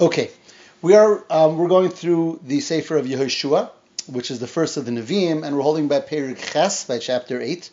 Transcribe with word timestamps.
Okay, 0.00 0.32
we 0.82 0.96
are 0.96 1.24
um, 1.30 1.56
we're 1.56 1.68
going 1.68 1.88
through 1.88 2.40
the 2.44 2.58
Sefer 2.58 2.96
of 2.96 3.06
Yehoshua, 3.06 3.70
which 4.08 4.32
is 4.32 4.40
the 4.40 4.48
first 4.48 4.76
of 4.76 4.86
the 4.86 4.90
Nevi'im, 4.90 5.46
and 5.46 5.54
we're 5.54 5.62
holding 5.62 5.86
by 5.86 6.00
Perik 6.00 6.52
Ches, 6.52 6.84
by 6.84 6.98
chapter 6.98 7.40
eight. 7.40 7.70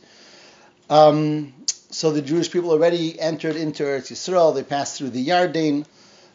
Um, 0.88 1.52
so 1.90 2.12
the 2.12 2.22
Jewish 2.22 2.52
people 2.52 2.70
already 2.70 3.20
entered 3.20 3.56
into 3.56 3.82
Eretz 3.82 4.12
Yisrael. 4.12 4.54
They 4.54 4.62
passed 4.62 5.00
through 5.00 5.10
the 5.10 5.28
Yarden, 5.30 5.88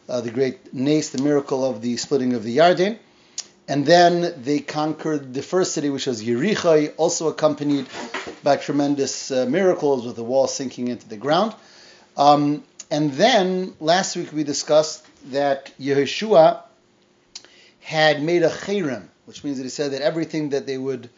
uh, 0.09 0.19
the 0.19 0.29
great 0.29 0.73
Nace, 0.73 1.11
the 1.11 1.23
miracle 1.23 1.63
of 1.63 1.81
the 1.81 1.95
splitting 1.95 2.33
of 2.33 2.43
the 2.43 2.57
Yarden, 2.57 2.97
and 3.69 3.85
then 3.85 4.43
they 4.43 4.59
conquered 4.59 5.33
the 5.33 5.41
first 5.41 5.71
city, 5.71 5.89
which 5.89 6.05
was 6.05 6.21
Yericho, 6.21 6.93
also 6.97 7.29
accompanied 7.29 7.87
by 8.43 8.57
tremendous 8.57 9.31
uh, 9.31 9.45
miracles 9.45 10.05
with 10.05 10.17
the 10.17 10.23
wall 10.23 10.47
sinking 10.47 10.89
into 10.89 11.07
the 11.07 11.15
ground. 11.15 11.55
Um, 12.17 12.65
and 12.89 13.11
then 13.13 13.73
last 13.79 14.15
week 14.15 14.31
we 14.31 14.43
discussed 14.43 15.05
that 15.31 15.71
Yehoshua 15.79 16.61
had 17.81 18.21
made 18.21 18.43
a 18.43 18.49
chayrim, 18.49 19.07
which 19.25 19.43
means 19.43 19.57
that 19.57 19.63
he 19.63 19.69
said 19.69 19.91
that 19.91 20.01
everything 20.01 20.49
that 20.49 20.65
they 20.65 20.77
would, 20.77 21.09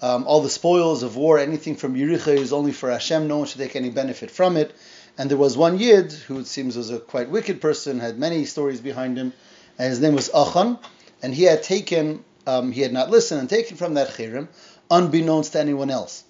um, 0.00 0.24
all 0.26 0.40
the 0.40 0.50
spoils 0.50 1.02
of 1.02 1.16
war, 1.16 1.38
anything 1.38 1.76
from 1.76 1.94
Yericho 1.94 2.36
is 2.36 2.52
only 2.52 2.72
for 2.72 2.90
Hashem. 2.90 3.28
No 3.28 3.38
one 3.38 3.46
should 3.46 3.60
take 3.60 3.76
any 3.76 3.90
benefit 3.90 4.30
from 4.30 4.56
it. 4.56 4.74
And 5.18 5.30
there 5.30 5.38
was 5.38 5.56
one 5.56 5.78
Yid 5.78 6.12
who 6.12 6.40
it 6.40 6.46
seems 6.46 6.76
was 6.76 6.90
a 6.90 6.98
quite 6.98 7.30
wicked 7.30 7.60
person, 7.60 8.00
had 8.00 8.18
many 8.18 8.44
stories 8.44 8.80
behind 8.80 9.16
him, 9.16 9.32
and 9.78 9.90
his 9.90 10.00
name 10.00 10.14
was 10.14 10.30
Achan, 10.34 10.78
and 11.22 11.34
he 11.34 11.44
had 11.44 11.62
taken, 11.62 12.24
um, 12.46 12.72
he 12.72 12.82
had 12.82 12.92
not 12.92 13.10
listened 13.10 13.40
and 13.40 13.48
taken 13.48 13.76
from 13.76 13.94
that 13.94 14.08
chayrim, 14.10 14.48
unbeknownst 14.90 15.52
to 15.52 15.60
anyone 15.60 15.90
else. 15.90 16.24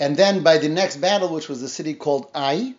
And 0.00 0.16
then 0.16 0.42
by 0.42 0.58
the 0.58 0.68
next 0.68 0.96
battle, 0.96 1.28
which 1.28 1.48
was 1.48 1.60
the 1.60 1.68
city 1.68 1.94
called 1.94 2.28
Ai, 2.34 2.74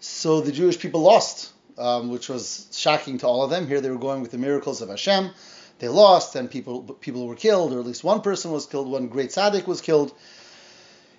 so 0.00 0.40
the 0.40 0.52
Jewish 0.52 0.78
people 0.78 1.00
lost 1.00 1.52
um, 1.78 2.08
which 2.10 2.28
was 2.28 2.68
shocking 2.72 3.18
to 3.18 3.26
all 3.26 3.42
of 3.42 3.50
them. 3.50 3.66
Here 3.66 3.80
they 3.80 3.90
were 3.90 3.98
going 3.98 4.22
with 4.22 4.30
the 4.30 4.38
miracles 4.38 4.82
of 4.82 4.88
Hashem. 4.88 5.30
They 5.78 5.88
lost, 5.88 6.36
and 6.36 6.50
people 6.50 6.82
people 6.82 7.26
were 7.26 7.34
killed, 7.34 7.72
or 7.72 7.80
at 7.80 7.86
least 7.86 8.04
one 8.04 8.20
person 8.20 8.52
was 8.52 8.66
killed. 8.66 8.88
One 8.88 9.08
great 9.08 9.30
tzaddik 9.30 9.66
was 9.66 9.80
killed, 9.80 10.14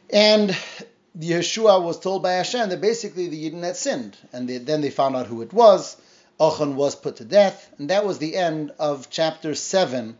and 0.09 0.55
Yeshua 1.17 1.83
was 1.83 1.99
told 1.99 2.23
by 2.23 2.33
Hashem 2.33 2.69
that 2.69 2.81
basically 2.81 3.27
the 3.27 3.49
Yidden 3.49 3.63
had 3.63 3.75
sinned, 3.75 4.17
and 4.31 4.47
they, 4.47 4.57
then 4.57 4.81
they 4.81 4.89
found 4.89 5.15
out 5.15 5.27
who 5.27 5.41
it 5.41 5.53
was. 5.53 5.97
Achan 6.39 6.75
was 6.75 6.95
put 6.95 7.17
to 7.17 7.25
death, 7.25 7.69
and 7.77 7.89
that 7.89 8.05
was 8.05 8.17
the 8.17 8.35
end 8.35 8.71
of 8.79 9.09
chapter 9.09 9.55
seven 9.55 10.17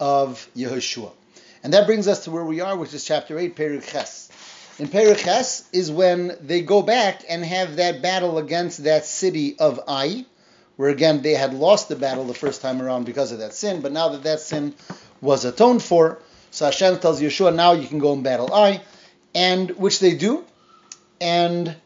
of 0.00 0.48
Yehoshua. 0.56 1.12
And 1.62 1.72
that 1.72 1.86
brings 1.86 2.06
us 2.08 2.24
to 2.24 2.30
where 2.30 2.44
we 2.44 2.60
are, 2.60 2.76
which 2.76 2.92
is 2.92 3.04
chapter 3.04 3.38
eight, 3.38 3.56
Peruk 3.56 3.86
Ches 3.86 4.23
in 4.78 4.88
Periches 4.88 5.64
is 5.72 5.90
when 5.90 6.36
they 6.40 6.60
go 6.60 6.82
back 6.82 7.24
and 7.28 7.44
have 7.44 7.76
that 7.76 8.02
battle 8.02 8.38
against 8.38 8.84
that 8.84 9.04
city 9.04 9.56
of 9.58 9.80
Ai, 9.86 10.24
where 10.76 10.90
again 10.90 11.22
they 11.22 11.34
had 11.34 11.54
lost 11.54 11.88
the 11.88 11.96
battle 11.96 12.24
the 12.24 12.34
first 12.34 12.60
time 12.60 12.82
around 12.82 13.04
because 13.04 13.30
of 13.30 13.38
that 13.38 13.54
sin, 13.54 13.80
but 13.80 13.92
now 13.92 14.08
that 14.10 14.24
that 14.24 14.40
sin 14.40 14.74
was 15.20 15.44
atoned 15.44 15.82
for, 15.82 16.20
so 16.50 16.64
Hashem 16.64 16.98
tells 16.98 17.20
Yeshua, 17.20 17.54
now 17.54 17.72
you 17.72 17.86
can 17.86 17.98
go 17.98 18.12
and 18.12 18.24
battle 18.24 18.52
Ai, 18.52 18.82
and 19.34 19.70
which 19.70 20.00
they 20.00 20.14
do, 20.14 20.44
and 21.20 21.76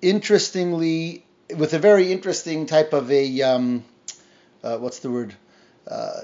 interestingly, 0.00 1.24
with 1.56 1.74
a 1.74 1.78
very 1.78 2.10
interesting 2.12 2.66
type 2.66 2.92
of 2.92 3.10
a, 3.10 3.42
um, 3.42 3.84
uh, 4.64 4.78
what's 4.78 4.98
the 4.98 5.10
word? 5.10 5.34
Uh, 5.86 6.22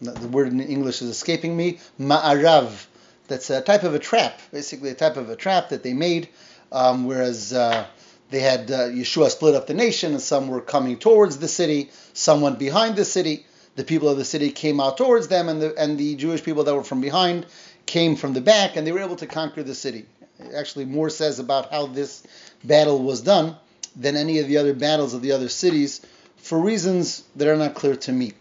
the 0.00 0.28
word 0.28 0.48
in 0.48 0.60
English 0.60 1.02
is 1.02 1.08
escaping 1.08 1.56
me, 1.56 1.78
ma'arav 1.98 2.86
that's 3.26 3.50
a 3.50 3.60
type 3.60 3.84
of 3.84 3.94
a 3.94 3.98
trap, 3.98 4.40
basically 4.52 4.90
a 4.90 4.94
type 4.94 5.16
of 5.16 5.30
a 5.30 5.36
trap 5.36 5.70
that 5.70 5.82
they 5.82 5.94
made, 5.94 6.28
um, 6.72 7.06
whereas 7.06 7.52
uh, 7.52 7.86
they 8.30 8.40
had 8.40 8.70
uh, 8.70 8.88
Yeshua 8.88 9.30
split 9.30 9.54
up 9.54 9.66
the 9.66 9.74
nation, 9.74 10.12
and 10.12 10.20
some 10.20 10.48
were 10.48 10.60
coming 10.60 10.98
towards 10.98 11.38
the 11.38 11.48
city, 11.48 11.90
some 12.12 12.40
went 12.40 12.58
behind 12.58 12.96
the 12.96 13.04
city. 13.04 13.46
The 13.76 13.84
people 13.84 14.08
of 14.08 14.18
the 14.18 14.24
city 14.24 14.50
came 14.50 14.80
out 14.80 14.96
towards 14.96 15.28
them, 15.28 15.48
and 15.48 15.60
the 15.60 15.74
and 15.76 15.98
the 15.98 16.14
Jewish 16.14 16.42
people 16.44 16.64
that 16.64 16.74
were 16.74 16.84
from 16.84 17.00
behind 17.00 17.46
came 17.86 18.16
from 18.16 18.32
the 18.32 18.40
back, 18.40 18.76
and 18.76 18.86
they 18.86 18.92
were 18.92 19.00
able 19.00 19.16
to 19.16 19.26
conquer 19.26 19.62
the 19.62 19.74
city. 19.74 20.06
Actually, 20.54 20.84
more 20.84 21.10
says 21.10 21.38
about 21.38 21.70
how 21.70 21.86
this 21.86 22.22
battle 22.62 23.02
was 23.02 23.20
done 23.20 23.56
than 23.96 24.16
any 24.16 24.38
of 24.38 24.48
the 24.48 24.58
other 24.58 24.74
battles 24.74 25.14
of 25.14 25.22
the 25.22 25.32
other 25.32 25.48
cities, 25.48 26.00
for 26.36 26.58
reasons 26.58 27.24
that 27.36 27.48
are 27.48 27.56
not 27.56 27.74
clear 27.74 27.96
to 27.96 28.12
me. 28.12 28.32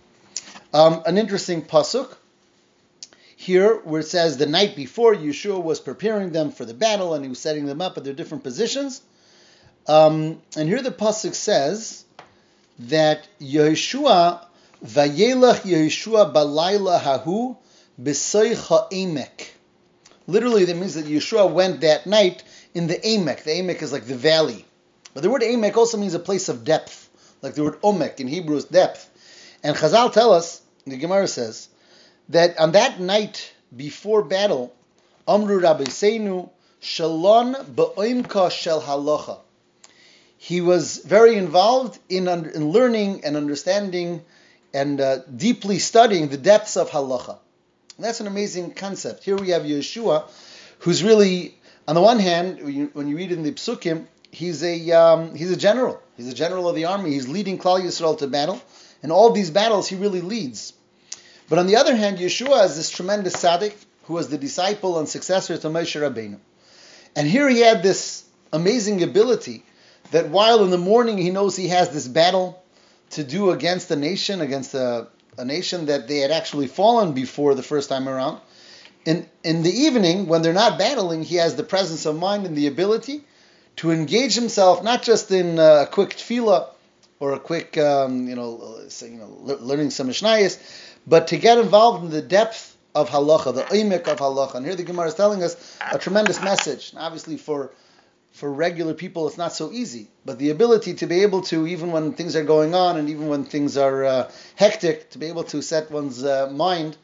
Um, 0.74 1.04
an 1.06 1.18
interesting 1.18 1.62
pasuk 1.62 2.16
here 3.44 3.76
where 3.84 4.00
it 4.00 4.08
says 4.08 4.38
the 4.38 4.46
night 4.46 4.76
before 4.76 5.14
Yeshua 5.14 5.62
was 5.62 5.80
preparing 5.80 6.32
them 6.32 6.52
for 6.52 6.66
the 6.66 6.74
battle 6.74 7.14
and 7.14 7.24
he 7.24 7.30
was 7.30 7.40
setting 7.40 7.66
them 7.66 7.82
up 7.82 7.98
at 7.98 8.04
their 8.04 8.14
different 8.14 8.44
positions. 8.44 9.02
Um, 9.86 10.42
and 10.56 10.70
here 10.70 10.82
the 10.82 10.92
pasuk 10.92 11.36
says 11.36 12.06
that 12.80 13.28
Yeshua 13.42 14.46
vayelach 14.86 15.62
Yeshua 15.62 16.34
balayla 16.34 17.02
hahu 17.02 17.58
b'soicha 18.02 18.90
emek. 18.92 19.50
Literally, 20.26 20.64
that 20.66 20.78
means 20.78 20.94
that 20.94 21.06
Yeshua 21.06 21.52
went 21.52 21.82
that 21.82 22.08
night 22.08 22.44
in 22.74 22.88
the 22.88 22.96
emek. 22.96 23.44
The 23.44 23.52
emek 23.52 23.82
is 23.82 23.92
like 23.92 24.06
the 24.06 24.16
valley, 24.16 24.66
but 25.14 25.22
the 25.22 25.30
word 25.30 25.42
emek 25.42 25.76
also 25.76 25.98
means 25.98 26.14
a 26.14 26.20
place 26.20 26.48
of 26.48 26.64
depth, 26.64 27.10
like 27.42 27.56
the 27.56 27.64
word 27.64 27.82
omek 27.82 28.22
in 28.22 28.28
Hebrew 28.28 28.56
is 28.56 28.66
depth. 28.66 29.10
And 29.64 29.76
Chazal 29.76 30.14
tell 30.14 30.32
us, 30.32 30.62
the 30.86 30.98
Gemara 30.98 31.28
says 31.28 31.68
that 32.30 32.60
on 32.60 32.72
that 32.74 33.00
night 33.00 33.54
before 33.76 34.24
battle, 34.24 34.74
Amru 35.28 35.62
Rabbeinu 35.62 36.50
Shalon 36.82 37.66
Ba'oimka 37.66 38.52
Shel 38.52 38.82
Halacha. 38.82 39.40
He 40.38 40.60
was 40.60 40.98
very 40.98 41.36
involved 41.36 41.98
in, 42.10 42.28
in 42.28 42.70
learning 42.72 43.24
and 43.24 43.38
understanding 43.38 44.24
and 44.74 45.00
uh, 45.00 45.20
deeply 45.20 45.80
studying 45.80 46.28
the 46.28 46.38
depths 46.38 46.76
of 46.76 46.90
halacha. 46.90 47.38
And 47.96 48.06
that's 48.06 48.20
an 48.20 48.28
amazing 48.28 48.74
concept. 48.74 49.24
Here 49.24 49.38
we 49.38 49.50
have 49.50 49.62
Yeshua, 49.62 50.30
who's 50.80 51.04
really, 51.04 51.56
on 51.88 51.96
the 51.96 52.02
one 52.02 52.20
hand, 52.20 52.62
when 52.62 52.74
you, 52.74 52.90
when 52.94 53.08
you 53.08 53.16
read 53.16 53.32
in 53.32 53.44
the 53.44 53.54
Psukim, 53.54 54.08
he's 54.32 54.64
a 54.64 54.92
um, 54.92 55.36
he's 55.36 55.52
a 55.52 55.56
general. 55.56 56.02
He's 56.18 56.28
a 56.28 56.34
general 56.34 56.68
of 56.68 56.76
the 56.76 56.86
army. 56.86 57.12
He's 57.12 57.28
leading 57.28 57.58
Klal 57.58 57.82
Yisrael 57.82 58.18
to 58.18 58.28
battle, 58.28 58.62
and 59.02 59.12
all 59.12 59.32
these 59.32 59.52
battles 59.52 59.88
he 59.88 59.96
really 59.96 60.22
leads. 60.22 60.74
But 61.50 61.60
on 61.60 61.68
the 61.68 61.76
other 61.76 61.96
hand, 61.96 62.18
Yeshua 62.18 62.66
is 62.66 62.76
this 62.76 62.90
tremendous 62.90 63.36
tzaddik 63.36 63.74
who 64.04 64.14
was 64.14 64.30
the 64.30 64.38
disciple 64.38 65.00
and 65.00 65.08
successor 65.08 65.58
to 65.58 65.68
Moshe 65.68 66.00
Rabbeinu. 66.00 66.38
And 67.16 67.28
here 67.28 67.48
he 67.48 67.60
had 67.60 67.84
this 67.84 68.24
amazing 68.52 69.04
ability 69.04 69.64
that 70.12 70.30
while 70.30 70.64
in 70.64 70.72
the 70.72 70.78
morning 70.78 71.18
he 71.18 71.30
knows 71.30 71.56
he 71.56 71.70
has 71.70 71.90
this 71.90 72.08
battle 72.08 72.64
to 73.12 73.24
do 73.24 73.52
against 73.52 73.92
a 73.92 73.96
nation, 73.96 74.42
against 74.42 74.74
a, 74.74 75.08
a 75.38 75.46
nation 75.46 75.86
that 75.88 76.08
they 76.08 76.18
had 76.20 76.32
actually 76.32 76.68
fallen 76.68 77.14
before 77.14 77.56
the 77.56 77.64
first 77.64 77.90
time 77.90 78.10
around, 78.10 78.40
in, 79.06 79.28
in 79.44 79.64
the 79.64 79.72
evening, 79.72 80.28
when 80.28 80.42
they're 80.42 80.54
not 80.54 80.80
battling, 80.80 81.24
he 81.24 81.36
has 81.36 81.56
the 81.56 81.64
presence 81.64 82.06
of 82.06 82.18
mind 82.18 82.46
and 82.46 82.56
the 82.56 82.68
ability 82.68 83.24
to 83.78 83.92
engage 83.92 84.36
himself 84.36 84.84
not 84.84 85.04
just 85.04 85.32
in 85.32 85.60
a 85.60 85.88
quick 85.92 86.12
tefillah 86.12 86.70
or 87.20 87.34
a 87.34 87.40
quick, 87.40 87.78
um, 87.78 88.28
you 88.28 88.36
know, 88.36 88.80
you 89.02 89.18
know, 89.18 89.58
learning 89.60 89.90
some 89.90 90.08
mishnayos, 90.08 90.58
but 91.06 91.28
to 91.28 91.38
get 91.38 91.58
involved 91.58 92.04
in 92.04 92.10
the 92.10 92.22
depth 92.22 92.78
of 92.96 93.10
halacha, 93.10 93.54
the 93.56 93.64
oimik 93.64 94.08
of 94.08 94.20
halacha. 94.20 94.56
And 94.56 94.66
here 94.66 94.76
the 94.76 94.84
Gemara 94.84 95.08
is 95.08 95.16
telling 95.16 95.44
us 95.44 95.78
a 95.92 95.98
tremendous 95.98 96.42
message. 96.42 96.92
And 96.92 97.00
Obviously, 97.00 97.38
for 97.38 97.72
for 98.32 98.52
regular 98.52 98.96
people, 98.96 99.28
it's 99.28 99.38
not 99.38 99.54
so 99.54 99.72
easy. 99.72 100.08
But 100.26 100.40
the 100.40 100.50
ability 100.50 100.96
to 100.96 101.06
be 101.06 101.22
able 101.22 101.44
to, 101.44 101.68
even 101.68 101.92
when 101.92 102.14
things 102.14 102.36
are 102.36 102.44
going 102.44 102.74
on 102.74 102.98
and 102.98 103.08
even 103.10 103.28
when 103.28 103.46
things 103.46 103.78
are 103.78 104.04
uh, 104.04 104.32
hectic, 104.56 105.12
to 105.12 105.20
be 105.20 105.28
able 105.28 105.44
to 105.46 105.62
set 105.62 105.92
one's 105.92 106.24
uh, 106.24 106.50
mind 106.52 106.98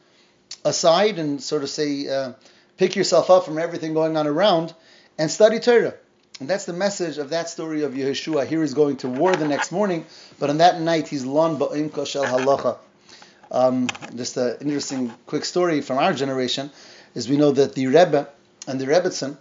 aside 0.64 1.20
and 1.20 1.40
sort 1.40 1.62
of 1.62 1.70
say, 1.70 2.08
uh, 2.08 2.32
pick 2.78 2.96
yourself 2.96 3.30
up 3.30 3.44
from 3.44 3.58
everything 3.58 3.94
going 3.94 4.16
on 4.16 4.26
around 4.26 4.74
and 5.18 5.30
study 5.30 5.60
Torah. 5.60 5.94
And 6.40 6.48
that's 6.48 6.64
the 6.64 6.72
message 6.72 7.18
of 7.18 7.30
that 7.30 7.48
story 7.48 7.82
of 7.84 7.92
Yeshua. 7.92 8.46
Here 8.46 8.62
he's 8.62 8.74
going 8.74 8.96
to 8.98 9.08
war 9.08 9.36
the 9.36 9.46
next 9.46 9.70
morning, 9.70 10.06
but 10.40 10.50
on 10.50 10.58
that 10.58 10.80
night 10.80 11.06
he's 11.06 11.24
lon 11.24 11.58
ba'imka 11.58 12.06
shel 12.06 12.24
halacha. 12.24 12.78
Um, 13.50 13.88
just 14.14 14.36
an 14.36 14.58
interesting 14.60 15.12
quick 15.26 15.44
story 15.44 15.80
from 15.80 15.98
our 15.98 16.12
generation 16.12 16.70
is 17.14 17.28
we 17.28 17.36
know 17.36 17.50
that 17.50 17.74
the 17.74 17.86
Rebbe 17.88 18.28
and 18.68 18.80
the 18.80 18.86
Rebbetzin 18.86 19.36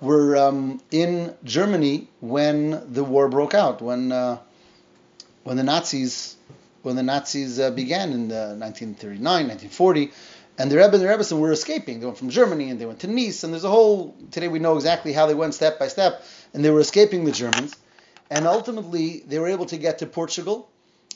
were 0.00 0.36
um, 0.36 0.80
in 0.90 1.34
Germany 1.44 2.08
when 2.20 2.92
the 2.92 3.04
war 3.04 3.28
broke 3.28 3.54
out, 3.54 3.80
when 3.80 4.10
uh, 4.10 4.38
when 5.44 5.56
the 5.56 5.62
Nazis 5.62 6.36
when 6.82 6.96
the 6.96 7.02
Nazis 7.02 7.60
uh, 7.60 7.70
began 7.70 8.12
in 8.12 8.28
1939, 8.28 9.22
1940, 9.22 10.10
and 10.58 10.70
the 10.70 10.76
Rebbe 10.76 10.94
and 10.94 11.02
the 11.02 11.06
Rebbetzin 11.06 11.38
were 11.38 11.52
escaping. 11.52 12.00
They 12.00 12.06
went 12.06 12.18
from 12.18 12.30
Germany 12.30 12.70
and 12.70 12.80
they 12.80 12.86
went 12.86 13.00
to 13.00 13.06
Nice, 13.06 13.44
and 13.44 13.52
there's 13.52 13.64
a 13.64 13.70
whole 13.70 14.16
today 14.32 14.48
we 14.48 14.58
know 14.58 14.76
exactly 14.76 15.12
how 15.12 15.26
they 15.26 15.34
went 15.34 15.54
step 15.54 15.78
by 15.78 15.88
step, 15.88 16.24
and 16.52 16.64
they 16.64 16.70
were 16.70 16.80
escaping 16.80 17.24
the 17.24 17.32
Germans, 17.32 17.76
and 18.30 18.46
ultimately 18.46 19.22
they 19.28 19.38
were 19.38 19.48
able 19.48 19.66
to 19.66 19.76
get 19.76 19.98
to 20.00 20.06
Portugal, 20.06 20.68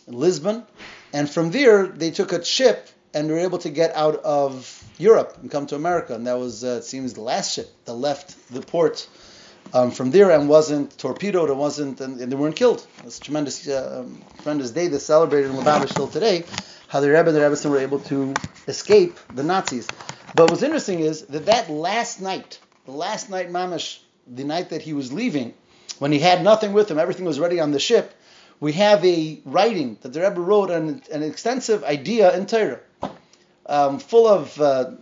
Lisbon, 0.09 0.65
and 1.13 1.29
from 1.29 1.51
there, 1.51 1.87
they 1.87 2.11
took 2.11 2.33
a 2.33 2.45
ship 2.45 2.89
and 3.15 3.29
were 3.29 3.39
able 3.39 3.59
to 3.59 3.71
get 3.71 3.95
out 3.95 4.17
of 4.17 4.85
Europe 4.99 5.39
and 5.41 5.51
come 5.51 5.67
to 5.67 5.77
America. 5.77 6.15
And 6.15 6.27
that 6.27 6.39
was, 6.39 6.65
uh, 6.65 6.79
it 6.79 6.85
seems, 6.85 7.15
the 7.15 7.23
last 7.23 7.55
ship 7.55 7.71
that 7.85 7.95
left 7.95 8.53
the 8.53 8.61
port 8.61 9.09
um, 9.73 9.91
from 9.91 10.11
there 10.11 10.31
and 10.31 10.49
wasn't 10.49 10.97
torpedoed, 10.99 11.51
it 11.51 11.57
wasn't, 11.57 12.01
and, 12.01 12.21
and 12.21 12.31
they 12.31 12.37
weren't 12.37 12.57
killed. 12.57 12.87
It's 13.05 13.19
a 13.19 13.21
tremendous, 13.21 13.69
uh, 13.69 14.01
um, 14.01 14.23
tremendous 14.43 14.71
day 14.71 14.89
that's 14.89 15.05
celebrated 15.05 15.51
in 15.51 15.57
Lubavitch 15.57 15.91
still 15.91 16.09
today, 16.09 16.45
how 16.89 17.01
the 17.01 17.09
Rebbe 17.09 17.29
and 17.29 17.37
the 17.37 17.41
Rebbetzin 17.41 17.71
were 17.71 17.79
able 17.79 18.01
to 18.01 18.35
escape 18.67 19.19
the 19.35 19.43
Nazis. 19.43 19.87
But 20.35 20.51
what's 20.51 20.63
interesting 20.63 21.01
is 21.01 21.23
that 21.27 21.47
that 21.47 21.71
last 21.71 22.21
night, 22.21 22.59
the 22.85 22.93
last 22.93 23.31
night, 23.31 23.51
Mamish, 23.51 24.01
the 24.27 24.45
night 24.45 24.71
that 24.71 24.83
he 24.83 24.93
was 24.93 25.13
leaving, 25.13 25.55
when 25.99 26.13
he 26.13 26.19
had 26.19 26.43
nothing 26.43 26.73
with 26.73 26.91
him, 26.91 26.99
everything 26.99 27.25
was 27.25 27.41
ready 27.41 27.61
on 27.61 27.73
the 27.73 27.81
ship, 27.81 28.15
we 28.61 28.73
have 28.73 29.05
a 29.05 29.41
writing 29.45 29.99
that 30.03 30.13
the 30.13 30.21
Rebbe 30.21 30.41
wrote, 30.41 30.71
an, 30.71 31.03
an 31.13 31.23
extensive 31.23 31.85
idea 31.85 32.37
in 32.37 32.47
Torah, 32.47 32.81
um, 33.67 33.99
full 33.99 34.27
of 34.27 34.61
uh, 34.61 34.93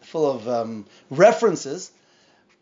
full 0.00 0.30
of 0.30 0.48
um, 0.48 0.86
references, 1.10 1.90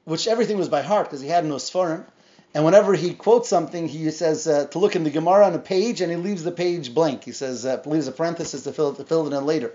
which 0.04 0.26
everything 0.26 0.58
was 0.58 0.68
by 0.68 0.82
heart 0.82 1.06
because 1.06 1.20
he 1.20 1.28
had 1.28 1.44
no 1.44 1.56
sforim. 1.56 2.04
And 2.52 2.64
whenever 2.64 2.94
he 2.94 3.14
quotes 3.14 3.48
something, 3.48 3.86
he 3.86 4.10
says 4.10 4.48
uh, 4.48 4.66
to 4.68 4.80
look 4.80 4.96
in 4.96 5.04
the 5.04 5.10
Gemara 5.10 5.46
on 5.46 5.54
a 5.54 5.60
page, 5.60 6.00
and 6.00 6.10
he 6.10 6.16
leaves 6.16 6.42
the 6.42 6.50
page 6.50 6.92
blank. 6.92 7.22
He 7.22 7.32
says 7.32 7.64
uh, 7.64 7.80
leaves 7.86 8.08
a 8.08 8.12
parenthesis 8.12 8.64
to 8.64 8.72
fill, 8.72 8.94
to 8.94 9.04
fill 9.04 9.26
it 9.32 9.36
in 9.36 9.46
later. 9.46 9.72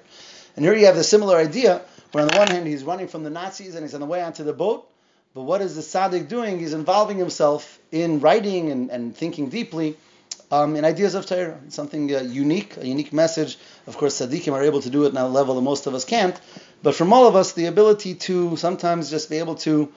And 0.58 0.66
here 0.66 0.76
you 0.76 0.86
have 0.86 0.96
the 0.96 1.04
similar 1.04 1.38
idea, 1.38 1.82
where 2.12 2.24
on 2.24 2.30
the 2.30 2.38
one 2.38 2.48
hand 2.48 2.68
he's 2.68 2.84
running 2.84 3.08
from 3.08 3.24
the 3.24 3.30
Nazis 3.30 3.76
and 3.76 3.84
he's 3.84 3.94
on 3.94 4.02
the 4.02 4.06
way 4.06 4.22
onto 4.22 4.44
the 4.44 4.54
boat, 4.54 4.90
but 5.34 5.44
what 5.44 5.62
is 5.62 5.76
the 5.76 5.82
tzaddik 5.82 6.30
doing? 6.30 6.60
He's 6.60 6.74
involving 6.74 7.18
himself 7.18 7.80
in 7.92 8.22
writing 8.22 8.72
and, 8.72 8.90
and 8.90 9.16
thinking 9.16 9.50
deeply 9.50 9.98
um, 10.52 10.76
in 10.76 10.86
ideas 10.86 11.16
of 11.16 11.26
Torah. 11.26 11.60
Something 11.70 12.14
uh, 12.14 12.22
unique, 12.22 12.78
a 12.78 12.88
unique 12.88 13.14
message. 13.14 13.58
Of 13.88 13.98
course, 13.98 14.20
tzaddikim 14.20 14.54
are 14.54 14.64
able 14.64 14.82
to 14.82 14.90
do 14.90 15.06
it 15.06 15.16
a 15.16 15.28
level 15.28 15.56
that 15.56 15.62
most 15.62 15.88
of 15.88 15.94
us 15.94 16.06
can't. 16.06 16.40
But 16.84 16.96
from 16.96 17.14
all 17.14 17.28
of 17.28 17.36
us, 17.36 17.54
the 17.54 17.66
ability 17.66 18.16
to 18.16 18.58
sometimes 18.58 19.10
just 19.10 19.30
be 19.30 19.38
able 19.38 19.56
to 19.56 19.92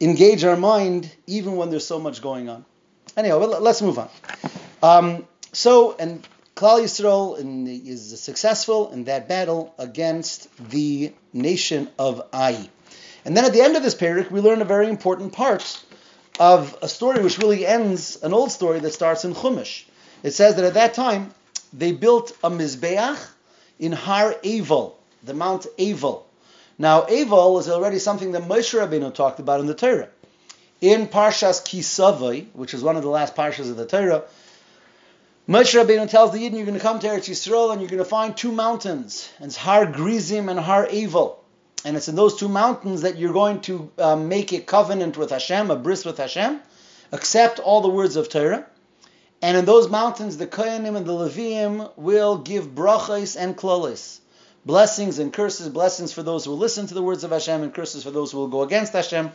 engage 0.00 0.44
our 0.44 0.56
mind 0.56 1.10
even 1.26 1.56
when 1.56 1.70
there's 1.70 1.86
so 1.86 1.98
much 1.98 2.22
going 2.22 2.48
on. 2.48 2.64
Anyhow, 3.16 3.38
let's 3.38 3.82
move 3.82 3.98
on. 3.98 4.08
Um, 4.82 5.26
so, 5.52 5.96
and 5.98 6.26
Klal 6.54 6.80
Yisrael 6.82 7.38
is 7.86 8.20
successful 8.20 8.92
in 8.92 9.04
that 9.04 9.28
battle 9.28 9.74
against 9.78 10.48
the 10.70 11.12
nation 11.32 11.88
of 11.98 12.22
Ai. 12.32 12.68
And 13.24 13.36
then 13.36 13.44
at 13.44 13.52
the 13.52 13.62
end 13.62 13.76
of 13.76 13.82
this 13.82 13.94
parak, 13.94 14.30
we 14.30 14.40
learn 14.40 14.62
a 14.62 14.64
very 14.64 14.88
important 14.88 15.32
part 15.32 15.82
of 16.38 16.76
a 16.82 16.88
story 16.88 17.22
which 17.22 17.38
really 17.38 17.66
ends 17.66 18.22
an 18.22 18.32
old 18.32 18.52
story 18.52 18.78
that 18.80 18.92
starts 18.92 19.24
in 19.24 19.34
Chumash. 19.34 19.84
It 20.22 20.32
says 20.32 20.56
that 20.56 20.64
at 20.64 20.74
that 20.74 20.94
time 20.94 21.32
they 21.72 21.92
built 21.92 22.36
a 22.42 22.50
mizbeach 22.50 23.18
in 23.78 23.92
Har 23.92 24.34
Eval, 24.44 24.98
the 25.24 25.34
Mount 25.34 25.66
Eval. 25.78 26.26
Now 26.78 27.02
Eval 27.02 27.58
is 27.58 27.68
already 27.68 27.98
something 27.98 28.32
that 28.32 28.42
Moshe 28.42 28.78
Rabbeinu 28.78 29.12
talked 29.14 29.40
about 29.40 29.60
in 29.60 29.66
the 29.66 29.74
Torah. 29.74 30.08
In 30.80 31.08
Parshas 31.08 31.60
Kisavai, 31.62 32.46
which 32.52 32.72
is 32.72 32.82
one 32.82 32.96
of 32.96 33.02
the 33.02 33.08
last 33.08 33.34
parshas 33.34 33.70
of 33.70 33.76
the 33.76 33.86
Torah, 33.86 34.22
Moshe 35.48 35.74
Rabbeinu 35.74 36.08
tells 36.08 36.32
the 36.32 36.38
Yidden, 36.38 36.56
you're 36.56 36.66
going 36.66 36.74
to 36.74 36.80
come 36.80 37.00
to 37.00 37.08
Eretz 37.08 37.28
Yisrael 37.28 37.72
and 37.72 37.80
you're 37.80 37.90
going 37.90 37.98
to 37.98 38.04
find 38.04 38.36
two 38.36 38.52
mountains. 38.52 39.28
And 39.38 39.46
it's 39.46 39.56
Har 39.56 39.86
Grizim 39.86 40.48
and 40.48 40.60
Har 40.60 40.86
Eval 40.86 41.42
and 41.84 41.96
it's 41.96 42.08
in 42.08 42.16
those 42.16 42.36
two 42.36 42.48
mountains 42.48 43.02
that 43.02 43.18
you're 43.18 43.32
going 43.32 43.60
to 43.62 43.90
uh, 43.98 44.16
make 44.16 44.52
a 44.52 44.60
covenant 44.60 45.16
with 45.16 45.30
Hashem, 45.30 45.70
a 45.70 45.76
bris 45.76 46.04
with 46.04 46.18
Hashem, 46.18 46.60
accept 47.12 47.60
all 47.60 47.80
the 47.80 47.88
words 47.88 48.16
of 48.16 48.28
Torah. 48.28 48.66
And 49.40 49.56
in 49.56 49.64
those 49.64 49.88
mountains, 49.88 50.36
the 50.36 50.48
Kohanim 50.48 50.96
and 50.96 51.06
the 51.06 51.12
Leviim 51.12 51.96
will 51.96 52.38
give 52.38 52.74
brachas 52.74 53.36
and 53.38 53.56
klolis, 53.56 54.18
blessings 54.66 55.20
and 55.20 55.32
curses, 55.32 55.68
blessings 55.68 56.12
for 56.12 56.24
those 56.24 56.44
who 56.44 56.50
will 56.50 56.58
listen 56.58 56.88
to 56.88 56.94
the 56.94 57.02
words 57.02 57.22
of 57.22 57.30
Hashem, 57.30 57.62
and 57.62 57.72
curses 57.72 58.02
for 58.02 58.10
those 58.10 58.32
who 58.32 58.38
will 58.38 58.48
go 58.48 58.62
against 58.62 58.92
Hashem. 58.92 59.30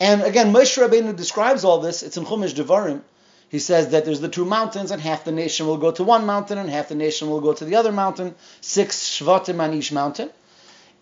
And 0.00 0.22
again, 0.22 0.52
Moshe 0.52 0.76
Rabbeinu 0.76 1.14
describes 1.14 1.64
all 1.64 1.78
this. 1.78 2.02
It's 2.02 2.16
in 2.16 2.24
Chumash 2.24 2.54
Devarim. 2.54 3.02
He 3.48 3.60
says 3.60 3.90
that 3.90 4.04
there's 4.04 4.20
the 4.20 4.28
two 4.28 4.44
mountains, 4.44 4.90
and 4.90 5.00
half 5.00 5.22
the 5.22 5.30
nation 5.30 5.68
will 5.68 5.76
go 5.76 5.92
to 5.92 6.02
one 6.02 6.26
mountain, 6.26 6.58
and 6.58 6.68
half 6.68 6.88
the 6.88 6.96
nation 6.96 7.30
will 7.30 7.40
go 7.40 7.52
to 7.52 7.64
the 7.64 7.76
other 7.76 7.92
mountain. 7.92 8.34
Six 8.60 9.20
Shvatim 9.20 9.60
on 9.60 9.72
each 9.74 9.92
mountain 9.92 10.30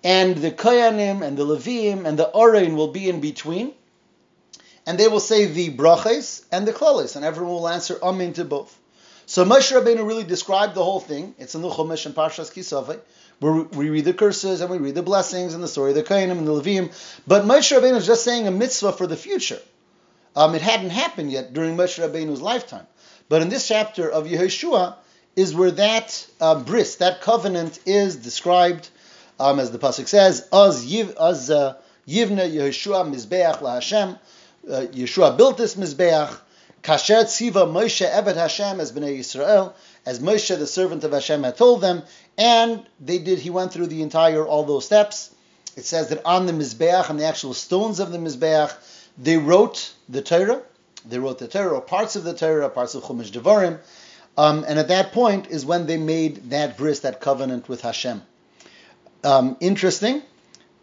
and 0.05 0.37
the 0.37 0.51
Koyanim 0.51 1.23
and 1.23 1.37
the 1.37 1.45
Levim 1.45 2.05
and 2.07 2.19
the 2.19 2.31
Orein 2.35 2.75
will 2.75 2.89
be 2.89 3.09
in 3.09 3.21
between, 3.21 3.73
and 4.87 4.99
they 4.99 5.09
will 5.09 5.21
say 5.21 5.47
the 5.47 5.71
brachas 5.71 6.45
and 6.51 6.67
the 6.67 6.73
klolis, 6.73 7.17
and 7.17 7.25
everyone 7.25 7.55
will 7.55 7.69
answer 7.69 7.99
amen 8.03 8.33
to 8.35 8.45
both. 8.45 8.77
So 9.27 9.45
Moshe 9.45 9.73
Rabbeinu 9.73 10.07
really 10.07 10.25
described 10.25 10.75
the 10.75 10.85
whole 10.85 11.01
thing. 11.01 11.35
It's 11.39 11.55
in 11.55 11.63
the 11.63 11.71
Chumash 11.71 12.07
and 12.07 12.15
Parshas 12.15 12.53
Kisavai, 12.53 12.99
where 13.39 13.63
we 13.63 13.91
read 13.91 14.05
the 14.05 14.13
curses 14.13 14.61
and 14.61 14.71
we 14.71 14.79
read 14.79 14.97
the 14.97 15.03
blessings 15.03 15.55
and 15.55 15.63
the 15.63 15.69
story 15.69 15.91
of 15.91 15.97
the 15.97 16.03
Koyanim 16.03 16.39
and 16.39 16.47
the 16.47 16.53
Levim. 16.53 16.91
But 17.27 17.45
Moshe 17.45 17.77
Rabbeinu 17.77 17.97
is 17.97 18.07
just 18.07 18.25
saying 18.25 18.49
a 18.49 18.51
mitzvah 18.51 18.93
for 18.93 19.07
the 19.07 19.17
future. 19.17 19.61
Um, 20.35 20.55
it 20.55 20.63
hadn't 20.63 20.91
happened 20.91 21.31
yet 21.31 21.53
during 21.53 21.77
Moshe 21.77 22.03
Rabbeinu's 22.03 22.43
lifetime. 22.43 22.87
But 23.29 23.43
in 23.43 23.49
this 23.49 23.69
chapter 23.69 24.11
of 24.11 24.27
Yehoshua 24.27 24.97
is 25.37 25.55
where 25.55 25.71
that 25.71 26.27
uh, 26.41 26.59
bris, 26.61 26.97
that 26.97 27.21
covenant, 27.21 27.79
is 27.87 28.17
described 28.17 28.89
um, 29.43 29.59
as 29.59 29.71
the 29.71 29.79
pasuk 29.79 30.07
says, 30.07 30.47
"Az 30.53 30.87
yiv 30.87 31.15
uh, 31.19 31.75
Yeshua 32.09 33.13
mizbeach 33.13 33.59
laHashem." 33.59 34.19
Uh, 34.69 34.87
Yeshua 34.93 35.37
built 35.37 35.59
this 35.59 35.75
mizbeach. 35.75 36.39
Kasher 36.83 37.25
tziva 37.25 37.67
Moshe 37.71 38.09
evet 38.09 38.37
Hashem 38.37 38.81
as 38.81 38.93
bnei 38.93 39.19
Yisrael, 39.19 39.73
as 40.05 40.19
Moshe 40.19 40.57
the 40.59 40.67
servant 40.67 41.05
of 41.05 41.13
Hashem 41.13 41.43
had 41.45 41.57
told 41.57 41.81
them, 41.81 42.03
and 42.37 42.85
they 43.01 43.19
did. 43.19 43.39
He 43.39 43.51
went 43.51 43.73
through 43.73 43.87
the 43.87 44.03
entire 44.03 44.45
all 44.45 44.65
those 44.65 44.85
steps. 44.85 45.35
It 45.77 45.85
says 45.85 46.09
that 46.09 46.25
on 46.25 46.47
the 46.47 46.53
mizbeach, 46.53 47.09
on 47.09 47.17
the 47.17 47.25
actual 47.25 47.55
stones 47.55 48.01
of 48.01 48.13
the 48.13 48.19
mizbeach, 48.19 48.73
they 49.17 49.39
wrote 49.39 49.93
the 50.09 50.23
Torah. 50.23 50.63
They 51.05 51.19
wrote 51.19 51.39
the 51.39 51.49
Torah, 51.49 51.75
or 51.77 51.81
parts 51.81 52.17
of 52.17 52.25
the 52.25 52.35
Torah, 52.35 52.69
parts 52.69 52.95
of 52.95 53.03
Chumash 53.05 53.31
Devarim. 53.31 53.79
Um, 54.37 54.65
and 54.67 54.79
at 54.79 54.89
that 54.89 55.13
point 55.13 55.49
is 55.49 55.65
when 55.65 55.87
they 55.87 55.99
made 55.99 56.51
that 56.51 56.77
bris, 56.77 57.01
that 57.01 57.21
covenant 57.21 57.69
with 57.69 57.83
Hashem. 57.83 58.23
Um, 59.25 59.57
interesting. 59.61 60.23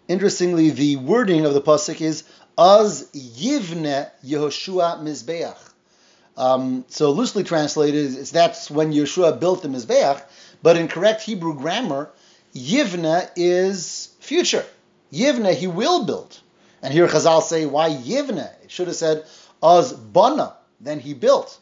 Interestingly, 0.07 0.69
the 0.69 0.95
wording 0.95 1.45
of 1.45 1.53
the 1.53 1.61
pasuk 1.61 1.99
is 1.99 2.23
Az 2.57 3.09
Yivne 3.13 4.09
Yehoshua 4.25 5.01
Mizbeach. 5.01 5.57
Um, 6.37 6.85
so 6.87 7.11
loosely 7.11 7.43
translated, 7.43 8.15
it's 8.15 8.31
that's 8.31 8.71
when 8.71 8.93
Yeshua 8.93 9.37
built 9.37 9.61
the 9.61 9.67
Mizbeach, 9.67 10.23
but 10.63 10.77
in 10.77 10.87
correct 10.87 11.21
Hebrew 11.21 11.53
grammar, 11.53 12.09
Yivne 12.55 13.29
is 13.35 14.15
future. 14.21 14.65
Yivne, 15.11 15.53
he 15.53 15.67
will 15.67 16.05
build. 16.05 16.39
And 16.81 16.93
here 16.93 17.07
Chazal 17.07 17.41
say, 17.41 17.65
why 17.65 17.89
Yivne? 17.89 18.49
It 18.63 18.71
should 18.71 18.87
have 18.87 18.95
said, 18.95 19.25
Az 19.61 19.91
Bana, 19.91 20.55
then 20.79 21.01
he 21.01 21.13
built. 21.13 21.59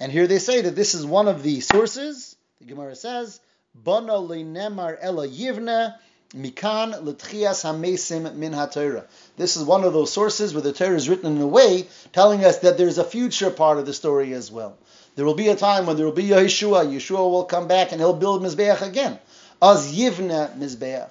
And 0.00 0.10
here 0.10 0.26
they 0.26 0.40
say 0.40 0.60
that 0.62 0.74
this 0.74 0.94
is 0.94 1.06
one 1.06 1.28
of 1.28 1.44
the 1.44 1.60
sources. 1.60 2.34
The 2.58 2.66
Gemara 2.66 2.96
says, 2.96 3.38
Bana 3.74 4.12
nemar 4.12 4.98
ela 5.00 5.28
Yivne, 5.28 5.94
Mikan 6.34 7.04
l'tchias 7.04 7.62
hamesim 7.64 8.34
min 8.34 8.52
haTorah. 8.52 9.04
This 9.36 9.56
is 9.56 9.62
one 9.62 9.84
of 9.84 9.92
those 9.92 10.12
sources 10.12 10.52
where 10.52 10.62
the 10.62 10.72
Torah 10.72 10.96
is 10.96 11.08
written 11.08 11.36
in 11.36 11.42
a 11.42 11.46
way 11.46 11.86
telling 12.12 12.44
us 12.44 12.58
that 12.58 12.76
there's 12.76 12.98
a 12.98 13.04
future 13.04 13.50
part 13.50 13.78
of 13.78 13.86
the 13.86 13.92
story 13.92 14.32
as 14.32 14.50
well. 14.50 14.76
There 15.14 15.24
will 15.24 15.34
be 15.34 15.48
a 15.48 15.56
time 15.56 15.86
when 15.86 15.96
there 15.96 16.04
will 16.04 16.12
be 16.12 16.24
Yeshua. 16.24 16.86
Yeshua 16.86 17.30
will 17.30 17.44
come 17.44 17.68
back 17.68 17.92
and 17.92 18.00
he'll 18.00 18.12
build 18.12 18.42
Mizbeach 18.42 18.82
again. 18.82 19.18
Az 19.62 19.94
Yivna 19.94 20.54
Mizbeach. 20.58 21.10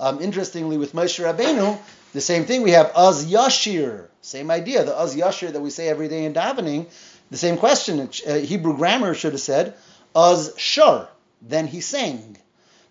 Um, 0.00 0.20
interestingly, 0.20 0.76
with 0.76 0.92
Moshe 0.92 1.24
Rabbeinu, 1.24 1.78
the 2.12 2.20
same 2.20 2.44
thing. 2.44 2.62
We 2.62 2.72
have 2.72 2.92
Az 2.94 3.30
Yashir. 3.30 4.08
Same 4.22 4.50
idea. 4.50 4.84
The 4.84 4.98
Az 4.98 5.16
Yashir 5.16 5.52
that 5.52 5.60
we 5.60 5.70
say 5.70 5.88
every 5.88 6.08
day 6.08 6.24
in 6.24 6.34
davening. 6.34 6.86
The 7.30 7.38
same 7.38 7.56
question. 7.56 8.10
Uh, 8.26 8.34
Hebrew 8.34 8.76
grammar 8.76 9.14
should 9.14 9.32
have 9.32 9.40
said 9.40 9.74
Az 10.14 10.52
Shar. 10.56 11.08
Then 11.40 11.66
he 11.66 11.80
sang. 11.80 12.36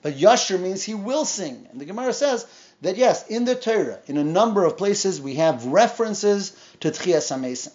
But 0.07 0.15
Yashir 0.15 0.57
means 0.57 0.83
he 0.83 0.93
will 0.93 1.25
sing. 1.25 1.67
And 1.69 1.81
the 1.81 1.85
Gemara 1.85 2.13
says 2.13 2.45
that 2.81 2.95
yes, 2.95 3.27
in 3.27 3.43
the 3.43 3.55
Torah, 3.55 3.99
in 4.07 4.15
a 4.15 4.23
number 4.23 4.63
of 4.63 4.77
places, 4.77 5.19
we 5.19 5.35
have 5.35 5.65
references 5.65 6.55
to 6.79 6.91
Tchias 6.91 7.29
HaMesim. 7.29 7.73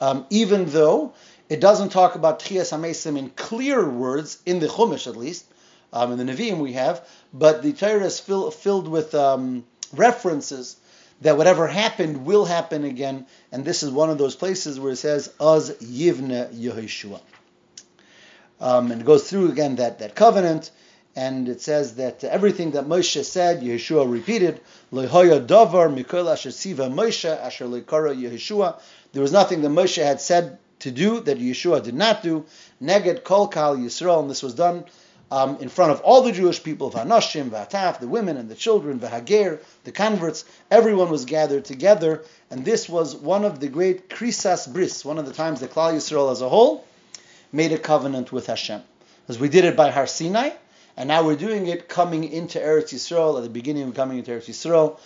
Um, 0.00 0.24
even 0.30 0.66
though 0.66 1.14
it 1.48 1.60
doesn't 1.60 1.88
talk 1.88 2.14
about 2.14 2.38
Tchias 2.38 2.72
HaMesim 2.72 3.18
in 3.18 3.30
clear 3.30 3.84
words, 3.84 4.38
in 4.46 4.60
the 4.60 4.68
Chumash 4.68 5.08
at 5.08 5.16
least, 5.16 5.44
um, 5.92 6.12
in 6.12 6.24
the 6.24 6.32
Nevi'im 6.32 6.58
we 6.58 6.74
have, 6.74 7.04
but 7.34 7.64
the 7.64 7.72
Torah 7.72 8.04
is 8.04 8.20
fill, 8.20 8.52
filled 8.52 8.86
with 8.86 9.12
um, 9.16 9.64
references 9.92 10.76
that 11.22 11.36
whatever 11.36 11.66
happened 11.66 12.24
will 12.24 12.44
happen 12.44 12.84
again, 12.84 13.26
and 13.50 13.64
this 13.64 13.82
is 13.82 13.90
one 13.90 14.08
of 14.08 14.18
those 14.18 14.36
places 14.36 14.78
where 14.78 14.92
it 14.92 14.98
says, 14.98 15.34
Az 15.40 15.72
Yivne 15.82 16.54
Yehoshua. 16.54 17.20
Um, 18.60 18.92
and 18.92 19.00
it 19.00 19.04
goes 19.04 19.28
through 19.28 19.50
again 19.50 19.74
that, 19.76 19.98
that 19.98 20.14
covenant, 20.14 20.70
and 21.14 21.48
it 21.48 21.60
says 21.60 21.96
that 21.96 22.24
everything 22.24 22.70
that 22.72 22.86
Moshe 22.86 23.24
said, 23.24 23.60
Yeshua 23.60 24.10
repeated, 24.10 24.60
davar 24.92 25.94
mikol 25.94 26.32
asher 26.32 26.50
siva 26.50 26.88
Moshe 26.88 27.28
asher 27.28 27.66
Yeshua. 27.66 28.80
There 29.12 29.22
was 29.22 29.32
nothing 29.32 29.60
that 29.62 29.68
Moshe 29.68 30.02
had 30.02 30.20
said 30.20 30.58
to 30.80 30.90
do 30.90 31.20
that 31.20 31.38
Yeshua 31.38 31.82
did 31.82 31.94
not 31.94 32.22
do. 32.22 32.44
Neged 32.82 33.24
kol 33.24 33.48
kal 33.48 33.76
Yisrael, 33.76 34.20
and 34.20 34.30
this 34.30 34.42
was 34.42 34.54
done 34.54 34.84
um, 35.32 35.56
in 35.60 35.70
front 35.70 35.92
of 35.92 36.00
all 36.00 36.20
the 36.22 36.32
Jewish 36.32 36.62
people, 36.62 36.90
Vanoshim, 36.90 37.48
Vataf, 37.48 38.00
the 38.00 38.06
women 38.06 38.36
and 38.36 38.50
the 38.50 38.54
children, 38.54 39.00
Vahager, 39.00 39.60
the 39.84 39.92
converts, 39.92 40.44
everyone 40.70 41.08
was 41.10 41.24
gathered 41.24 41.64
together, 41.64 42.22
and 42.50 42.66
this 42.66 42.86
was 42.86 43.16
one 43.16 43.46
of 43.46 43.58
the 43.58 43.68
great 43.68 44.10
Krisas 44.10 44.70
Bris, 44.70 45.06
one 45.06 45.18
of 45.18 45.24
the 45.24 45.32
times 45.32 45.60
that 45.60 45.72
Klal 45.72 45.94
Yisrael 45.94 46.30
as 46.30 46.42
a 46.42 46.48
whole 46.50 46.86
made 47.50 47.72
a 47.72 47.78
covenant 47.78 48.30
with 48.30 48.46
Hashem. 48.46 48.82
as 49.28 49.38
we 49.38 49.48
did 49.48 49.64
it 49.64 49.74
by 49.74 49.90
Har 49.90 50.06
Sinai, 50.06 50.50
and 50.96 51.08
now 51.08 51.24
we're 51.24 51.36
doing 51.36 51.66
it 51.66 51.88
coming 51.88 52.24
into 52.24 52.58
Eretz 52.58 52.92
Yisrael, 52.92 53.36
at 53.36 53.42
the 53.42 53.50
beginning 53.50 53.84
of 53.88 53.94
coming 53.94 54.18
into 54.18 54.30
Eretz 54.30 54.48
Yisrael. 54.48 54.98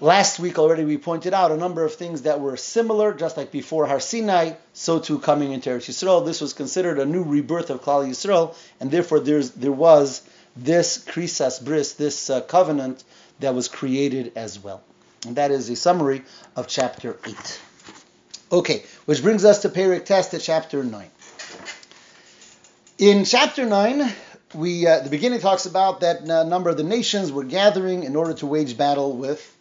Last 0.00 0.38
week 0.38 0.58
already 0.58 0.84
we 0.84 0.96
pointed 0.96 1.34
out 1.34 1.50
a 1.50 1.56
number 1.56 1.84
of 1.84 1.94
things 1.94 2.22
that 2.22 2.40
were 2.40 2.56
similar, 2.56 3.12
just 3.14 3.36
like 3.36 3.50
before 3.50 3.86
Har 3.86 4.00
Sinai, 4.00 4.52
so 4.72 4.98
too 4.98 5.18
coming 5.18 5.52
into 5.52 5.70
Eretz 5.70 5.88
Yisrael. 5.88 6.24
This 6.24 6.40
was 6.40 6.52
considered 6.52 6.98
a 6.98 7.06
new 7.06 7.22
rebirth 7.22 7.70
of 7.70 7.82
Klal 7.82 8.08
Yisrael, 8.08 8.54
and 8.80 8.90
therefore 8.90 9.20
there's, 9.20 9.50
there 9.50 9.72
was 9.72 10.22
this 10.56 11.04
Krisas 11.04 11.62
Bris, 11.64 11.94
this 11.94 12.30
uh, 12.30 12.40
covenant 12.40 13.04
that 13.40 13.54
was 13.54 13.68
created 13.68 14.32
as 14.36 14.58
well. 14.58 14.82
And 15.26 15.36
that 15.36 15.50
is 15.50 15.68
a 15.68 15.76
summary 15.76 16.22
of 16.54 16.68
chapter 16.68 17.16
8. 17.24 17.60
Okay, 18.52 18.84
which 19.06 19.22
brings 19.22 19.44
us 19.44 19.62
to 19.62 19.68
Perik 19.68 20.04
Test 20.04 20.32
at 20.34 20.40
chapter 20.40 20.84
9. 20.84 21.10
In 22.98 23.26
chapter 23.26 23.66
9, 23.66 24.10
we 24.54 24.86
uh, 24.86 25.00
the 25.00 25.10
beginning 25.10 25.40
talks 25.40 25.66
about 25.66 26.00
that 26.00 26.22
a 26.22 26.44
number 26.44 26.70
of 26.70 26.78
the 26.78 26.82
nations 26.82 27.30
were 27.30 27.44
gathering 27.44 28.04
in 28.04 28.16
order 28.16 28.32
to 28.32 28.46
wage 28.46 28.78
battle 28.78 29.14
with 29.14 29.54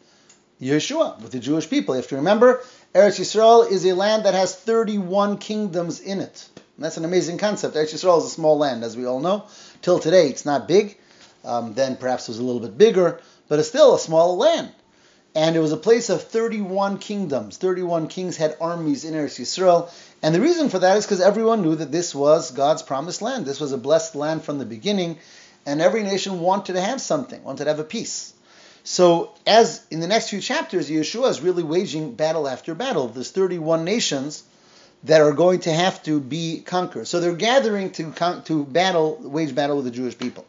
Yeshua, 0.62 1.20
with 1.20 1.34
the 1.34 1.40
Jewish 1.40 1.70
people. 1.70 1.96
You 1.96 2.02
have 2.02 2.10
to 2.12 2.16
remember, 2.16 2.64
Eretz 2.94 3.20
Yisrael 3.20 3.70
is 3.70 3.86
a 3.86 3.94
land 3.94 4.24
that 4.24 4.36
has 4.36 4.56
31 4.56 5.40
kingdoms 5.40 6.00
in 6.00 6.22
it. 6.22 6.48
And 6.78 6.86
that's 6.86 6.96
an 6.96 7.04
amazing 7.04 7.38
concept. 7.38 7.76
Eretz 7.76 7.94
Yisrael 7.94 8.20
is 8.20 8.26
a 8.28 8.30
small 8.30 8.58
land, 8.58 8.86
as 8.86 8.96
we 8.96 9.06
all 9.06 9.20
know. 9.20 9.44
Till 9.82 10.00
today, 10.00 10.30
it's 10.30 10.46
not 10.46 10.66
big. 10.66 10.98
Um, 11.44 11.74
then 11.74 11.98
perhaps 11.98 12.30
it 12.30 12.32
was 12.32 12.40
a 12.40 12.44
little 12.44 12.62
bit 12.62 12.78
bigger, 12.78 13.20
but 13.50 13.60
it's 13.60 13.68
still 13.68 13.96
a 13.96 14.00
small 14.00 14.38
land. 14.38 14.72
And 15.36 15.56
it 15.56 15.60
was 15.60 15.74
a 15.74 15.78
place 15.78 16.10
of 16.10 16.24
31 16.24 16.98
kingdoms. 16.98 17.58
31 17.58 18.08
kings 18.08 18.38
had 18.38 18.56
armies 18.62 19.04
in 19.04 19.14
Eretz 19.14 19.38
Yisrael, 19.38 19.92
and 20.24 20.34
the 20.34 20.42
reason 20.42 20.70
for 20.70 20.80
that 20.80 20.98
is 20.98 21.06
because 21.06 21.20
everyone 21.20 21.62
knew 21.62 21.76
that 21.76 21.92
this 21.92 22.16
was 22.16 22.52
God's 22.52 22.82
promised 22.82 23.22
land. 23.22 23.46
This 23.46 23.60
was 23.60 23.74
a 23.74 23.78
blessed 23.78 24.16
land 24.16 24.44
from 24.44 24.60
the 24.60 24.66
beginning, 24.66 25.18
and 25.66 25.82
every 25.82 26.04
nation 26.04 26.40
wanted 26.40 26.74
to 26.74 26.82
have 26.82 27.02
something, 27.02 27.44
wanted 27.44 27.66
to 27.66 27.70
have 27.70 27.80
a 27.80 27.84
peace. 27.84 28.34
So, 28.86 29.32
as 29.46 29.82
in 29.92 30.00
the 30.00 30.08
next 30.08 30.30
few 30.30 30.40
chapters, 30.40 30.90
Yeshua 30.90 31.30
is 31.30 31.42
really 31.42 31.64
waging 31.64 32.14
battle 32.14 32.48
after 32.48 32.74
battle. 32.74 33.08
There's 33.08 33.32
31 33.32 33.84
nations 33.84 34.44
that 35.06 35.22
are 35.22 35.34
going 35.34 35.60
to 35.62 35.74
have 35.74 36.02
to 36.04 36.20
be 36.20 36.62
conquered. 36.62 37.08
So 37.08 37.20
they're 37.20 37.36
gathering 37.36 37.92
to 37.94 38.42
to 38.46 38.64
battle, 38.66 39.20
wage 39.22 39.54
battle 39.54 39.78
with 39.78 39.86
the 39.86 39.92
Jewish 39.92 40.18
people. 40.18 40.46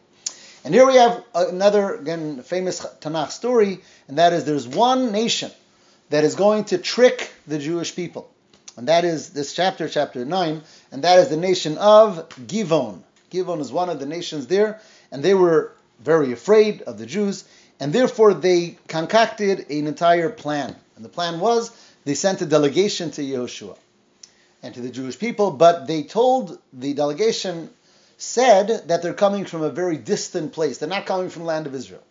And 0.67 0.75
here 0.75 0.85
we 0.85 0.95
have 0.95 1.23
another 1.33 1.95
again 1.95 2.43
famous 2.43 2.85
Tanakh 2.99 3.31
story, 3.31 3.79
and 4.09 4.17
that 4.17 4.33
is 4.33 4.43
there's 4.43 4.67
one 4.67 5.13
nation 5.13 5.49
that 6.09 6.25
is 6.25 6.35
going 6.35 6.65
to 6.65 6.77
trick 6.77 7.31
the 7.47 7.57
Jewish 7.57 7.95
people. 7.95 8.29
And 8.75 8.89
that 8.89 9.05
is 9.05 9.29
this 9.29 9.53
chapter, 9.53 9.87
chapter 9.87 10.25
9, 10.25 10.61
and 10.91 11.03
that 11.05 11.19
is 11.19 11.29
the 11.29 11.37
nation 11.37 11.77
of 11.77 12.27
Givon. 12.47 12.99
Givon 13.31 13.61
is 13.61 13.71
one 13.71 13.87
of 13.87 14.01
the 14.01 14.05
nations 14.05 14.47
there, 14.47 14.81
and 15.09 15.23
they 15.23 15.33
were 15.33 15.71
very 16.01 16.33
afraid 16.33 16.81
of 16.81 16.97
the 16.97 17.05
Jews, 17.05 17.45
and 17.79 17.93
therefore 17.93 18.33
they 18.33 18.77
concocted 18.89 19.71
an 19.71 19.87
entire 19.87 20.29
plan. 20.29 20.75
And 20.97 21.05
the 21.05 21.15
plan 21.17 21.39
was 21.39 21.71
they 22.03 22.13
sent 22.13 22.41
a 22.41 22.45
delegation 22.45 23.11
to 23.11 23.21
Yehoshua 23.21 23.77
and 24.61 24.73
to 24.73 24.81
the 24.81 24.89
Jewish 24.89 25.17
people, 25.17 25.51
but 25.51 25.87
they 25.87 26.03
told 26.03 26.59
the 26.73 26.93
delegation 26.93 27.69
said 28.17 28.87
that 28.87 29.01
they're 29.01 29.13
coming 29.13 29.45
from 29.45 29.61
a 29.61 29.69
very 29.69 29.97
distant 29.97 30.53
place. 30.53 30.77
They're 30.77 30.89
not 30.89 31.05
coming 31.05 31.29
from 31.29 31.43
the 31.43 31.47
land 31.47 31.67
of 31.67 31.75
Israel. 31.75 32.03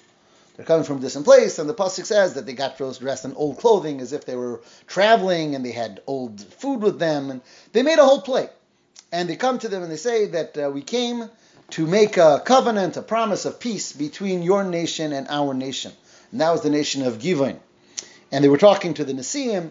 They're 0.57 0.65
coming 0.65 0.85
from 0.85 0.99
a 0.99 1.01
distant 1.01 1.27
place, 1.27 1.59
and 1.59 1.69
the 1.69 1.75
pasuk 1.75 2.07
says 2.07 2.35
that 2.35 2.47
they 2.47 2.55
got 2.55 2.79
dressed 2.79 3.25
in 3.27 3.35
old 3.35 3.59
clothing 3.59 4.01
as 4.01 4.13
if 4.15 4.25
they 4.25 4.37
were 4.37 4.63
traveling, 4.87 5.55
and 5.55 5.65
they 5.65 5.73
had 5.73 6.01
old 6.07 6.41
food 6.41 6.81
with 6.81 6.99
them, 6.99 7.31
and 7.31 7.43
they 7.73 7.83
made 7.83 7.99
a 7.99 8.05
whole 8.05 8.23
play. 8.23 8.49
And 9.13 9.29
they 9.29 9.37
come 9.37 9.59
to 9.59 9.69
them 9.69 9.83
and 9.83 9.93
they 9.93 9.97
say 9.97 10.27
that 10.27 10.59
uh, 10.59 10.71
we 10.71 10.83
came 10.83 11.31
to 11.71 11.87
make 11.87 12.17
a 12.17 12.43
covenant, 12.45 12.97
a 12.97 13.03
promise 13.03 13.45
of 13.45 13.61
peace 13.61 13.93
between 13.93 14.43
your 14.43 14.65
nation 14.65 15.13
and 15.13 15.27
our 15.29 15.55
nation. 15.55 15.93
And 16.33 16.41
that 16.41 16.51
was 16.51 16.63
the 16.63 16.71
nation 16.71 17.03
of 17.03 17.19
Givon. 17.19 17.59
And 18.33 18.43
they 18.43 18.49
were 18.49 18.59
talking 18.59 18.95
to 18.95 19.05
the 19.05 19.13
Nisim, 19.13 19.71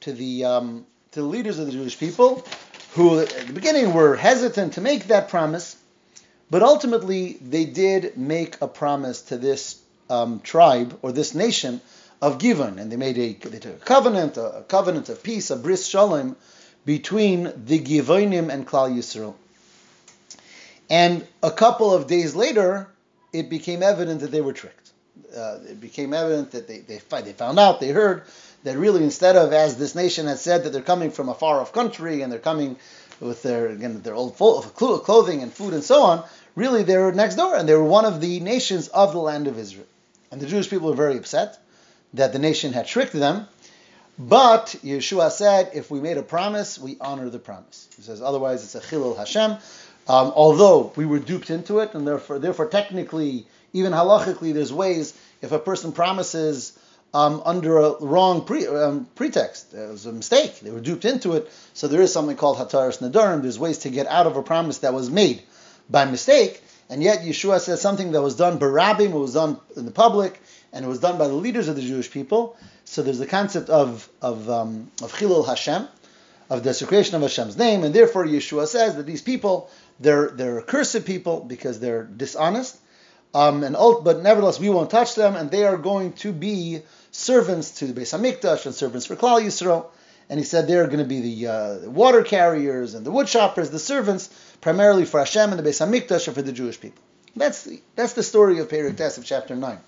to 0.00 0.12
the 0.12 0.44
um, 0.44 0.86
to 1.12 1.22
the 1.22 1.26
leaders 1.26 1.58
of 1.58 1.66
the 1.66 1.72
Jewish 1.72 1.98
people, 1.98 2.46
who 2.98 3.20
at 3.20 3.28
the 3.46 3.52
beginning 3.52 3.94
were 3.94 4.16
hesitant 4.16 4.72
to 4.72 4.80
make 4.80 5.06
that 5.06 5.28
promise, 5.28 5.76
but 6.50 6.64
ultimately 6.64 7.34
they 7.34 7.64
did 7.64 8.18
make 8.18 8.60
a 8.60 8.66
promise 8.66 9.22
to 9.22 9.36
this 9.36 9.80
um, 10.10 10.40
tribe 10.40 10.98
or 11.00 11.12
this 11.12 11.32
nation 11.32 11.80
of 12.20 12.38
Givon, 12.38 12.80
and 12.80 12.90
they 12.90 12.96
made 12.96 13.16
a 13.16 13.34
they 13.48 13.60
took 13.60 13.76
a 13.76 13.84
covenant, 13.84 14.36
a, 14.36 14.58
a 14.58 14.62
covenant 14.62 15.08
of 15.10 15.22
peace, 15.22 15.50
a 15.50 15.56
bris 15.56 15.86
shalom, 15.86 16.34
between 16.84 17.44
the 17.66 17.78
Givonim 17.78 18.50
and 18.52 18.66
Klal 18.66 18.90
Yisrael. 18.90 19.36
And 20.90 21.24
a 21.40 21.52
couple 21.52 21.94
of 21.94 22.08
days 22.08 22.34
later, 22.34 22.88
it 23.32 23.48
became 23.48 23.84
evident 23.84 24.22
that 24.22 24.32
they 24.32 24.40
were 24.40 24.54
tricked. 24.54 24.90
Uh, 25.36 25.58
it 25.68 25.80
became 25.80 26.12
evident 26.12 26.50
that 26.50 26.66
they, 26.66 26.78
they, 26.78 26.98
they 26.98 27.32
found 27.32 27.60
out, 27.60 27.78
they 27.78 27.90
heard 27.90 28.24
that 28.68 28.76
really 28.76 29.02
instead 29.02 29.34
of 29.34 29.54
as 29.54 29.78
this 29.78 29.94
nation 29.94 30.26
had 30.26 30.38
said 30.38 30.64
that 30.64 30.74
they're 30.74 30.82
coming 30.82 31.10
from 31.10 31.30
a 31.30 31.34
far 31.34 31.58
off 31.58 31.72
country 31.72 32.20
and 32.20 32.30
they're 32.30 32.38
coming 32.38 32.76
with 33.18 33.42
their 33.42 33.68
again 33.68 34.02
their 34.02 34.14
old 34.14 34.36
clothing 34.36 35.42
and 35.42 35.50
food 35.50 35.72
and 35.72 35.82
so 35.82 36.02
on, 36.02 36.22
really 36.54 36.82
they 36.82 36.98
were 36.98 37.10
next 37.10 37.36
door 37.36 37.56
and 37.56 37.66
they 37.66 37.74
were 37.74 37.82
one 37.82 38.04
of 38.04 38.20
the 38.20 38.40
nations 38.40 38.88
of 38.88 39.12
the 39.12 39.18
land 39.18 39.46
of 39.46 39.58
Israel. 39.58 39.86
And 40.30 40.38
the 40.38 40.46
Jewish 40.46 40.68
people 40.68 40.90
were 40.90 40.94
very 40.94 41.16
upset 41.16 41.58
that 42.12 42.34
the 42.34 42.38
nation 42.38 42.74
had 42.74 42.86
tricked 42.86 43.14
them. 43.14 43.48
But 44.18 44.76
Yeshua 44.84 45.30
said, 45.30 45.70
if 45.72 45.90
we 45.90 46.00
made 46.00 46.18
a 46.18 46.22
promise, 46.22 46.78
we 46.78 46.98
honor 47.00 47.30
the 47.30 47.38
promise. 47.38 47.88
He 47.96 48.02
says, 48.02 48.20
otherwise 48.20 48.64
it's 48.64 48.74
a 48.74 48.80
chilul 48.80 49.16
Hashem. 49.16 49.52
Um, 49.52 50.32
although 50.34 50.92
we 50.96 51.06
were 51.06 51.20
duped 51.20 51.50
into 51.50 51.78
it, 51.78 51.94
and 51.94 52.06
therefore, 52.06 52.38
therefore, 52.38 52.66
technically, 52.66 53.46
even 53.72 53.92
halachically, 53.92 54.52
there's 54.52 54.72
ways 54.72 55.14
if 55.40 55.52
a 55.52 55.58
person 55.58 55.92
promises 55.92 56.77
um, 57.14 57.42
under 57.44 57.78
a 57.78 58.00
wrong 58.00 58.44
pre, 58.44 58.66
um, 58.66 59.06
pretext, 59.14 59.72
it 59.74 59.88
was 59.88 60.06
a 60.06 60.12
mistake, 60.12 60.60
they 60.60 60.70
were 60.70 60.80
duped 60.80 61.04
into 61.04 61.34
it. 61.34 61.50
So 61.74 61.88
there 61.88 62.02
is 62.02 62.12
something 62.12 62.36
called 62.36 62.58
hataras 62.58 62.98
nadarim. 62.98 63.42
There's 63.42 63.58
ways 63.58 63.78
to 63.78 63.90
get 63.90 64.06
out 64.06 64.26
of 64.26 64.36
a 64.36 64.42
promise 64.42 64.78
that 64.78 64.92
was 64.92 65.10
made 65.10 65.42
by 65.88 66.04
mistake. 66.04 66.62
And 66.90 67.02
yet 67.02 67.20
Yeshua 67.20 67.60
says 67.60 67.80
something 67.80 68.12
that 68.12 68.22
was 68.22 68.36
done 68.36 68.58
barabim, 68.58 69.10
it 69.10 69.18
was 69.18 69.34
done 69.34 69.58
in 69.76 69.84
the 69.84 69.90
public, 69.90 70.40
and 70.72 70.84
it 70.84 70.88
was 70.88 71.00
done 71.00 71.18
by 71.18 71.28
the 71.28 71.34
leaders 71.34 71.68
of 71.68 71.76
the 71.76 71.82
Jewish 71.82 72.10
people. 72.10 72.56
So 72.84 73.02
there's 73.02 73.18
the 73.18 73.26
concept 73.26 73.68
of 73.68 74.08
of 74.22 74.48
um, 74.48 74.90
of 75.02 75.12
chilul 75.12 75.46
Hashem, 75.46 75.86
of 76.48 76.62
desecration 76.62 77.14
of 77.14 77.22
Hashem's 77.22 77.58
name, 77.58 77.84
and 77.84 77.94
therefore 77.94 78.24
Yeshua 78.24 78.66
says 78.66 78.96
that 78.96 79.04
these 79.04 79.20
people 79.20 79.70
they're 80.00 80.30
they're 80.30 80.58
accursed 80.60 81.04
people 81.04 81.40
because 81.40 81.80
they're 81.80 82.04
dishonest. 82.04 82.78
Um, 83.34 83.62
and 83.62 83.76
but 83.76 84.22
nevertheless 84.22 84.58
we 84.58 84.70
won't 84.70 84.90
touch 84.90 85.14
them, 85.14 85.36
and 85.36 85.50
they 85.50 85.64
are 85.64 85.76
going 85.76 86.12
to 86.14 86.32
be 86.32 86.80
servants 87.10 87.72
to 87.78 87.86
the 87.86 88.00
Beis 88.00 88.16
Hamikdash 88.16 88.66
and 88.66 88.74
servants 88.74 89.06
for 89.06 89.16
Klal 89.16 89.42
Yisrael. 89.42 89.86
And 90.30 90.38
he 90.38 90.44
said 90.44 90.66
they're 90.66 90.86
going 90.86 90.98
to 90.98 91.04
be 91.04 91.20
the 91.20 91.46
uh, 91.46 91.78
water 91.88 92.22
carriers 92.22 92.94
and 92.94 93.04
the 93.04 93.10
wood 93.10 93.26
choppers, 93.26 93.70
the 93.70 93.78
servants 93.78 94.28
primarily 94.60 95.06
for 95.06 95.20
Hashem 95.20 95.50
and 95.50 95.58
the 95.58 95.68
Beis 95.68 95.80
Hamikdash, 95.80 96.28
or 96.28 96.32
for 96.32 96.42
the 96.42 96.52
Jewish 96.52 96.78
people. 96.78 97.02
That's 97.34 97.64
the, 97.64 97.80
that's 97.94 98.12
the 98.12 98.22
story 98.22 98.58
of 98.58 98.68
Perik 98.68 98.96
Tes 98.96 99.16
of 99.16 99.24
chapter 99.24 99.56
9. 99.56 99.78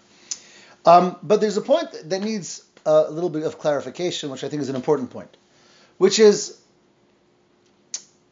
Um, 0.86 1.16
but 1.22 1.40
there's 1.40 1.56
a 1.56 1.62
point 1.62 1.90
that 2.06 2.22
needs 2.22 2.64
a 2.86 3.10
little 3.10 3.28
bit 3.28 3.42
of 3.42 3.58
clarification, 3.58 4.30
which 4.30 4.44
I 4.44 4.48
think 4.48 4.62
is 4.62 4.70
an 4.70 4.76
important 4.76 5.10
point, 5.10 5.36
which 5.98 6.18
is 6.18 6.58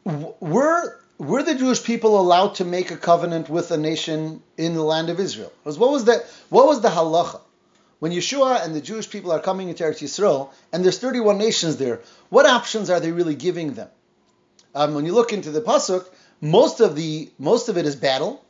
were, 0.05 0.99
were 1.19 1.43
the 1.43 1.53
Jewish 1.53 1.83
people 1.83 2.19
allowed 2.19 2.55
to 2.55 2.65
make 2.65 2.91
a 2.91 2.97
covenant 2.97 3.49
with 3.49 3.69
a 3.71 3.77
nation 3.77 4.41
in 4.57 4.73
the 4.73 4.81
land 4.81 5.09
of 5.09 5.19
Israel? 5.19 5.51
What 5.63 5.91
was 5.91 6.05
the, 6.05 6.25
what 6.47 6.65
was 6.65 6.79
the 6.79 6.87
halacha? 6.87 7.41
When 7.99 8.13
Yeshua 8.13 8.63
and 8.63 8.73
the 8.73 8.79
Jewish 8.79 9.09
people 9.09 9.33
are 9.33 9.41
coming 9.41 9.67
into 9.67 9.83
Eretz 9.83 10.01
Yisrael, 10.01 10.51
and 10.71 10.83
there's 10.83 10.97
31 10.97 11.37
nations 11.37 11.75
there, 11.75 11.99
what 12.29 12.45
options 12.45 12.89
are 12.89 13.01
they 13.01 13.11
really 13.11 13.35
giving 13.35 13.73
them? 13.73 13.89
Um, 14.73 14.93
when 14.93 15.05
you 15.05 15.11
look 15.11 15.33
into 15.33 15.51
the 15.51 15.61
pasuk, 15.61 16.07
most 16.39 16.79
of 16.79 16.95
the 16.95 17.29
most 17.37 17.67
of 17.67 17.77
it 17.77 17.85
is 17.85 17.97
battle, 17.97 18.41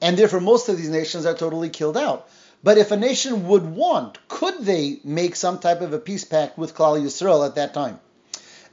and 0.00 0.16
therefore 0.16 0.40
most 0.40 0.70
of 0.70 0.78
these 0.78 0.88
nations 0.88 1.26
are 1.26 1.34
totally 1.34 1.68
killed 1.68 1.98
out. 1.98 2.26
But 2.62 2.78
if 2.78 2.90
a 2.90 2.96
nation 2.96 3.46
would 3.48 3.66
want, 3.66 4.16
could 4.28 4.64
they 4.64 5.00
make 5.04 5.36
some 5.36 5.58
type 5.58 5.82
of 5.82 5.92
a 5.92 5.98
peace 5.98 6.24
pact 6.24 6.56
with 6.56 6.74
Klal 6.74 6.98
Yisrael 6.98 7.46
at 7.46 7.56
that 7.56 7.74
time? 7.74 8.00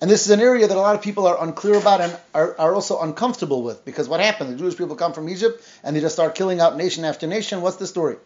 And 0.02 0.10
this 0.10 0.26
is 0.26 0.32
an 0.32 0.40
area 0.40 0.68
that 0.68 0.76
a 0.76 0.80
lot 0.80 0.96
of 0.96 1.04
people 1.04 1.28
are 1.28 1.42
unclear 1.42 1.76
about 1.76 2.02
and 2.02 2.18
are, 2.34 2.60
are 2.60 2.74
also 2.74 3.00
uncomfortable 3.02 3.62
with 3.62 3.86
because 3.86 4.10
what 4.10 4.20
happened? 4.20 4.52
The 4.52 4.58
Jewish 4.58 4.76
people 4.76 4.96
come 4.96 5.14
from 5.14 5.30
Egypt 5.30 5.64
and 5.84 5.96
they 5.96 6.02
just 6.02 6.16
start 6.16 6.34
killing 6.34 6.60
out 6.60 6.76
nation 6.76 7.06
after 7.06 7.28
nation. 7.28 7.62
What's 7.62 7.78
the 7.78 7.86
story? 7.86 8.18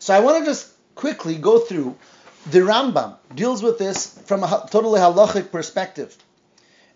So 0.00 0.12
I 0.12 0.18
want 0.20 0.40
to 0.40 0.44
just 0.44 0.68
quickly 0.96 1.36
go 1.36 1.60
through. 1.60 1.96
The 2.50 2.58
Rambam 2.58 3.18
deals 3.36 3.62
with 3.62 3.78
this 3.78 4.18
from 4.26 4.42
a 4.42 4.66
totally 4.68 4.98
halachic 4.98 5.52
perspective. 5.52 6.16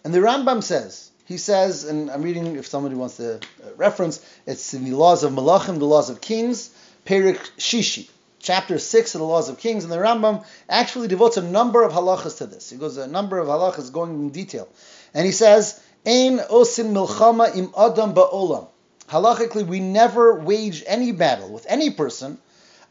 And 0.03 0.13
the 0.13 0.19
Rambam 0.19 0.61
says 0.61 1.13
he 1.27 1.39
says, 1.39 1.85
and 1.85 2.09
I'm 2.11 2.23
reading 2.23 2.57
if 2.57 2.67
somebody 2.67 2.95
wants 2.95 3.17
to 3.17 3.35
uh, 3.35 3.39
reference, 3.77 4.25
it's 4.47 4.75
in 4.75 4.85
the 4.85 4.97
laws 4.97 5.25
of 5.25 5.33
Malachim, 5.33 5.79
the 5.79 5.85
laws 5.85 6.09
of 6.09 6.21
kings, 6.21 6.71
Perik 7.05 7.39
Shishi, 7.59 8.09
chapter 8.47 8.79
6 8.79 9.15
of 9.17 9.19
the 9.19 9.27
laws 9.27 9.49
of 9.49 9.59
kings, 9.59 9.83
and 9.83 9.93
the 9.93 9.97
Rambam 9.97 10.45
actually 10.69 11.09
devotes 11.09 11.37
a 11.37 11.43
number 11.43 11.83
of 11.83 11.93
halachas 11.93 12.39
to 12.39 12.47
this. 12.47 12.71
He 12.71 12.77
goes 12.77 12.97
a 12.97 13.09
number 13.09 13.39
of 13.39 13.49
halachas 13.49 13.93
going 13.93 14.13
in 14.13 14.31
detail. 14.31 14.69
And 15.13 15.27
he 15.27 15.33
says, 15.33 15.83
Ein 16.07 16.39
osin 16.39 16.93
milchama 16.93 17.57
im 17.57 17.73
adam 17.77 18.15
ba'olam. 18.15 18.69
Halachically, 19.09 19.67
we 19.67 19.81
never 19.81 20.39
wage 20.39 20.85
any 20.87 21.11
battle 21.11 21.49
with 21.49 21.67
any 21.69 21.91
person 21.91 22.39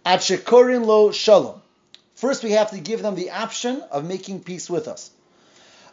at 0.05 0.19
shekorin 0.19 0.85
lo 0.85 1.12
shalom. 1.12 1.62
First, 2.15 2.43
we 2.43 2.51
have 2.51 2.71
to 2.71 2.79
give 2.79 3.01
them 3.01 3.15
the 3.15 3.31
option 3.31 3.81
of 3.91 4.05
making 4.05 4.41
peace 4.41 4.69
with 4.69 4.89
us. 4.89 5.09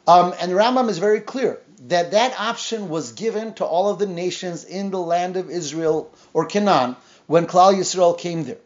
Um, 0.08 0.34
and 0.40 0.50
the 0.50 0.56
Rambam 0.56 0.88
is 0.88 0.98
very 0.98 1.20
clear 1.20 1.60
that 1.86 2.10
that 2.10 2.34
option 2.38 2.88
was 2.88 3.12
given 3.12 3.54
to 3.54 3.64
all 3.64 3.90
of 3.90 4.00
the 4.00 4.06
nations 4.06 4.64
in 4.64 4.90
the 4.90 4.98
land 4.98 5.36
of 5.36 5.50
Israel 5.50 6.12
or 6.32 6.46
Canaan 6.46 6.96
when 7.28 7.46
Klal 7.46 7.74
Yisrael 7.74 8.18
came 8.18 8.42
there. 8.42 8.58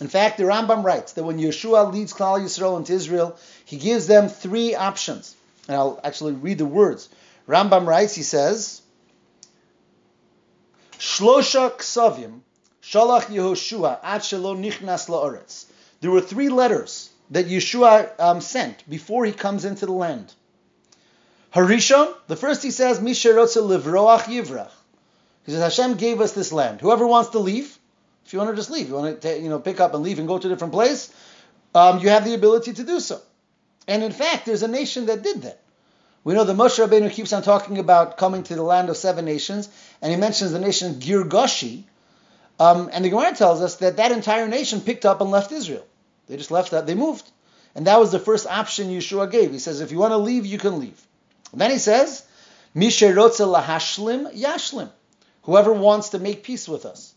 In 0.00 0.08
fact, 0.08 0.38
the 0.38 0.44
Rambam 0.44 0.82
writes 0.82 1.12
that 1.12 1.24
when 1.24 1.38
Yeshua 1.38 1.92
leads 1.92 2.12
Klal 2.12 2.40
Yisrael 2.40 2.76
into 2.78 2.92
Israel, 2.92 3.36
he 3.64 3.76
gives 3.76 4.06
them 4.06 4.28
three 4.28 4.74
options. 4.74 5.36
And 5.68 5.76
I'll 5.76 6.00
actually 6.02 6.32
read 6.32 6.58
the 6.58 6.66
words. 6.66 7.08
Rambam 7.48 7.86
writes, 7.86 8.14
he 8.14 8.22
says, 8.22 8.82
Shlosha 10.98 11.72
ksavim 11.76 12.40
shalach 12.82 13.26
Yehoshua 13.26 13.98
ad 14.02 14.22
shelo 14.22 14.56
nichnas 14.58 15.08
la'aretz. 15.08 15.66
There 16.00 16.10
were 16.10 16.20
three 16.20 16.48
letters 16.48 17.10
that 17.30 17.46
Yeshua 17.46 18.18
um, 18.18 18.40
sent 18.40 18.88
before 18.88 19.24
he 19.24 19.32
comes 19.32 19.64
into 19.64 19.86
the 19.86 19.92
land. 19.92 20.32
Harishon, 21.54 22.12
the 22.26 22.36
first 22.36 22.62
he 22.62 22.70
says, 22.70 22.98
Misherotze 22.98 23.62
livroach 23.62 24.22
yivrach. 24.22 24.70
He 25.46 25.52
says, 25.52 25.62
Hashem 25.62 25.96
gave 25.98 26.20
us 26.20 26.32
this 26.32 26.52
land. 26.52 26.80
Whoever 26.80 27.06
wants 27.06 27.30
to 27.30 27.38
leave, 27.38 27.78
if 28.24 28.32
you 28.32 28.38
want 28.38 28.50
to 28.50 28.56
just 28.56 28.70
leave, 28.70 28.88
you 28.88 28.94
want 28.94 29.20
to 29.20 29.38
you 29.40 29.48
know 29.48 29.58
pick 29.58 29.80
up 29.80 29.94
and 29.94 30.02
leave 30.02 30.18
and 30.18 30.28
go 30.28 30.38
to 30.38 30.46
a 30.46 30.50
different 30.50 30.72
place, 30.72 31.12
um, 31.74 31.98
you 31.98 32.08
have 32.08 32.24
the 32.24 32.34
ability 32.34 32.72
to 32.74 32.84
do 32.84 33.00
so. 33.00 33.20
And 33.86 34.02
in 34.02 34.12
fact, 34.12 34.46
there's 34.46 34.62
a 34.62 34.68
nation 34.68 35.06
that 35.06 35.22
did 35.22 35.42
that. 35.42 35.60
We 36.22 36.32
know 36.32 36.44
that 36.44 36.56
Moshe 36.56 36.84
Rabbeinu 36.84 37.10
keeps 37.10 37.34
on 37.34 37.42
talking 37.42 37.78
about 37.78 38.16
coming 38.16 38.44
to 38.44 38.54
the 38.54 38.62
land 38.62 38.88
of 38.88 38.96
seven 38.96 39.26
nations, 39.26 39.68
and 40.00 40.10
he 40.10 40.18
mentions 40.18 40.52
the 40.52 40.58
nation 40.58 40.94
Girgashi, 40.94 41.84
um, 42.58 42.88
and 42.92 43.04
the 43.04 43.10
Gemara 43.10 43.34
tells 43.34 43.60
us 43.60 43.76
that 43.76 43.96
that 43.96 44.12
entire 44.12 44.48
nation 44.48 44.80
picked 44.80 45.04
up 45.04 45.20
and 45.20 45.30
left 45.30 45.52
Israel. 45.52 45.84
They 46.28 46.36
just 46.36 46.50
left 46.50 46.70
that, 46.70 46.86
they 46.86 46.94
moved. 46.94 47.28
And 47.74 47.86
that 47.86 47.98
was 47.98 48.12
the 48.12 48.20
first 48.20 48.46
option 48.46 48.88
Yeshua 48.88 49.30
gave. 49.30 49.50
He 49.50 49.58
says, 49.58 49.80
if 49.80 49.90
you 49.90 49.98
want 49.98 50.12
to 50.12 50.18
leave, 50.18 50.46
you 50.46 50.58
can 50.58 50.78
leave. 50.78 51.00
Then 51.52 51.70
he 51.70 51.78
says, 51.78 52.24
Misherotze 52.74 53.40
lahashlim 53.40 54.32
yashlim. 54.34 54.90
Whoever 55.42 55.72
wants 55.72 56.10
to 56.10 56.18
make 56.18 56.44
peace 56.44 56.68
with 56.68 56.86
us. 56.86 57.13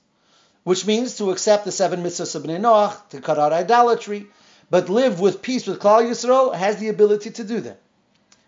Which 0.67 0.85
means 0.85 1.15
to 1.15 1.31
accept 1.31 1.63
the 1.63 1.71
seven 1.71 2.03
mitzvahs 2.03 2.35
of 2.35 2.43
Bnei 2.43 2.59
Noach, 2.59 3.07
to 3.11 3.21
cut 3.21 3.39
out 3.39 3.53
idolatry, 3.53 4.27
but 4.69 4.89
live 4.89 5.21
with 5.21 5.41
peace 5.41 5.65
with 5.65 5.79
Klal 5.79 6.03
Yisrael 6.05 6.53
has 6.53 6.75
the 6.75 6.89
ability 6.89 7.29
to 7.29 7.45
do 7.45 7.61
that. 7.61 7.79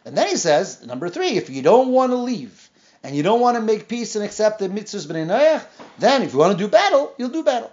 And 0.04 0.18
then 0.18 0.28
he 0.28 0.36
says, 0.36 0.86
number 0.86 1.08
three, 1.08 1.38
if 1.38 1.50
you 1.50 1.62
don't 1.62 1.94
want 1.94 2.12
to 2.12 2.18
leave 2.18 2.70
and 3.04 3.16
you 3.16 3.24
don't 3.24 3.40
want 3.40 3.56
to 3.56 3.64
make 3.64 3.88
peace 3.88 4.18
and 4.18 4.26
accept 4.26 4.60
the 4.60 4.68
mitzvahs 4.68 5.08
Bnei 5.08 5.28
Noach, 5.28 5.66
then 5.98 6.24
if 6.24 6.34
you 6.34 6.40
want 6.40 6.58
to 6.58 6.62
do 6.62 6.68
battle, 6.68 7.14
you'll 7.18 7.30
do 7.30 7.42
battle. 7.42 7.72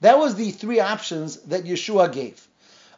That 0.00 0.18
was 0.18 0.36
the 0.36 0.50
three 0.50 0.80
options 0.80 1.36
that 1.42 1.64
Yeshua 1.64 2.10
gave. 2.10 2.48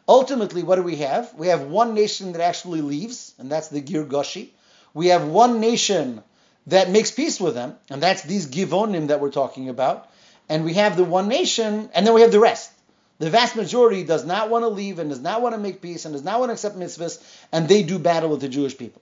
Ultimately, 0.07 0.63
what 0.63 0.77
do 0.77 0.83
we 0.83 0.95
have? 1.07 1.33
We 1.33 1.47
have 1.47 1.63
one 1.63 1.93
nation 1.95 2.31
that 2.31 2.41
actually 2.41 2.79
leaves, 2.79 3.33
and 3.39 3.51
that's 3.51 3.67
the 3.67 3.81
Girgashi. 3.81 4.51
We 4.93 5.07
have 5.07 5.27
one 5.27 5.59
nation 5.59 6.23
that 6.67 6.89
makes 6.89 7.11
peace 7.11 7.41
with 7.41 7.55
them, 7.55 7.75
and 7.89 8.01
that's 8.01 8.21
these 8.21 8.47
Givonim 8.47 9.07
that 9.07 9.19
we're 9.19 9.31
talking 9.31 9.67
about. 9.67 10.09
And 10.49 10.65
we 10.65 10.73
have 10.73 10.97
the 10.97 11.03
one 11.03 11.27
nation, 11.27 11.89
and 11.93 12.05
then 12.05 12.13
we 12.13 12.21
have 12.21 12.31
the 12.31 12.39
rest. 12.39 12.71
The 13.19 13.29
vast 13.29 13.55
majority 13.55 14.03
does 14.03 14.25
not 14.25 14.49
want 14.49 14.63
to 14.63 14.69
leave 14.69 14.97
and 14.97 15.09
does 15.09 15.19
not 15.19 15.41
want 15.41 15.53
to 15.53 15.59
make 15.59 15.81
peace 15.81 16.05
and 16.05 16.13
does 16.13 16.23
not 16.23 16.39
want 16.39 16.49
to 16.49 16.53
accept 16.53 16.77
mitzvahs, 16.77 17.21
and 17.51 17.67
they 17.67 17.83
do 17.83 17.99
battle 17.99 18.29
with 18.29 18.41
the 18.41 18.49
Jewish 18.49 18.77
people. 18.77 19.01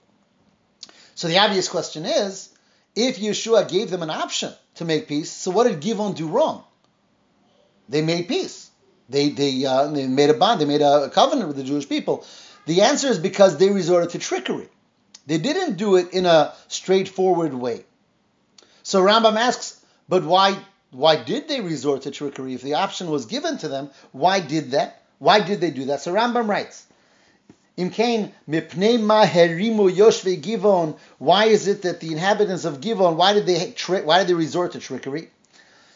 So 1.14 1.28
the 1.28 1.38
obvious 1.38 1.68
question 1.68 2.04
is, 2.04 2.50
if 2.94 3.18
Yeshua 3.18 3.68
gave 3.68 3.90
them 3.90 4.02
an 4.02 4.10
option 4.10 4.52
to 4.76 4.84
make 4.84 5.08
peace, 5.08 5.30
so 5.30 5.50
what 5.50 5.68
did 5.68 5.80
Givon 5.80 6.16
do 6.16 6.28
wrong? 6.28 6.64
They 7.88 8.02
made 8.02 8.28
peace. 8.28 8.70
They 9.08 9.30
they, 9.30 9.64
uh, 9.64 9.86
they 9.88 10.06
made 10.06 10.30
a 10.30 10.34
bond. 10.34 10.60
They 10.60 10.64
made 10.64 10.82
a 10.82 11.08
covenant 11.10 11.48
with 11.48 11.56
the 11.56 11.64
Jewish 11.64 11.88
people. 11.88 12.26
The 12.66 12.82
answer 12.82 13.08
is 13.08 13.18
because 13.18 13.56
they 13.56 13.70
resorted 13.70 14.10
to 14.10 14.18
trickery. 14.18 14.68
They 15.26 15.38
didn't 15.38 15.76
do 15.76 15.96
it 15.96 16.12
in 16.12 16.26
a 16.26 16.54
straightforward 16.68 17.54
way. 17.54 17.84
So 18.82 19.02
Rambam 19.02 19.36
asks, 19.36 19.80
but 20.08 20.24
why 20.24 20.58
why 20.90 21.16
did 21.16 21.48
they 21.48 21.60
resort 21.60 22.02
to 22.02 22.10
trickery 22.10 22.54
if 22.54 22.62
the 22.62 22.74
option 22.74 23.10
was 23.10 23.26
given 23.26 23.58
to 23.58 23.68
them? 23.68 23.90
Why 24.12 24.40
did 24.40 24.72
that? 24.72 25.02
Why 25.18 25.40
did 25.40 25.60
they 25.60 25.70
do 25.70 25.86
that? 25.86 26.00
So 26.00 26.14
Rambam 26.14 26.48
writes, 26.48 26.86
Imkain 27.76 28.32
mipnei 28.48 29.00
ma 29.00 29.24
herimu 29.24 29.94
yoshve 29.94 30.40
Givon. 30.42 30.98
Why 31.18 31.46
is 31.46 31.68
it 31.68 31.82
that 31.82 32.00
the 32.00 32.12
inhabitants 32.12 32.64
of 32.64 32.80
Givon? 32.80 33.16
Why 33.16 33.34
did 33.34 33.46
they 33.46 33.74
why 34.02 34.18
did 34.18 34.28
they 34.28 34.34
resort 34.34 34.72
to 34.72 34.80
trickery? 34.80 35.28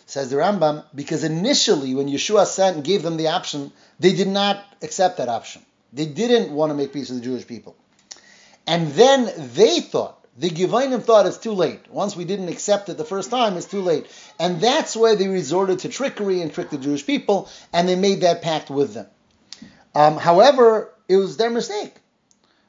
Says 0.07 0.31
the 0.31 0.37
Rambam, 0.37 0.85
because 0.95 1.25
initially 1.25 1.95
when 1.95 2.09
Yeshua 2.09 2.47
sent 2.47 2.77
and 2.77 2.85
gave 2.85 3.03
them 3.03 3.17
the 3.17 3.29
option, 3.29 3.73
they 3.99 4.13
did 4.13 4.29
not 4.29 4.63
accept 4.83 5.17
that 5.17 5.29
option. 5.29 5.63
They 5.93 6.07
didn't 6.07 6.53
want 6.53 6.71
to 6.71 6.75
make 6.75 6.93
peace 6.93 7.09
with 7.09 7.21
the 7.21 7.25
Jewish 7.25 7.47
people. 7.47 7.77
And 8.67 8.89
then 8.93 9.33
they 9.55 9.81
thought, 9.81 10.22
the 10.37 10.51
Givonim 10.51 11.03
thought 11.03 11.27
it's 11.27 11.39
too 11.39 11.53
late. 11.53 11.81
Once 11.91 12.17
we 12.17 12.25
didn't 12.25 12.49
accept 12.49 12.89
it 12.89 12.97
the 12.97 13.05
first 13.05 13.31
time, 13.31 13.57
it's 13.57 13.67
too 13.67 13.83
late. 13.83 14.07
And 14.39 14.61
that's 14.61 14.97
why 14.97 15.15
they 15.15 15.29
resorted 15.29 15.81
to 15.81 15.89
trickery 15.89 16.41
and 16.41 16.53
tricked 16.53 16.71
the 16.71 16.79
Jewish 16.79 17.07
people, 17.07 17.49
and 17.73 17.89
they 17.89 17.97
made 17.97 18.23
that 18.23 18.43
pact 18.43 18.71
with 18.71 18.95
them. 18.95 19.07
Um, 19.95 20.17
however, 20.17 20.93
it 21.09 21.17
was 21.17 21.37
their 21.37 21.51
mistake. 21.51 21.95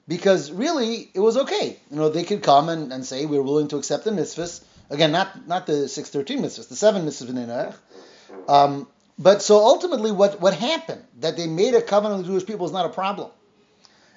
Because 0.06 0.52
really, 0.52 1.10
it 1.13 1.21
was 1.21 1.38
okay. 1.38 1.78
You 1.89 1.95
know, 1.95 2.10
they 2.10 2.26
could 2.26 2.43
come 2.43 2.67
and, 2.67 2.91
and 2.91 3.06
say, 3.06 3.26
we're 3.26 3.41
willing 3.41 3.69
to 3.69 3.78
accept 3.78 4.04
the 4.04 4.12
mitzvahs, 4.12 4.62
Again, 4.89 5.12
not 5.12 5.47
not 5.47 5.65
the 5.65 5.88
six 5.88 6.10
thirteen 6.10 6.41
mitzvahs, 6.41 6.69
the 6.69 6.76
seven 6.76 7.06
mitzvahs 7.06 7.30
in 7.30 7.73
um, 8.47 8.88
But 9.17 9.41
so 9.41 9.58
ultimately, 9.58 10.12
what 10.12 10.39
what 10.39 10.54
happened 10.54 11.04
that 11.19 11.38
they 11.38 11.47
made 11.47 11.73
a 11.73 11.82
covenant 11.82 12.19
with 12.19 12.28
the 12.28 12.34
Jewish 12.34 12.45
people 12.45 12.65
is 12.65 12.71
not 12.71 12.86
a 12.86 12.89
problem. 12.89 13.32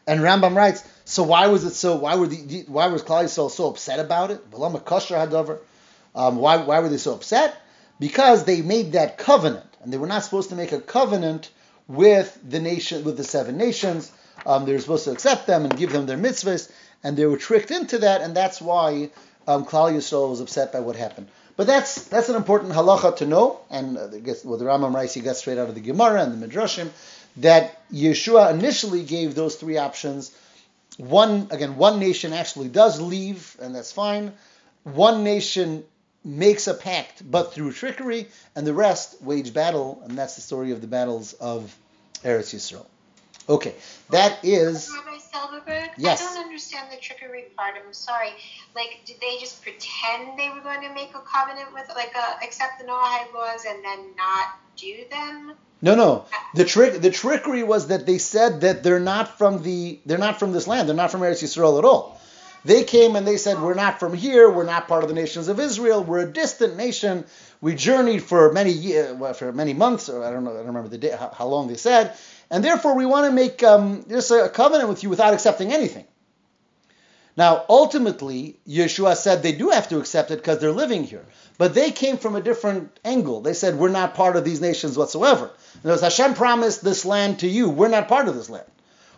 And 0.07 0.21
Rambam 0.21 0.55
writes, 0.55 0.85
so 1.07 1.23
why 1.23 1.47
was 1.47 1.65
it 1.65 1.75
so? 1.75 1.97
Why 1.97 2.17
were 2.17 2.27
the 2.27 2.65
why 2.67 2.89
was 2.89 3.03
Klal 3.03 3.25
Yisrael 3.25 3.49
so 3.49 3.69
upset 3.71 4.01
about 4.01 4.33
it? 4.33 4.41
Um, 6.15 6.37
why 6.37 6.57
why 6.57 6.81
were 6.81 6.89
they 6.89 6.97
so 6.97 7.15
upset? 7.15 7.57
Because 8.01 8.45
they 8.45 8.61
made 8.61 8.93
that 8.93 9.17
covenant, 9.17 9.65
and 9.83 9.93
they 9.93 9.99
were 9.99 10.09
not 10.09 10.25
supposed 10.25 10.51
to 10.51 10.57
make 10.57 10.73
a 10.73 10.81
covenant 10.81 11.51
with 11.87 12.37
the 12.47 12.59
nation 12.59 13.05
with 13.05 13.17
the 13.17 13.23
seven 13.23 13.57
nations. 13.57 14.11
Um, 14.45 14.67
they 14.67 14.73
were 14.73 14.81
supposed 14.81 15.05
to 15.05 15.13
accept 15.13 15.47
them 15.47 15.65
and 15.65 15.77
give 15.77 15.93
them 15.93 16.07
their 16.07 16.19
mitzvahs, 16.19 16.71
and 17.05 17.17
they 17.17 17.27
were 17.27 17.37
tricked 17.37 17.71
into 17.71 17.99
that, 17.99 18.21
and 18.21 18.37
that's 18.37 18.61
why 18.61 19.11
um, 19.47 19.65
Klal 19.65 19.93
Yisrael 19.93 20.29
was 20.29 20.41
upset 20.41 20.73
by 20.73 20.81
what 20.81 20.97
happened. 20.97 21.29
But 21.57 21.69
that's 21.69 22.07
that's 22.09 22.29
an 22.29 22.37
important 22.37 22.73
halacha 22.73 23.17
to 23.19 23.27
know, 23.27 23.61
and 23.71 23.97
uh, 23.97 24.09
gets, 24.09 24.45
well, 24.45 24.59
the 24.59 24.65
Rambam 24.65 24.93
writes 24.93 25.15
he 25.15 25.21
got 25.21 25.37
straight 25.37 25.57
out 25.57 25.69
of 25.69 25.77
the 25.77 25.81
Gemara 25.81 26.23
and 26.23 26.43
the 26.43 26.49
Midrashim 26.49 26.91
that 27.37 27.81
Yeshua 27.93 28.53
initially 28.53 29.05
gave 29.05 29.37
those 29.37 29.55
three 29.55 29.79
options. 29.79 30.33
One 30.99 31.49
again, 31.51 31.77
one 31.77 32.01
nation 32.01 32.33
actually 32.33 32.69
does 32.69 33.01
leave, 33.01 33.57
and 33.61 33.75
that's 33.75 33.93
fine. 33.93 34.33
One 34.85 35.25
nation 35.25 35.85
makes 36.25 36.67
a 36.67 36.75
pact, 36.75 37.29
but 37.29 37.53
through 37.53 37.73
trickery, 37.73 38.29
and 38.55 38.67
the 38.67 38.75
rest 38.75 39.23
wage 39.23 39.53
battle, 39.53 40.03
and 40.05 40.19
that's 40.19 40.37
the 40.37 40.41
story 40.41 40.73
of 40.73 40.81
the 40.81 40.87
battles 40.87 41.35
of 41.35 41.77
Eretz 42.25 42.55
Yisrael. 42.55 42.87
Okay, 43.49 43.75
that 44.11 44.39
is. 44.43 44.91
Rabbi 44.93 45.19
Silverberg? 45.19 45.91
Yes. 45.99 46.21
I 46.21 46.35
don't 46.35 46.45
understand 46.45 46.91
the 46.91 46.97
trickery 46.97 47.45
part. 47.57 47.75
I'm 47.77 47.93
sorry. 47.93 48.31
Like, 48.75 49.03
did 49.05 49.21
they 49.21 49.39
just 49.39 49.63
pretend 49.63 50.37
they 50.37 50.51
were 50.51 50.61
going 50.61 50.83
to 50.83 50.93
make 50.93 51.11
a 51.15 51.21
covenant 51.21 51.73
with, 51.73 51.89
like, 51.95 52.13
uh, 52.17 52.35
accept 52.43 52.81
the 52.81 52.87
Noahide 52.87 53.33
laws 53.33 53.65
and 53.69 53.85
then 53.85 54.17
not 54.17 54.59
do 54.77 55.05
them? 55.11 55.53
No, 55.83 55.95
no. 55.95 56.25
The 56.55 56.65
trick, 56.65 57.01
the 57.01 57.11
trickery 57.11 57.63
was 57.63 57.89
that 57.89 58.07
they 58.07 58.19
said 58.19 58.63
that 58.63 58.83
they're 58.83 59.01
not 59.01 59.39
from 59.39 59.63
the, 59.63 60.01
they're 60.07 60.19
not 60.19 60.39
from 60.39 60.53
this 60.53 60.67
land. 60.67 60.89
They're 60.89 60.97
not 60.97 61.11
from 61.11 61.21
Eretz 61.21 61.43
Yisrael 61.43 61.79
at 61.79 61.85
all. 61.85 62.21
They 62.65 62.83
came 62.83 63.15
and 63.15 63.25
they 63.25 63.37
said, 63.37 63.63
"We're 63.63 63.75
not 63.75 64.01
from 64.01 64.13
here. 64.13 64.51
We're 64.51 64.65
not 64.65 64.89
part 64.89 65.05
of 65.05 65.09
the 65.09 65.15
nations 65.15 65.47
of 65.47 65.61
Israel. 65.61 66.03
We're 66.03 66.27
a 66.27 66.33
distant 66.33 66.77
nation. 66.77 67.25
We 67.61 67.77
journeyed 67.77 68.25
for 68.25 68.53
many 68.53 68.73
years, 68.73 69.17
for 69.39 69.53
many 69.53 69.73
months, 69.73 70.09
or 70.09 70.25
I 70.25 70.33
don't 70.33 70.43
know, 70.43 70.51
I 70.51 70.57
don't 70.57 70.67
remember 70.67 70.89
the 70.89 70.99
day, 70.99 71.15
how, 71.17 71.31
how 71.33 71.47
long 71.47 71.69
they 71.69 71.77
said, 71.77 72.17
and 72.51 72.65
therefore 72.65 72.97
we 72.97 73.07
want 73.07 73.27
to 73.27 73.33
make 73.33 73.63
um, 73.63 74.05
just 74.09 74.33
a 74.33 74.49
covenant 74.49 74.89
with 74.89 75.05
you 75.05 75.11
without 75.11 75.33
accepting 75.33 75.73
anything. 75.73 76.07
Now, 77.37 77.65
ultimately, 77.69 78.59
Yeshua 78.67 79.15
said 79.15 79.43
they 79.43 79.53
do 79.53 79.71
have 79.71 79.89
to 79.91 79.99
accept 79.99 80.31
it 80.31 80.37
because 80.39 80.59
they're 80.59 80.73
living 80.73 81.05
here. 81.05 81.25
But 81.59 81.75
they 81.75 81.91
came 81.91 82.19
from 82.19 82.37
a 82.37 82.41
different 82.41 82.99
angle. 83.05 83.41
They 83.41 83.55
said, 83.55 83.77
We're 83.77 83.89
not 83.89 84.15
part 84.15 84.37
of 84.37 84.45
these 84.45 84.61
nations 84.61 84.99
whatsoever. 84.99 85.51
And 85.83 85.93
as 85.93 86.03
Hashem 86.03 86.35
promised 86.35 86.85
this 86.85 87.05
land 87.05 87.41
to 87.41 87.49
you, 87.49 87.71
we're 87.71 87.89
not 87.89 88.09
part 88.09 88.29
of 88.29 88.35
this 88.35 88.51
land. 88.51 88.67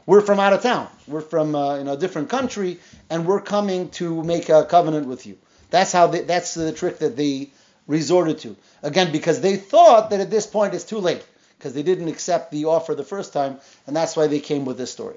we're 0.07 0.20
from 0.20 0.40
out 0.40 0.53
of 0.53 0.62
town. 0.62 0.88
We're 1.07 1.20
from 1.20 1.55
uh, 1.55 1.79
you 1.79 1.85
know, 1.85 1.94
a 1.94 1.96
different 1.96 2.29
country, 2.31 2.79
and 3.11 3.27
we're 3.27 3.40
coming 3.40 3.90
to 3.90 4.22
make 4.22 4.48
a 4.48 4.64
covenant 4.64 5.07
with 5.07 5.27
you. 5.27 5.37
That's 5.70 5.92
how 5.92 6.07
they, 6.07 6.22
that's 6.22 6.55
the 6.55 6.72
trick 6.72 6.98
that 7.01 7.16
they 7.16 7.51
resorted 7.87 8.38
to. 8.38 8.57
Again, 8.83 9.12
because 9.12 9.40
they 9.40 9.57
thought 9.57 10.11
that 10.11 10.20
at 10.20 10.31
this 10.31 10.46
point 10.46 10.74
it's 10.74 10.85
too 10.85 10.98
late, 10.98 11.27
because 11.59 11.74
they 11.74 11.83
didn't 11.83 12.09
accept 12.09 12.53
the 12.53 12.66
offer 12.66 12.94
the 12.94 13.05
first 13.05 13.33
time, 13.33 13.59
and 13.87 13.96
that's 13.96 14.16
why 14.16 14.29
they 14.29 14.40
came 14.40 14.64
with 14.64 14.79
this 14.79 14.92
story. 14.92 15.16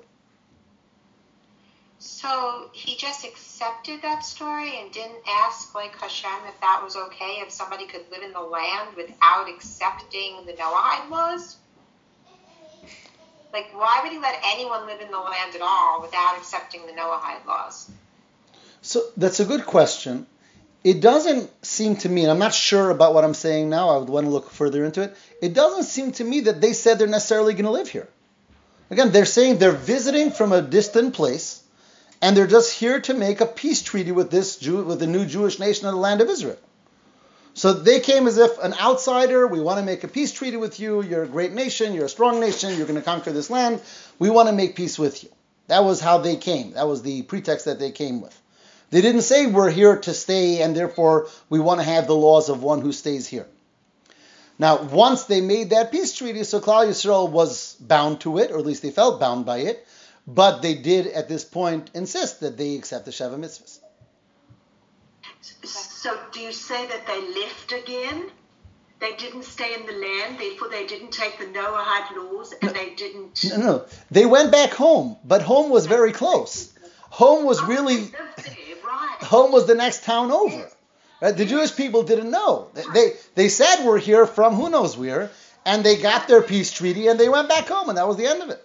So 2.02 2.72
he 2.74 2.96
just 2.96 3.24
accepted 3.24 4.02
that 4.02 4.26
story 4.26 4.80
and 4.80 4.92
didn't 4.92 5.22
ask 5.30 5.76
like 5.76 5.96
Hashem 5.96 6.32
if 6.48 6.60
that 6.60 6.82
was 6.84 6.96
okay, 6.96 7.44
if 7.46 7.52
somebody 7.52 7.86
could 7.86 8.02
live 8.12 8.24
in 8.24 8.34
the 8.34 8.40
land 8.40 8.96
without 8.98 9.48
accepting 9.48 10.44
the 10.48 10.54
Noahide 10.54 11.12
laws? 11.12 11.58
Like, 13.54 13.68
why 13.74 14.00
would 14.02 14.12
he 14.12 14.18
let 14.18 14.42
anyone 14.44 14.88
live 14.88 15.00
in 15.00 15.12
the 15.12 15.20
land 15.20 15.54
at 15.54 15.62
all 15.62 16.02
without 16.02 16.38
accepting 16.38 16.88
the 16.88 16.94
Noahide 16.94 17.46
laws? 17.46 17.92
So 18.82 19.04
that's 19.16 19.40
a 19.40 19.46
good 19.46 19.68
question. 19.68 20.26
It 20.84 21.02
doesn't 21.02 21.52
seem 21.64 21.98
to 21.98 22.10
me, 22.10 22.24
and 22.24 22.32
I'm 22.32 22.40
not 22.40 22.56
sure 22.56 22.90
about 22.90 23.14
what 23.14 23.24
I'm 23.24 23.36
saying 23.36 23.70
now, 23.70 23.90
I 23.90 23.98
would 24.00 24.10
want 24.10 24.26
to 24.26 24.32
look 24.32 24.50
further 24.50 24.84
into 24.86 25.04
it. 25.04 25.16
It 25.40 25.54
doesn't 25.54 25.84
seem 25.84 26.14
to 26.14 26.24
me 26.24 26.40
that 26.42 26.62
they 26.62 26.74
said 26.74 26.98
they're 26.98 27.08
necessarily 27.08 27.54
going 27.54 27.66
to 27.66 27.72
live 27.72 27.90
here. 27.90 28.10
Again, 28.90 29.12
they're 29.12 29.26
saying 29.26 29.60
they're 29.60 29.72
visiting 29.72 30.32
from 30.32 30.52
a 30.52 30.64
distant 30.64 31.14
place 31.14 31.62
and 32.22 32.38
they're 32.38 32.48
just 32.48 32.74
here 32.74 33.00
to 33.02 33.14
make 33.14 33.42
a 33.42 33.46
peace 33.46 33.82
treaty 33.82 34.12
with 34.12 34.30
this 34.30 34.58
Jew, 34.58 34.84
with 34.84 35.00
the 35.00 35.08
new 35.08 35.26
Jewish 35.26 35.60
nation 35.60 35.88
of 35.88 35.94
the 35.94 36.00
land 36.00 36.22
of 36.22 36.30
Israel. 36.30 36.60
So 37.54 37.74
they 37.74 38.00
came 38.00 38.28
as 38.28 38.38
if 38.38 38.58
an 38.60 38.74
outsider. 38.76 39.46
We 39.48 39.60
want 39.60 39.80
to 39.80 39.86
make 39.86 40.04
a 40.04 40.08
peace 40.08 40.32
treaty 40.32 40.58
with 40.58 40.80
you. 40.80 41.02
You're 41.02 41.24
a 41.24 41.28
great 41.28 41.52
nation. 41.52 41.94
You're 41.94 42.06
a 42.06 42.10
strong 42.10 42.40
nation. 42.40 42.78
You're 42.78 42.88
going 42.88 43.00
to 43.00 43.06
conquer 43.06 43.32
this 43.32 43.50
land. 43.50 43.82
We 44.20 44.30
want 44.30 44.48
to 44.48 44.56
make 44.56 44.76
peace 44.76 44.98
with 44.98 45.24
you. 45.24 45.30
That 45.68 45.84
was 45.84 46.00
how 46.00 46.20
they 46.20 46.38
came. 46.38 46.74
That 46.74 46.88
was 46.88 47.02
the 47.02 47.24
pretext 47.24 47.66
that 47.66 47.80
they 47.80 47.92
came 47.92 48.22
with. 48.22 48.38
They 48.90 49.02
didn't 49.02 49.22
say 49.22 49.48
we're 49.48 49.72
here 49.72 49.98
to 49.98 50.14
stay 50.14 50.62
and 50.62 50.76
therefore 50.76 51.28
we 51.50 51.60
want 51.60 51.80
to 51.80 51.86
have 51.86 52.08
the 52.08 52.16
laws 52.16 52.50
of 52.50 52.62
one 52.62 52.82
who 52.82 52.92
stays 52.92 53.28
here. 53.28 53.48
Now, 54.60 54.84
once 54.84 55.24
they 55.24 55.42
made 55.42 55.72
that 55.72 55.92
peace 55.92 56.14
treaty, 56.14 56.44
so 56.44 56.60
Klal 56.60 56.88
Yisrael 56.88 57.30
was 57.30 57.76
bound 57.80 58.22
to 58.22 58.38
it, 58.38 58.52
or 58.52 58.60
at 58.60 58.66
least 58.66 58.84
they 58.84 58.92
felt 58.92 59.20
bound 59.20 59.46
by 59.46 59.60
it. 59.60 59.88
But 60.28 60.62
they 60.62 60.76
did 60.76 61.08
at 61.08 61.28
this 61.28 61.44
point 61.44 61.92
insist 61.94 62.42
that 62.42 62.58
they 62.58 62.76
accept 62.76 63.06
the 63.06 63.12
Sheva 63.12 63.40
mitzvahs. 63.40 63.80
So 65.64 66.18
do 66.32 66.40
you 66.40 66.52
say 66.52 66.88
that 66.88 67.08
they 67.08 67.42
left 67.42 67.72
again? 67.72 68.30
They 69.00 69.16
didn't 69.16 69.46
stay 69.46 69.74
in 69.74 69.86
the 69.88 69.94
land, 69.94 70.40
therefore 70.40 70.70
they 70.70 70.86
didn't 70.86 71.12
take 71.12 71.40
the 71.40 71.46
Noahide 71.46 72.16
laws, 72.16 72.54
and 72.54 72.72
no, 72.72 72.74
they 72.74 72.94
didn't. 72.94 73.44
No, 73.50 73.58
no, 73.58 73.86
they 74.12 74.28
went 74.28 74.52
back 74.52 74.74
home, 74.74 75.18
but 75.26 75.42
home 75.42 75.72
was 75.72 75.88
very 75.88 76.12
close. 76.12 76.72
Home 77.10 77.44
was 77.44 77.60
oh, 77.60 77.66
really. 77.66 77.98
right. 77.98 79.18
Home 79.24 79.52
was 79.52 79.66
the 79.66 79.76
next 79.76 80.04
town 80.04 80.32
over. 80.32 80.56
Right? 80.56 80.74
Uh, 81.22 81.32
the 81.32 81.46
Jewish 81.46 81.76
people 81.76 82.04
didn't 82.04 82.32
know. 82.32 82.70
They 82.94 83.14
they 83.36 83.50
said 83.50 83.84
we're 83.86 84.00
here 84.00 84.26
from 84.26 84.56
who 84.56 84.70
knows 84.70 84.96
where, 84.96 85.32
and 85.66 85.84
they 85.84 85.98
got 85.98 86.28
their 86.28 86.42
peace 86.42 86.72
treaty 86.72 87.08
and 87.08 87.20
they 87.20 87.30
went 87.30 87.50
back 87.50 87.68
home, 87.68 87.90
and 87.90 87.98
that 87.98 88.08
was 88.08 88.18
the 88.18 88.28
end 88.28 88.42
of 88.42 88.50
it. 88.50 88.64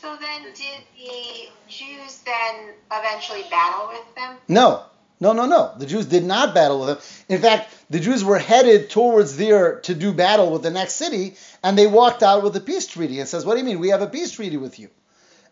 So 0.00 0.16
then, 0.16 0.42
did 0.54 0.84
the 0.96 1.48
Jews 1.68 2.20
then 2.24 2.74
eventually 2.92 3.44
battle 3.50 3.88
with 3.88 4.14
them? 4.14 4.36
No, 4.46 4.84
no, 5.18 5.32
no, 5.32 5.46
no. 5.46 5.72
The 5.76 5.86
Jews 5.86 6.06
did 6.06 6.24
not 6.24 6.54
battle 6.54 6.80
with 6.80 6.88
them. 6.88 6.98
In 7.28 7.42
fact, 7.42 7.74
the 7.90 7.98
Jews 7.98 8.22
were 8.22 8.38
headed 8.38 8.90
towards 8.90 9.36
there 9.36 9.80
to 9.80 9.94
do 9.94 10.12
battle 10.12 10.52
with 10.52 10.62
the 10.62 10.70
next 10.70 10.94
city, 10.94 11.36
and 11.64 11.76
they 11.76 11.88
walked 11.88 12.22
out 12.22 12.44
with 12.44 12.54
a 12.54 12.60
peace 12.60 12.86
treaty 12.86 13.18
and 13.18 13.28
says, 13.28 13.44
"What 13.44 13.54
do 13.54 13.58
you 13.58 13.64
mean? 13.64 13.80
We 13.80 13.88
have 13.88 14.02
a 14.02 14.06
peace 14.06 14.30
treaty 14.30 14.56
with 14.56 14.78
you?" 14.78 14.88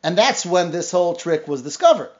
And 0.04 0.16
that's 0.16 0.46
when 0.46 0.70
this 0.70 0.92
whole 0.92 1.16
trick 1.16 1.48
was 1.48 1.62
discovered. 1.62 2.10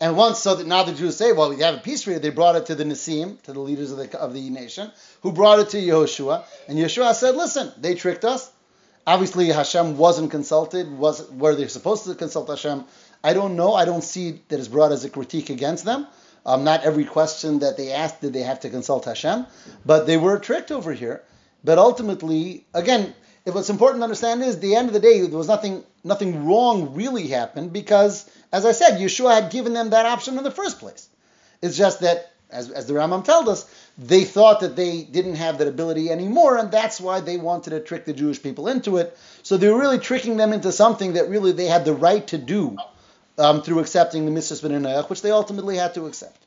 And 0.00 0.16
once, 0.16 0.38
so 0.38 0.54
that 0.54 0.66
now 0.66 0.84
the 0.84 0.92
Jews 0.92 1.16
say, 1.16 1.32
"Well, 1.32 1.50
we 1.50 1.58
have 1.60 1.74
a 1.74 1.78
peace 1.78 2.02
treaty," 2.02 2.20
they 2.20 2.30
brought 2.30 2.56
it 2.56 2.66
to 2.66 2.74
the 2.74 2.84
Nisim, 2.84 3.42
to 3.42 3.52
the 3.52 3.60
leaders 3.60 3.90
of 3.90 3.98
the 3.98 4.18
of 4.18 4.32
the 4.32 4.48
nation, 4.48 4.92
who 5.22 5.32
brought 5.32 5.58
it 5.58 5.70
to 5.70 5.76
Yehoshua, 5.76 6.44
and 6.68 6.78
Yehoshua 6.78 7.14
said, 7.14 7.36
"Listen, 7.36 7.72
they 7.76 7.94
tricked 7.94 8.24
us. 8.24 8.50
Obviously, 9.08 9.46
Hashem 9.48 9.96
wasn't 9.96 10.30
consulted. 10.30 10.98
Was 10.98 11.30
were 11.30 11.54
they 11.54 11.66
supposed 11.66 12.04
to 12.04 12.14
consult 12.14 12.50
Hashem? 12.50 12.84
I 13.24 13.32
don't 13.32 13.56
know. 13.56 13.72
I 13.72 13.86
don't 13.86 14.04
see 14.04 14.42
that 14.48 14.58
it's 14.58 14.68
brought 14.68 14.92
as 14.92 15.02
a 15.02 15.08
critique 15.08 15.48
against 15.48 15.86
them. 15.86 16.06
Um, 16.44 16.62
not 16.62 16.84
every 16.84 17.06
question 17.06 17.60
that 17.60 17.78
they 17.78 17.90
asked 17.90 18.20
did 18.20 18.34
they 18.34 18.42
have 18.42 18.60
to 18.60 18.68
consult 18.68 19.06
Hashem, 19.06 19.46
but 19.86 20.06
they 20.06 20.18
were 20.18 20.38
tricked 20.38 20.70
over 20.70 20.92
here. 20.92 21.22
But 21.64 21.78
ultimately, 21.78 22.66
again, 22.74 23.14
if 23.46 23.54
what's 23.54 23.70
important 23.70 24.00
to 24.00 24.04
understand 24.04 24.42
is 24.42 24.60
the 24.60 24.76
end 24.76 24.88
of 24.88 24.92
the 24.92 25.00
day, 25.00 25.22
there 25.22 25.38
was 25.38 25.48
nothing 25.48 25.84
nothing 26.04 26.44
wrong 26.44 26.94
really 26.94 27.28
happened 27.28 27.72
because, 27.72 28.28
as 28.52 28.66
I 28.66 28.72
said, 28.72 29.00
Yeshua 29.00 29.40
had 29.40 29.50
given 29.50 29.72
them 29.72 29.88
that 29.88 30.04
option 30.04 30.36
in 30.36 30.44
the 30.44 30.50
first 30.50 30.80
place. 30.80 31.08
It's 31.62 31.78
just 31.78 32.00
that, 32.00 32.30
as, 32.50 32.70
as 32.70 32.86
the 32.86 32.94
Rambam 32.94 33.24
told 33.24 33.48
us, 33.48 33.66
they 33.98 34.24
thought 34.24 34.60
that 34.60 34.74
they 34.74 35.02
didn't 35.02 35.34
have 35.34 35.58
that 35.58 35.68
ability 35.68 36.10
anymore, 36.10 36.56
and 36.56 36.70
that's 36.70 37.00
why 37.00 37.20
they 37.20 37.36
wanted 37.36 37.70
to 37.70 37.80
trick 37.80 38.04
the 38.04 38.12
Jewish 38.12 38.42
people 38.42 38.68
into 38.68 38.96
it. 38.96 39.16
So 39.42 39.56
they 39.56 39.68
were 39.68 39.78
really 39.78 39.98
tricking 39.98 40.36
them 40.36 40.52
into 40.52 40.72
something 40.72 41.14
that 41.14 41.28
really 41.28 41.52
they 41.52 41.66
had 41.66 41.84
the 41.84 41.94
right 41.94 42.26
to 42.28 42.38
do 42.38 42.76
um, 43.36 43.62
through 43.62 43.80
accepting 43.80 44.24
the 44.24 44.30
Mitzvah 44.30 44.68
B'nai 44.68 45.08
which 45.10 45.22
they 45.22 45.30
ultimately 45.30 45.76
had 45.76 45.94
to 45.94 46.06
accept. 46.06 46.38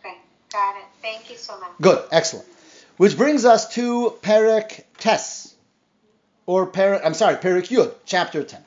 Okay, 0.00 0.16
got 0.52 0.76
it. 0.76 0.84
Thank 1.02 1.30
you 1.30 1.36
so 1.36 1.58
much. 1.60 1.70
Good, 1.80 2.02
excellent. 2.10 2.46
Which 2.96 3.16
brings 3.16 3.44
us 3.44 3.74
to 3.74 4.18
Perek 4.22 4.84
Tes, 4.98 5.54
or 6.46 6.66
Perek, 6.66 7.00
I'm 7.04 7.14
sorry, 7.14 7.36
Perek 7.36 7.68
Yud, 7.68 7.94
chapter 8.04 8.42
10. 8.42 8.62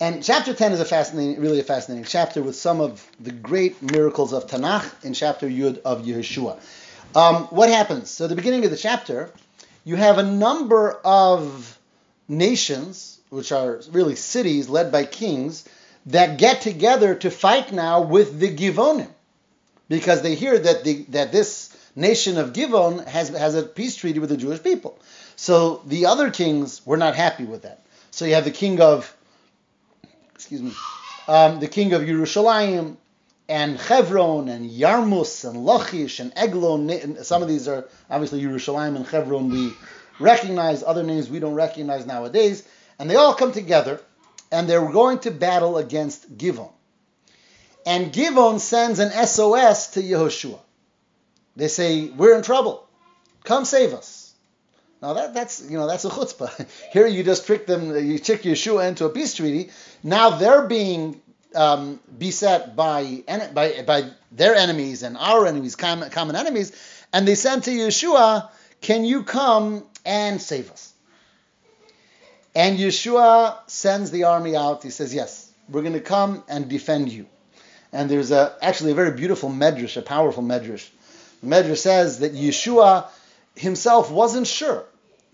And 0.00 0.22
chapter 0.22 0.54
10 0.54 0.72
is 0.72 0.80
a 0.80 0.84
fascinating, 0.84 1.40
really 1.40 1.58
a 1.58 1.64
fascinating 1.64 2.04
chapter 2.04 2.40
with 2.40 2.54
some 2.54 2.80
of 2.80 3.04
the 3.18 3.32
great 3.32 3.82
miracles 3.82 4.32
of 4.32 4.46
Tanakh 4.46 5.04
in 5.04 5.12
chapter 5.12 5.48
Yud 5.48 5.80
of 5.82 6.02
Yehoshua. 6.02 6.60
Um, 7.16 7.44
what 7.46 7.68
happens? 7.68 8.08
So, 8.10 8.26
at 8.26 8.28
the 8.28 8.36
beginning 8.36 8.64
of 8.64 8.70
the 8.70 8.76
chapter, 8.76 9.30
you 9.84 9.96
have 9.96 10.18
a 10.18 10.22
number 10.22 10.92
of 11.04 11.76
nations, 12.28 13.18
which 13.30 13.50
are 13.50 13.80
really 13.90 14.14
cities 14.14 14.68
led 14.68 14.92
by 14.92 15.04
kings, 15.04 15.68
that 16.06 16.38
get 16.38 16.60
together 16.60 17.16
to 17.16 17.30
fight 17.30 17.72
now 17.72 18.02
with 18.02 18.38
the 18.38 18.54
Givonim, 18.54 19.08
because 19.88 20.22
they 20.22 20.36
hear 20.36 20.56
that 20.56 20.84
the, 20.84 21.06
that 21.08 21.32
this 21.32 21.76
nation 21.96 22.38
of 22.38 22.52
Givon 22.52 23.04
has 23.06 23.30
has 23.30 23.56
a 23.56 23.64
peace 23.64 23.96
treaty 23.96 24.20
with 24.20 24.30
the 24.30 24.36
Jewish 24.36 24.62
people. 24.62 24.96
So 25.34 25.82
the 25.86 26.06
other 26.06 26.30
kings 26.30 26.86
were 26.86 26.96
not 26.96 27.16
happy 27.16 27.44
with 27.44 27.62
that. 27.62 27.82
So 28.12 28.24
you 28.24 28.34
have 28.34 28.44
the 28.44 28.52
king 28.52 28.80
of 28.80 29.12
excuse 30.38 30.62
me, 30.62 30.72
um, 31.26 31.58
the 31.58 31.66
king 31.66 31.92
of 31.94 32.02
Yerushalayim, 32.02 32.96
and 33.48 33.80
Chevron, 33.80 34.48
and 34.48 34.70
Yarmus, 34.70 35.44
and 35.44 35.64
Lachish, 35.64 36.20
and 36.20 36.32
Eglon. 36.36 37.24
Some 37.24 37.42
of 37.42 37.48
these 37.48 37.66
are 37.66 37.88
obviously 38.08 38.40
Yerushalayim 38.40 38.94
and 38.94 39.04
Chevron 39.04 39.48
we 39.48 39.72
recognize, 40.20 40.84
other 40.84 41.02
names 41.02 41.28
we 41.28 41.40
don't 41.40 41.54
recognize 41.54 42.06
nowadays. 42.06 42.62
And 43.00 43.10
they 43.10 43.16
all 43.16 43.34
come 43.34 43.50
together, 43.50 44.00
and 44.52 44.68
they're 44.68 44.92
going 44.92 45.18
to 45.20 45.32
battle 45.32 45.76
against 45.76 46.38
Givon. 46.38 46.70
And 47.84 48.12
Givon 48.12 48.60
sends 48.60 49.00
an 49.00 49.10
SOS 49.10 49.88
to 49.92 50.02
Yehoshua. 50.02 50.60
They 51.56 51.68
say, 51.68 52.10
We're 52.10 52.36
in 52.36 52.42
trouble. 52.42 52.86
Come 53.42 53.64
save 53.64 53.92
us. 53.92 54.28
Now 55.00 55.12
that, 55.12 55.32
that's 55.32 55.62
you 55.62 55.76
know 55.76 55.86
that's 55.86 56.04
a 56.04 56.10
chutzpah. 56.10 56.66
Here 56.92 57.06
you 57.06 57.22
just 57.22 57.46
trick 57.46 57.66
them, 57.66 57.96
you 57.96 58.18
trick 58.18 58.42
Yeshua 58.42 58.88
into 58.88 59.04
a 59.04 59.10
peace 59.10 59.34
treaty. 59.34 59.70
Now 60.02 60.30
they're 60.30 60.66
being 60.66 61.20
um, 61.54 62.00
beset 62.16 62.76
by, 62.76 63.24
by 63.54 63.82
by 63.86 64.10
their 64.32 64.54
enemies 64.54 65.02
and 65.02 65.16
our 65.16 65.46
enemies, 65.46 65.76
common, 65.76 66.10
common 66.10 66.36
enemies, 66.36 66.72
and 67.12 67.26
they 67.26 67.34
send 67.34 67.64
to 67.64 67.70
Yeshua, 67.70 68.48
"Can 68.80 69.04
you 69.04 69.24
come 69.24 69.84
and 70.04 70.40
save 70.40 70.70
us?" 70.70 70.92
And 72.54 72.78
Yeshua 72.78 73.58
sends 73.66 74.10
the 74.10 74.24
army 74.24 74.56
out. 74.56 74.82
He 74.82 74.90
says, 74.90 75.14
"Yes, 75.14 75.50
we're 75.68 75.82
going 75.82 75.94
to 75.94 76.00
come 76.00 76.44
and 76.48 76.68
defend 76.68 77.10
you." 77.10 77.26
And 77.92 78.10
there's 78.10 78.30
a 78.30 78.54
actually 78.60 78.92
a 78.92 78.94
very 78.94 79.12
beautiful 79.12 79.48
medrash, 79.48 79.96
a 79.96 80.02
powerful 80.02 80.42
medrash. 80.42 80.88
The 81.42 81.48
medrash 81.48 81.78
says 81.78 82.18
that 82.20 82.34
Yeshua 82.34 83.06
himself 83.56 84.10
wasn't 84.10 84.46
sure. 84.46 84.84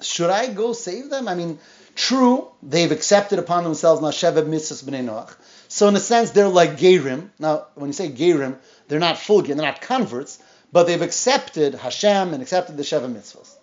Should 0.00 0.30
I 0.30 0.52
go 0.52 0.72
save 0.72 1.10
them? 1.10 1.28
I 1.28 1.34
mean, 1.34 1.58
true, 1.94 2.48
they've 2.62 2.90
accepted 2.90 3.38
upon 3.38 3.64
themselves 3.64 4.00
Nashevet 4.00 4.46
Mitzvahs 4.46 4.84
B'nai 4.84 5.04
Noach. 5.04 5.34
So 5.68 5.88
in 5.88 5.96
a 5.96 6.00
sense, 6.00 6.30
they're 6.30 6.48
like 6.48 6.78
Gerim. 6.78 7.30
Now, 7.38 7.66
when 7.74 7.88
you 7.88 7.92
say 7.92 8.10
Gerim, 8.10 8.56
they're 8.88 9.00
not 9.00 9.18
full 9.18 9.42
they're 9.42 9.56
not 9.56 9.80
converts, 9.80 10.38
but 10.72 10.86
they've 10.86 11.02
accepted 11.02 11.74
Hashem 11.74 12.34
and 12.34 12.42
accepted 12.42 12.76
the 12.76 12.82
Sheva 12.82 13.12
Mitzvahs. 13.12 13.54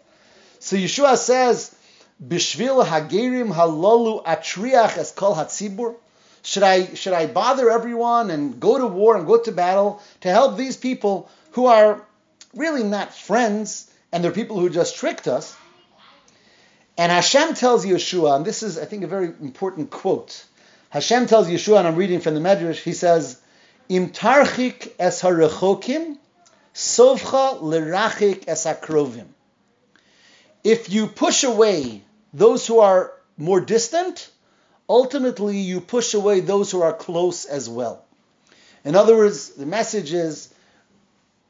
So 0.60 0.76
Yeshua 0.76 1.18
says, 1.18 1.76
Bishvil 2.26 2.86
Hagerim 2.86 3.52
Halolu 3.54 4.24
Atriach 4.24 4.98
Es 4.98 5.12
Kol 5.12 5.36
Hatzibur. 5.36 5.96
Should 6.44 6.64
I 6.64 6.96
should 6.96 7.14
I 7.14 7.28
bother 7.28 7.70
everyone 7.70 8.32
and 8.32 8.60
go 8.60 8.78
to 8.78 8.88
war 8.88 9.16
and 9.16 9.28
go 9.28 9.38
to 9.38 9.52
battle 9.52 10.02
to 10.22 10.30
help 10.30 10.58
these 10.58 10.76
people 10.76 11.30
who 11.52 11.68
are 11.68 12.04
really 12.56 12.84
not 12.84 13.14
friends? 13.14 13.92
and 14.12 14.24
they're 14.24 14.32
people 14.32 14.60
who 14.60 14.70
just 14.70 14.96
tricked 14.96 15.28
us. 15.28 15.56
And 16.98 17.12
Hashem 17.12 17.56
tells 17.56 17.86
Yeshua, 17.86 18.36
and 18.36 18.46
this 18.46 18.64
is, 18.64 18.78
I 18.78 18.86
think, 18.86 19.04
a 19.04 19.08
very 19.08 19.28
important 19.28 19.90
quote. 19.90 20.46
Hashem 20.90 21.28
tells 21.28 21.48
Yeshua, 21.48 21.80
and 21.80 21.88
I'm 21.88 21.96
reading 21.96 22.20
from 22.20 22.36
the 22.36 22.42
Medrash, 22.42 22.82
he 22.82 22.94
says, 22.94 23.40
Im 23.90 24.10
tarchik 24.10 24.92
es 25.00 25.22
harechokim, 25.22 26.18
sovcha 26.74 27.62
lerachik 27.62 28.44
es 28.48 28.66
akrovim. 28.66 29.28
If 30.64 30.90
you 30.90 31.08
push 31.08 31.44
away 31.44 32.04
those 32.34 32.68
who 32.68 32.80
are 32.80 33.14
more 33.38 33.62
distant, 33.62 34.30
ultimately 34.88 35.58
you 35.58 35.82
push 35.82 36.14
away 36.14 36.42
those 36.42 36.72
who 36.72 36.82
are 36.82 36.94
close 36.94 37.46
as 37.46 37.70
well. 37.70 38.06
In 38.84 38.96
other 38.96 39.16
words, 39.16 39.50
the 39.50 39.66
message 39.66 40.14
is 40.14 40.54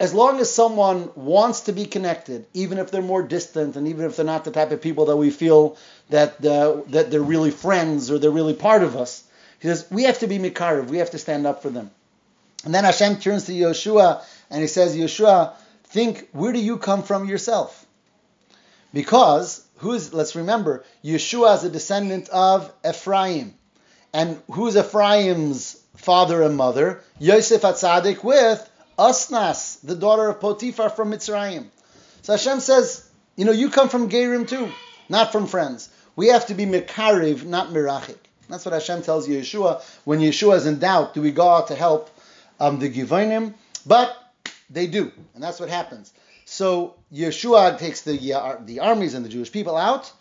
as 0.02 0.16
long 0.16 0.40
as 0.40 0.52
someone 0.52 1.12
wants 1.14 1.62
to 1.62 1.74
be 1.74 1.86
connected, 1.86 2.48
even 2.56 2.80
if 2.80 2.90
they're 2.90 3.04
more 3.04 3.22
distant 3.22 3.76
and 3.76 3.88
even 3.88 4.04
if 4.04 4.16
they're 4.16 4.26
not 4.26 4.44
the 4.44 4.50
type 4.50 4.72
of 4.72 4.82
people 4.82 5.06
that 5.06 5.16
we 5.16 5.30
feel 5.30 5.78
that 6.10 6.44
uh, 6.44 6.82
that 6.88 7.12
they're 7.12 7.22
really 7.22 7.52
friends 7.52 8.10
or 8.10 8.18
they're 8.18 8.32
really 8.32 8.56
part 8.56 8.82
of 8.82 8.96
us, 8.98 9.24
he 9.60 9.68
says 9.68 9.86
we 9.92 10.06
have 10.06 10.18
to 10.18 10.26
be 10.26 10.40
mikarev, 10.40 10.88
we 10.88 10.98
have 10.98 11.12
to 11.12 11.20
stand 11.20 11.46
up 11.46 11.62
for 11.62 11.70
them. 11.70 11.92
And 12.66 12.74
then 12.74 12.84
Hashem 12.84 13.18
turns 13.18 13.46
to 13.46 13.52
Yeshua 13.52 14.24
and 14.50 14.62
he 14.62 14.68
says, 14.68 14.98
Yeshua, 14.98 15.54
think 15.84 16.28
where 16.32 16.52
do 16.52 16.60
you 16.60 16.78
come 16.78 17.04
from 17.04 17.30
yourself? 17.30 17.86
Because 18.92 19.64
who's 19.78 20.16
let's 20.16 20.36
remember, 20.36 20.84
Yeshua 21.04 21.58
is 21.58 21.64
a 21.64 21.70
descendant 21.70 22.28
of 22.30 22.74
Ephraim. 22.84 23.54
And 24.14 24.42
who's 24.50 24.76
Ephraim's 24.76 25.80
father 25.96 26.42
and 26.42 26.58
mother? 26.58 27.04
Yosef 27.20 27.62
Atzadik 27.62 28.24
with 28.24 28.68
Asnas, 28.97 29.80
the 29.82 29.95
daughter 29.95 30.30
of 30.30 30.39
Potiphar 30.39 30.89
from 30.89 31.12
Mitzrayim. 31.12 31.67
So 32.21 32.34
Hashem 32.34 32.60
says, 32.60 33.10
you 33.36 33.45
know, 33.45 33.51
you 33.51 33.69
come 33.69 33.89
from 33.89 34.10
Gerim 34.10 34.47
too, 34.47 34.69
not 35.10 35.32
from 35.32 35.47
friends. 35.47 35.89
We 36.15 36.27
have 36.27 36.47
to 36.47 36.54
be 36.54 36.65
Mekariv, 36.65 37.45
not 37.45 37.69
Mirachik. 37.69 38.17
That's 38.49 38.65
what 38.65 38.73
Hashem 38.73 39.01
tells 39.04 39.27
Yeshua. 39.27 39.82
When 40.04 40.19
Yeshua 40.19 40.58
is 40.58 40.65
in 40.65 40.80
doubt, 40.80 41.13
do 41.13 41.21
we 41.21 41.32
go 41.32 41.47
out 41.47 41.67
to 41.67 41.75
help 41.75 42.10
um, 42.60 42.80
the 42.80 42.89
Givonim? 42.89 43.54
But 43.86 44.15
they 44.69 44.88
do, 44.88 45.12
and 45.34 45.41
that's 45.43 45.60
what 45.60 45.69
happens. 45.69 46.13
So 46.45 46.95
Yeshua 47.13 47.80
takes 47.80 48.01
the, 48.01 48.34
uh, 48.34 48.58
the 48.60 48.82
armies 48.82 49.13
and 49.13 49.23
the 49.23 49.30
Jewish 49.30 49.51
people 49.51 49.77
out, 49.77 50.12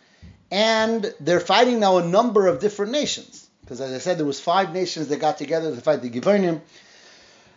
and 0.50 1.12
they're 1.18 1.40
fighting 1.40 1.80
now 1.80 1.98
a 1.98 2.06
number 2.06 2.46
of 2.46 2.61
different 2.61 2.92
nations. 2.92 3.48
Because 3.62 3.80
as 3.80 3.92
I 3.92 3.98
said, 3.98 4.18
there 4.18 4.26
was 4.26 4.40
five 4.40 4.72
nations 4.72 5.09
that 5.09 5.20
got 5.20 5.38
together 5.38 5.74
to 5.74 5.80
fight 5.80 6.02
the 6.02 6.11
Givonim. 6.11 6.61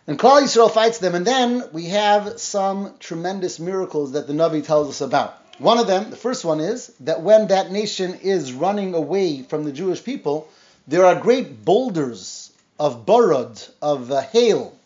And 0.06 0.18
Klal 0.18 0.42
Yisrael 0.42 0.70
fights 0.70 0.98
them, 0.98 1.14
and 1.14 1.26
then 1.26 1.64
we 1.72 1.86
have 1.86 2.38
some 2.38 2.94
tremendous 3.00 3.58
miracles 3.58 4.12
that 4.12 4.26
the 4.26 4.34
Navi 4.34 4.62
tells 4.62 4.90
us 4.90 5.00
about. 5.00 5.34
One 5.58 5.78
of 5.78 5.86
them, 5.86 6.10
the 6.10 6.16
first 6.16 6.44
one 6.44 6.60
is 6.60 6.88
that 7.00 7.22
when 7.22 7.46
that 7.46 7.70
nation 7.70 8.14
is 8.22 8.52
running 8.52 8.92
away 8.92 9.42
from 9.42 9.64
the 9.64 9.72
Jewish 9.72 10.04
people, 10.04 10.48
there 10.86 11.06
are 11.06 11.14
great 11.14 11.64
boulders 11.64 12.52
of 12.78 13.06
barad, 13.06 13.66
of 13.80 14.10
uh, 14.10 14.20
hail, 14.20 14.76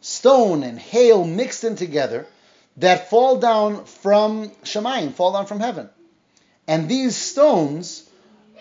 stone 0.00 0.62
and 0.62 0.78
hail 0.78 1.24
mixed 1.24 1.64
in 1.64 1.76
together 1.76 2.26
that 2.78 3.10
fall 3.10 3.38
down 3.38 3.84
from 3.84 4.48
Shemayim, 4.64 5.12
fall 5.12 5.34
down 5.34 5.44
from 5.44 5.60
heaven. 5.60 5.90
And 6.66 6.88
these 6.88 7.14
stones 7.16 8.08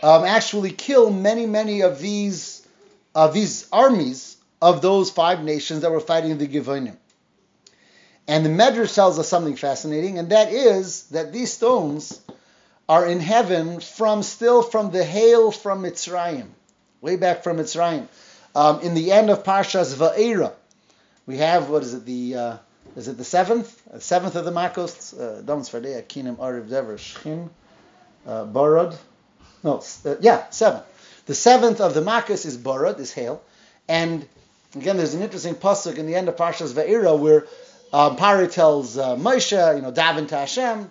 um, 0.04 0.26
actually 0.26 0.72
kill 0.72 1.10
many, 1.10 1.46
many 1.46 1.82
of 1.82 2.00
these, 2.00 2.68
uh, 3.16 3.28
these 3.28 3.68
armies 3.72 4.31
of 4.62 4.82
those 4.82 5.10
five 5.10 5.44
nations 5.44 5.82
that 5.82 5.92
were 5.92 6.00
fighting 6.00 6.38
the 6.38 6.48
Givonim. 6.48 6.98
And 8.28 8.46
the 8.46 8.50
Medrash 8.50 8.94
tells 8.94 9.18
us 9.18 9.28
something 9.28 9.56
fascinating, 9.56 10.20
and 10.20 10.30
that 10.30 10.52
is 10.52 11.04
that 11.08 11.34
these 11.34 11.52
stones 11.52 12.22
are 12.88 13.06
in 13.06 13.20
heaven 13.20 13.80
from 13.80 14.22
still 14.22 14.62
from 14.62 14.92
the 14.92 15.04
hail 15.04 15.52
from 15.52 15.84
Mitzrayim, 15.84 16.48
way 17.02 17.16
back 17.16 17.44
from 17.44 17.58
Mitzrayim. 17.58 18.08
Um, 18.54 18.82
in 18.82 18.94
the 18.94 19.12
end 19.12 19.30
of 19.30 19.44
Parshas 19.44 19.96
Va'era, 19.96 20.54
we 21.26 21.38
have 21.38 21.70
what 21.70 21.84
is 21.84 21.94
it 21.94 22.06
the 22.06 22.36
uh, 22.36 22.58
is 22.96 23.08
it 23.08 23.18
the 23.18 23.24
seventh 23.24 23.82
uh, 23.92 24.00
seventh 24.00 24.36
of 24.36 24.46
the 24.46 24.52
Makos? 24.52 25.18
Uh, 25.18 25.42
Dom 25.42 25.62
Sfardei 25.62 26.02
Akinim 26.02 26.36
Ariv 26.36 26.70
Dever 26.70 26.98
Shchin 26.98 27.50
uh, 28.28 28.46
Barad. 28.46 28.96
No, 29.64 29.84
uh, 30.06 30.16
yeah, 30.20 30.50
seven. 30.50 30.82
The 31.26 31.36
seventh 31.36 31.80
of 31.82 31.94
the 31.94 32.02
Makos 32.02 32.46
is 32.46 32.58
Borod, 32.58 33.00
is 33.00 33.14
hail, 33.14 33.42
and 33.88 34.28
Again, 34.76 34.98
there's 34.98 35.14
an 35.14 35.22
interesting 35.22 35.56
pasuk 35.56 35.98
in 35.98 36.08
the 36.08 36.16
end 36.16 36.30
of 36.30 36.38
Parshas 36.38 36.74
Ve'ira 36.74 37.18
where 37.18 37.46
um, 37.92 38.16
Pari 38.16 38.48
tells 38.48 38.98
uh, 38.98 39.18
Moshe, 39.18 39.76
you 39.76 39.82
know, 39.82 39.92
daven 39.92 40.28
to 40.30 40.38
Hashem 40.38 40.90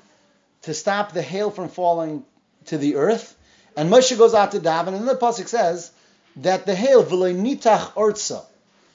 to 0.62 0.74
stop 0.74 1.12
the 1.12 1.22
hail 1.22 1.50
from 1.50 1.68
falling 1.68 2.24
to 2.66 2.76
the 2.76 2.96
earth. 2.96 3.34
And 3.76 3.90
Moshe 3.90 4.16
goes 4.18 4.34
out 4.34 4.52
to 4.52 4.60
daven, 4.60 4.94
and 4.94 5.08
the 5.08 5.14
pasuk 5.14 5.48
says 5.48 5.90
that 6.36 6.66
the 6.66 6.74
hail 6.74 7.04
nitach 7.04 7.92
ortsa, 7.94 8.44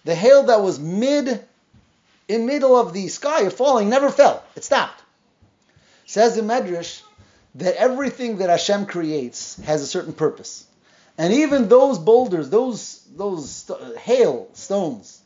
the 0.03 0.13
hail 0.13 0.43
that 0.43 0.61
was 0.61 0.79
mid 0.79 1.43
in 2.27 2.45
middle 2.45 2.75
of 2.79 2.93
the 2.93 3.07
sky 3.07 3.49
falling 3.49 3.89
never 3.89 4.09
fell. 4.09 4.43
It 4.55 4.63
stopped. 4.63 5.01
Says 6.05 6.35
the 6.35 6.41
Medrash 6.43 7.01
that 7.55 7.75
everything 7.75 8.37
that 8.37 8.49
Hashem 8.49 8.85
creates 8.85 9.59
has 9.63 9.81
a 9.81 9.87
certain 9.87 10.13
purpose. 10.13 10.67
And 11.17 11.34
even 11.34 11.69
those 11.69 11.97
boulders, 11.97 12.49
those 12.49 13.01
those 13.15 13.49
st- 13.49 13.97
hail 13.97 14.49
stones 14.54 15.21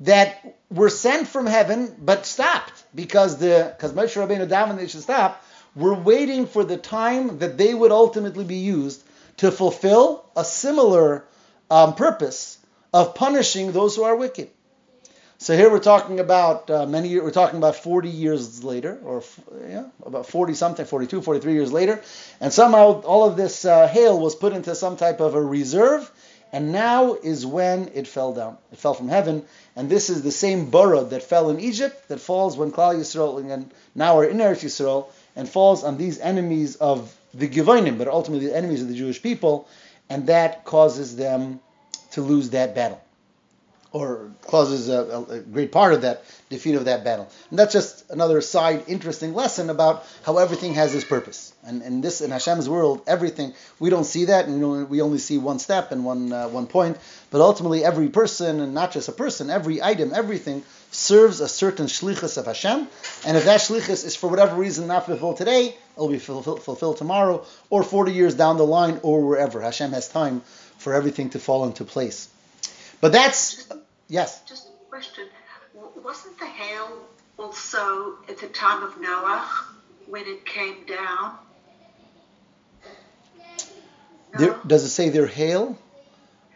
that 0.00 0.56
were 0.70 0.88
sent 0.88 1.28
from 1.28 1.46
heaven 1.46 1.94
but 1.98 2.26
stopped 2.26 2.84
because 2.94 3.38
the 3.38 3.72
because 3.76 3.92
Moshe 3.92 4.16
Rabbeinu 4.16 4.48
davened 4.48 4.78
they 4.78 4.88
should 4.88 5.02
stop, 5.02 5.42
were 5.76 5.94
waiting 5.94 6.46
for 6.46 6.64
the 6.64 6.76
time 6.76 7.38
that 7.38 7.58
they 7.58 7.74
would 7.74 7.92
ultimately 7.92 8.44
be 8.44 8.56
used 8.56 9.02
to 9.38 9.50
fulfill 9.50 10.24
a 10.36 10.44
similar 10.44 11.24
um, 11.70 11.94
purpose 11.94 12.58
of 12.92 13.14
punishing 13.14 13.72
those 13.72 13.96
who 13.96 14.04
are 14.04 14.16
wicked. 14.16 14.48
So 15.44 15.54
here 15.54 15.70
we're 15.70 15.78
talking 15.78 16.20
about 16.20 16.70
uh, 16.70 16.86
many. 16.86 17.20
We're 17.20 17.30
talking 17.30 17.58
about 17.58 17.76
40 17.76 18.08
years 18.08 18.64
later, 18.64 18.98
or 19.04 19.22
yeah, 19.68 19.84
about 20.06 20.24
40 20.26 20.54
something, 20.54 20.86
42, 20.86 21.20
43 21.20 21.52
years 21.52 21.70
later, 21.70 22.00
and 22.40 22.50
somehow 22.50 23.02
all 23.02 23.26
of 23.26 23.36
this 23.36 23.66
uh, 23.66 23.86
hail 23.86 24.18
was 24.18 24.34
put 24.34 24.54
into 24.54 24.74
some 24.74 24.96
type 24.96 25.20
of 25.20 25.34
a 25.34 25.42
reserve, 25.42 26.10
and 26.50 26.72
now 26.72 27.12
is 27.12 27.44
when 27.44 27.90
it 27.92 28.08
fell 28.08 28.32
down. 28.32 28.56
It 28.72 28.78
fell 28.78 28.94
from 28.94 29.10
heaven, 29.10 29.44
and 29.76 29.90
this 29.90 30.08
is 30.08 30.22
the 30.22 30.32
same 30.32 30.70
burrah 30.70 31.04
that 31.04 31.22
fell 31.22 31.50
in 31.50 31.60
Egypt 31.60 32.08
that 32.08 32.20
falls 32.20 32.56
when 32.56 32.72
Klal 32.72 32.94
Yisrael 32.94 33.38
and 33.52 33.70
now 33.94 34.16
are 34.20 34.24
in 34.24 34.38
Eretz 34.38 34.64
Yisrael 34.64 35.08
and 35.36 35.46
falls 35.46 35.84
on 35.84 35.98
these 35.98 36.18
enemies 36.20 36.76
of 36.76 37.14
the 37.34 37.50
Givonim, 37.50 37.98
but 37.98 38.08
ultimately 38.08 38.46
the 38.46 38.56
enemies 38.56 38.80
of 38.80 38.88
the 38.88 38.94
Jewish 38.94 39.20
people, 39.20 39.68
and 40.08 40.26
that 40.28 40.64
causes 40.64 41.16
them 41.16 41.60
to 42.12 42.22
lose 42.22 42.48
that 42.48 42.74
battle 42.74 43.03
or 43.94 44.32
causes 44.48 44.88
a, 44.88 45.24
a, 45.30 45.38
great 45.38 45.70
part 45.70 45.94
of 45.94 46.02
that 46.02 46.24
defeat 46.50 46.74
of 46.74 46.86
that 46.86 47.04
battle. 47.04 47.28
And 47.50 47.56
that's 47.56 47.72
just 47.72 48.10
another 48.10 48.40
side 48.40 48.82
interesting 48.88 49.34
lesson 49.34 49.70
about 49.70 50.04
how 50.24 50.38
everything 50.38 50.74
has 50.74 50.92
its 50.96 51.04
purpose. 51.04 51.54
And 51.62 51.80
in 51.80 52.00
this 52.00 52.20
in 52.20 52.32
Hashem's 52.32 52.68
world, 52.68 53.02
everything 53.06 53.54
we 53.78 53.90
don't 53.90 54.02
see 54.02 54.24
that, 54.24 54.48
and 54.48 54.90
we 54.90 55.00
only 55.00 55.18
see 55.18 55.38
one 55.38 55.60
step 55.60 55.92
and 55.92 56.04
one 56.04 56.32
uh, 56.32 56.48
one 56.48 56.66
point. 56.66 56.98
But 57.30 57.40
ultimately, 57.40 57.84
every 57.84 58.08
person, 58.08 58.60
and 58.60 58.74
not 58.74 58.90
just 58.90 59.08
a 59.08 59.12
person, 59.12 59.48
every 59.48 59.80
item, 59.80 60.12
everything 60.12 60.64
serves 60.90 61.38
a 61.38 61.46
certain 61.46 61.86
shlichus 61.86 62.36
of 62.36 62.46
Hashem. 62.46 62.88
And 63.24 63.36
if 63.36 63.44
that 63.44 63.60
shlichus 63.60 64.04
is 64.04 64.16
for 64.16 64.28
whatever 64.28 64.56
reason 64.56 64.88
not 64.88 65.06
fulfilled 65.06 65.36
today, 65.36 65.76
it'll 65.94 66.08
be 66.08 66.18
fulfilled, 66.18 66.64
fulfilled 66.64 66.96
tomorrow, 66.96 67.46
or 67.70 67.84
40 67.84 68.12
years 68.12 68.34
down 68.34 68.56
the 68.56 68.66
line, 68.66 68.98
or 69.04 69.24
wherever. 69.24 69.60
Hashem 69.60 69.92
has 69.92 70.08
time 70.08 70.42
for 70.78 70.94
everything 70.94 71.30
to 71.30 71.38
fall 71.38 71.64
into 71.64 71.84
place. 71.84 72.28
But 73.00 73.12
that's 73.12 73.68
Yes. 74.08 74.42
Just 74.42 74.68
a 74.68 74.90
question. 74.90 75.24
Wasn't 76.02 76.38
the 76.38 76.46
hail 76.46 77.08
also 77.38 78.16
at 78.28 78.38
the 78.38 78.46
time 78.48 78.82
of 78.82 79.00
Noah 79.00 79.48
when 80.06 80.24
it 80.26 80.44
came 80.46 80.84
down? 80.86 81.38
No? 84.32 84.38
There, 84.38 84.56
does 84.66 84.84
it 84.84 84.90
say 84.90 85.08
there 85.08 85.26
hail? 85.26 85.78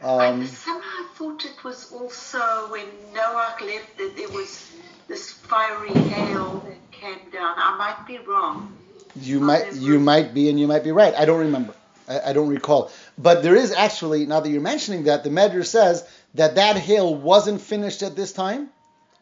Um, 0.02 0.42
I 0.42 0.46
somehow 0.46 1.04
thought 1.14 1.44
it 1.44 1.64
was 1.64 1.92
also 1.92 2.38
when 2.70 2.86
Noah 3.12 3.56
left 3.60 3.98
that 3.98 4.14
there 4.16 4.28
was 4.28 4.70
this 5.08 5.32
fiery 5.32 5.92
hail 5.92 6.60
that 6.66 6.90
came 6.92 7.30
down. 7.32 7.54
I 7.56 7.76
might 7.76 8.06
be 8.06 8.18
wrong. 8.18 8.76
You 9.20 9.40
might 9.40 9.74
you 9.74 9.98
might 9.98 10.34
be 10.34 10.48
and 10.48 10.60
you 10.60 10.68
might 10.68 10.84
be 10.84 10.92
right. 10.92 11.14
I 11.14 11.24
don't 11.24 11.40
remember. 11.40 11.74
I, 12.08 12.30
I, 12.30 12.32
don't 12.32 12.48
recall. 12.48 12.90
But 13.16 13.42
there 13.42 13.54
is 13.54 13.72
actually 13.72 14.26
now 14.26 14.40
that 14.40 14.48
you're 14.48 14.60
mentioning 14.60 15.04
that 15.04 15.24
the 15.24 15.30
Medrash 15.30 15.66
says 15.66 16.04
that 16.34 16.54
that 16.54 16.76
hail 16.76 17.14
wasn't 17.14 17.60
finished 17.60 18.02
at 18.02 18.16
this 18.16 18.32
time, 18.32 18.68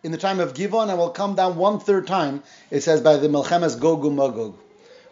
in 0.02 0.12
the 0.12 0.18
time 0.18 0.40
of 0.40 0.54
Givon, 0.54 0.88
and 0.88 0.98
will 0.98 1.10
come 1.10 1.34
down 1.34 1.56
one 1.56 1.80
third 1.80 2.06
time. 2.06 2.42
It 2.70 2.82
says 2.82 3.00
by 3.00 3.16
the 3.16 3.28
Melchemes 3.28 3.78
Gog 3.78 4.02
u'Magog. 4.02 4.54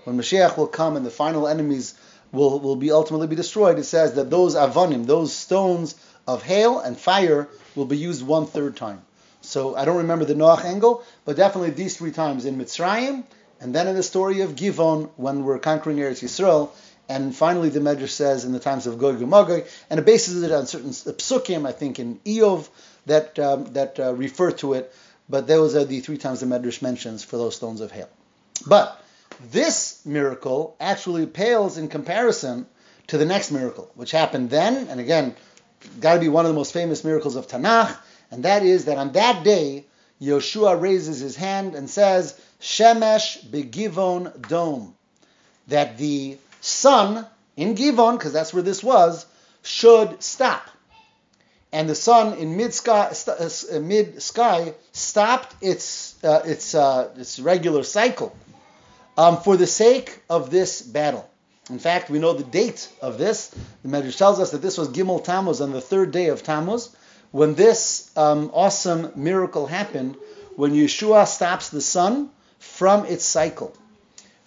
When 0.05 0.19
Mashiach 0.19 0.57
will 0.57 0.67
come 0.67 0.97
and 0.97 1.05
the 1.05 1.11
final 1.11 1.49
enemies 1.49 1.95
will, 2.31 2.61
will 2.61 2.77
be 2.77 2.93
ultimately 2.93 3.27
be 3.27 3.37
destroyed, 3.37 3.79
it 3.79 3.85
says 3.85 4.15
that 4.15 4.31
those 4.31 4.55
avonim, 4.55 5.07
those 5.07 5.33
stones 5.33 5.95
of 6.27 6.43
hail 6.43 6.79
and 6.81 6.97
fire, 6.97 7.49
will 7.75 7.87
be 7.87 7.97
used 7.97 8.27
one 8.27 8.47
third 8.47 8.77
time. 8.77 9.03
So 9.41 9.77
I 9.77 9.85
don't 9.85 9.99
remember 9.99 10.25
the 10.25 10.35
Noach 10.35 10.65
angle, 10.65 11.05
but 11.25 11.37
definitely 11.37 11.71
these 11.71 11.97
three 11.97 12.13
times 12.13 12.45
in 12.45 12.59
Mitzrayim, 12.59 13.25
and 13.61 13.75
then 13.75 13.89
in 13.89 13.95
the 13.95 14.03
story 14.03 14.41
of 14.41 14.57
Givon 14.57 15.11
when 15.17 15.45
we're 15.45 15.59
conquering 15.59 15.99
Eretz 15.99 16.23
Yisrael, 16.23 16.71
And 17.09 17.35
finally, 17.37 17.69
the 17.69 17.81
Medrash 17.81 18.11
says 18.11 18.45
in 18.45 18.53
the 18.53 18.61
times 18.61 18.87
of 18.87 18.99
Gog 18.99 19.21
and 19.21 19.31
Magog, 19.31 19.65
and 19.91 20.01
it 20.01 20.07
bases 20.07 20.43
it 20.43 20.51
on 20.51 20.67
certain 20.67 20.91
psukim, 20.91 21.67
I 21.67 21.73
think 21.73 21.99
in 21.99 22.19
Iyov, 22.21 22.69
that 23.07 23.39
um, 23.39 23.65
that 23.75 24.01
uh, 24.01 24.15
refer 24.15 24.53
to 24.53 24.75
it. 24.75 24.95
But 25.29 25.47
those 25.47 25.75
are 25.75 25.85
the 25.85 26.01
three 26.01 26.19
times 26.19 26.41
the 26.41 26.47
Medrash 26.47 26.83
mentions 26.83 27.25
for 27.25 27.37
those 27.37 27.57
stones 27.57 27.81
of 27.81 27.91
hail. 27.91 28.09
But 28.67 29.03
this 29.51 30.01
miracle 30.05 30.77
actually 30.81 31.27
pales 31.27 31.79
in 31.79 31.89
comparison 31.89 32.67
to 33.09 33.19
the 33.19 33.25
next 33.25 33.51
miracle, 33.51 33.91
which 33.95 34.11
happened 34.11 34.51
then, 34.51 34.89
and 34.89 35.01
again, 35.01 35.35
got 36.01 36.15
to 36.15 36.21
be 36.21 36.29
one 36.29 36.47
of 36.47 36.51
the 36.51 36.57
most 36.57 36.73
famous 36.73 37.05
miracles 37.05 37.37
of 37.37 37.49
Tanakh, 37.49 37.97
and 38.31 38.45
that 38.45 38.63
is 38.63 38.87
that 38.87 38.97
on 38.97 39.13
that 39.13 39.45
day, 39.45 39.85
Yoshua 40.21 40.81
raises 40.81 41.21
his 41.21 41.37
hand 41.37 41.75
and 41.75 41.91
says, 41.91 42.41
Shemesh 42.61 43.45
begivon 43.45 44.49
dome, 44.49 44.95
that 45.69 45.99
the 45.99 46.39
sun 46.65 47.27
in 47.57 47.75
Givon, 47.75 48.19
because 48.19 48.33
that's 48.33 48.55
where 48.55 48.63
this 48.63 48.83
was, 48.83 49.27
should 49.63 50.23
stop. 50.23 50.63
And 51.73 51.89
the 51.89 51.95
sun 51.95 52.39
in 52.39 52.57
mid 52.57 52.73
sky, 52.73 53.13
uh, 53.29 53.81
mid 53.81 54.23
sky 54.23 54.75
stopped 54.93 55.55
its 55.61 56.15
uh, 56.25 56.43
its 56.45 56.75
uh, 56.75 57.11
its 57.17 57.41
regular 57.41 57.83
cycle 57.83 58.35
um, 59.19 59.39
for 59.43 59.57
the 59.57 59.67
sake 59.67 60.21
of 60.31 60.51
this 60.51 60.81
battle. 60.83 61.29
In 61.69 61.79
fact, 61.79 62.11
we 62.11 62.19
know 62.19 62.35
the 62.35 62.45
date 62.45 62.89
of 63.03 63.19
this. 63.19 63.49
The 63.83 63.89
Medrash 63.89 64.17
tells 64.17 64.39
us 64.39 64.53
that 64.53 64.63
this 64.63 64.79
was 64.79 64.89
Gimel 64.89 65.25
Tammuz 65.25 65.61
on 65.61 65.73
the 65.73 65.81
third 65.81 66.13
day 66.13 66.29
of 66.29 66.43
Tammuz, 66.43 66.95
when 67.31 67.55
this 67.55 68.11
um, 68.17 68.51
awesome 68.55 69.11
miracle 69.17 69.67
happened, 69.67 70.17
when 70.57 70.73
Yeshua 70.73 71.27
stops 71.27 71.71
the 71.71 71.81
sun 71.81 72.31
from 72.59 73.07
its 73.07 73.25
cycle, 73.25 73.75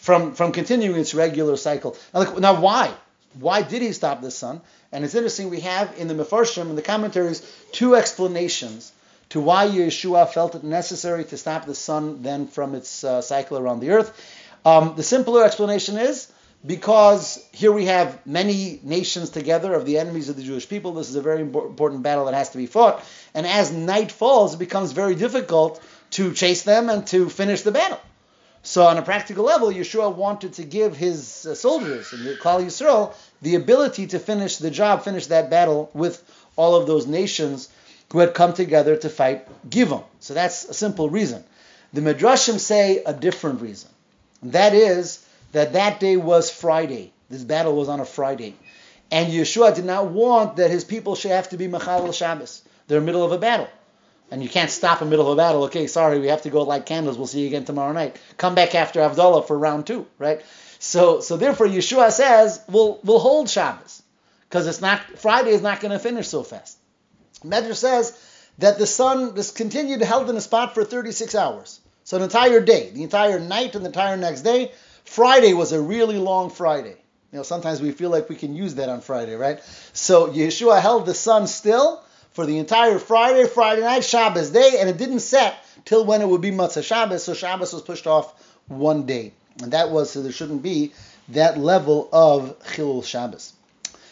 from, 0.08 0.36
from 0.36 0.54
continuing 0.54 0.98
its 0.98 1.14
regular 1.14 1.58
cycle. 1.58 1.98
Now, 2.14 2.24
now, 2.36 2.62
why? 2.62 2.94
Why 3.34 3.62
did 3.62 3.82
he 3.82 3.92
stop 3.92 4.22
the 4.22 4.32
sun? 4.32 4.62
And 4.94 5.04
it's 5.04 5.16
interesting, 5.16 5.50
we 5.50 5.60
have 5.60 6.00
in 6.00 6.08
the 6.08 6.14
Mefarshim, 6.14 6.70
in 6.70 6.78
the 6.78 6.82
commentaries, 6.82 7.42
two 7.74 7.94
explanations 7.94 8.94
to 9.32 9.42
why 9.42 9.68
Yeshua 9.68 10.30
felt 10.30 10.56
it 10.56 10.64
necessary 10.64 11.26
to 11.26 11.38
stop 11.38 11.66
the 11.66 11.76
sun 11.76 12.24
then 12.24 12.48
from 12.48 12.74
its 12.74 13.04
uh, 13.04 13.22
cycle 13.22 13.58
around 13.58 13.82
the 13.82 13.90
earth. 13.90 14.10
Um, 14.64 14.94
the 14.96 15.04
simpler 15.04 15.44
explanation 15.44 15.98
is 15.98 16.32
because 16.66 17.46
here 17.52 17.74
we 17.74 17.88
have 17.88 18.26
many 18.26 18.80
nations 18.84 19.30
together 19.30 19.74
of 19.74 19.86
the 19.86 19.98
enemies 19.98 20.30
of 20.30 20.38
the 20.38 20.44
Jewish 20.44 20.70
people. 20.70 20.94
This 20.94 21.10
is 21.10 21.18
a 21.18 21.22
very 21.22 21.42
important 21.42 22.02
battle 22.02 22.24
that 22.28 22.34
has 22.34 22.52
to 22.52 22.58
be 22.58 22.66
fought. 22.66 23.04
And 23.34 23.46
as 23.46 23.74
night 23.74 24.14
falls, 24.14 24.54
it 24.54 24.60
becomes 24.60 24.94
very 24.94 25.16
difficult 25.16 25.84
to 26.12 26.32
chase 26.34 26.62
them 26.64 26.90
and 26.90 27.06
to 27.08 27.30
finish 27.30 27.64
the 27.64 27.74
battle. 27.74 28.00
So, 28.68 28.86
on 28.86 28.98
a 28.98 29.02
practical 29.02 29.46
level, 29.46 29.70
Yeshua 29.70 30.14
wanted 30.14 30.56
to 30.56 30.64
give 30.66 30.98
his 30.98 31.46
uh, 31.46 31.56
soldiers 31.56 32.12
the 32.12 32.36
Klal 32.36 32.62
Yisrael 32.62 33.14
the 33.42 33.56
ability 33.56 34.08
to 34.08 34.20
finish 34.20 34.58
the 34.58 34.70
job, 34.70 35.06
finish 35.06 35.28
that 35.28 35.50
battle 35.50 35.90
with 35.94 36.22
all 36.58 36.76
of 36.76 36.86
those 36.86 37.08
nations 37.08 37.70
who 38.12 38.20
had 38.20 38.34
come 38.34 38.52
together 38.52 38.98
to 38.98 39.08
fight 39.08 39.48
Givon. 39.70 40.04
So 40.20 40.34
that's 40.34 40.66
a 40.66 40.74
simple 40.74 41.10
reason. 41.10 41.46
The 41.94 42.02
Midrashim 42.02 42.60
say 42.60 43.02
a 43.06 43.14
different 43.14 43.62
reason. 43.62 43.90
That 44.44 44.74
is 44.74 45.26
that 45.54 45.72
that 45.72 46.02
day 46.02 46.18
was 46.18 46.52
Friday. 46.52 47.14
This 47.30 47.44
battle 47.44 47.74
was 47.74 47.88
on 47.88 48.02
a 48.02 48.06
Friday. 48.06 48.54
And 49.10 49.32
Yeshua 49.32 49.76
did 49.76 49.86
not 49.86 50.08
want 50.08 50.58
that 50.58 50.72
his 50.72 50.84
people 50.84 51.16
should 51.16 51.32
have 51.32 51.48
to 51.52 51.58
be 51.58 51.70
Machal 51.70 52.12
Shabbos. 52.12 52.64
They're 52.90 52.98
in 52.98 53.06
the 53.06 53.14
middle 53.14 53.24
of 53.24 53.32
a 53.32 53.38
battle. 53.38 53.70
And 54.30 54.44
you 54.44 54.50
can't 54.50 54.70
stop 54.70 55.02
in 55.02 55.10
middle 55.10 55.28
of 55.28 55.34
a 55.34 55.36
battle. 55.38 55.64
Okay, 55.66 55.88
sorry, 55.88 56.20
we 56.20 56.28
have 56.28 56.42
to 56.42 56.50
go 56.50 56.64
light 56.64 56.86
candles. 56.86 57.18
We'll 57.18 57.28
see 57.28 57.42
you 57.42 57.48
again 57.48 57.66
tomorrow 57.66 57.94
night. 57.94 58.20
Come 58.36 58.56
back 58.56 58.76
after 58.76 59.00
Havdalah 59.00 59.48
for 59.48 59.58
round 59.58 59.88
two, 59.88 60.06
right? 60.20 60.42
So, 60.80 61.22
so 61.22 61.38
therefore, 61.38 61.68
Yeshua 61.68 62.12
says 62.12 62.62
we'll 62.68 63.00
we'll 63.04 63.20
hold 63.20 63.50
Shabbos 63.50 64.04
because 64.50 64.68
it's 64.68 64.82
not 64.82 65.02
Friday 65.18 65.52
is 65.52 65.62
not 65.62 65.80
going 65.80 65.92
to 65.92 66.00
finish 66.00 66.28
so 66.28 66.44
fast. 66.44 66.78
Medrash 67.44 67.76
says 67.76 68.20
that 68.58 68.78
the 68.78 68.86
sun 68.86 69.34
this 69.34 69.52
continued 69.52 70.02
held 70.02 70.30
in 70.30 70.36
a 70.36 70.42
spot 70.42 70.74
for 70.74 70.84
36 70.84 71.34
hours, 71.36 71.80
so 72.04 72.18
an 72.18 72.24
entire 72.24 72.60
day, 72.60 72.90
the 72.90 73.04
entire 73.04 73.40
night 73.40 73.76
and 73.76 73.84
the 73.86 73.90
entire 73.90 74.18
next 74.18 74.42
day. 74.42 74.72
Friday 75.06 75.54
was 75.54 75.72
a 75.72 75.82
really 75.82 76.18
long 76.18 76.50
Friday. 76.50 76.98
You 77.32 77.38
know, 77.38 77.44
sometimes 77.44 77.82
we 77.82 77.92
feel 77.92 78.10
like 78.10 78.30
we 78.30 78.36
can 78.36 78.56
use 78.56 78.76
that 78.76 78.90
on 78.90 79.02
Friday, 79.02 79.36
right? 79.36 79.62
So 79.94 80.28
Yeshua 80.28 80.82
held 80.82 81.06
the 81.06 81.14
sun 81.14 81.48
still 81.48 82.04
for 82.38 82.46
the 82.46 82.60
entire 82.60 83.00
Friday, 83.00 83.48
Friday 83.48 83.82
night, 83.82 84.04
Shabbos 84.04 84.52
day, 84.52 84.78
and 84.80 84.88
it 84.88 85.00
didn't 85.00 85.22
set 85.22 85.58
till 85.86 86.06
when 86.06 86.22
it 86.22 86.30
would 86.30 86.40
be 86.40 86.52
Motzei 86.52 86.84
Shabbos, 86.84 87.24
so 87.24 87.34
Shabbos 87.34 87.74
was 87.74 87.82
pushed 87.82 88.06
off 88.06 88.32
one 88.68 89.08
day. 89.08 89.34
And 89.64 89.74
that 89.74 89.90
was 89.90 90.12
so 90.12 90.22
there 90.22 90.32
shouldn't 90.32 90.62
be 90.62 90.94
that 91.30 91.58
level 91.58 92.08
of 92.14 92.60
Chilul 92.60 93.04
Shabbos. 93.04 93.54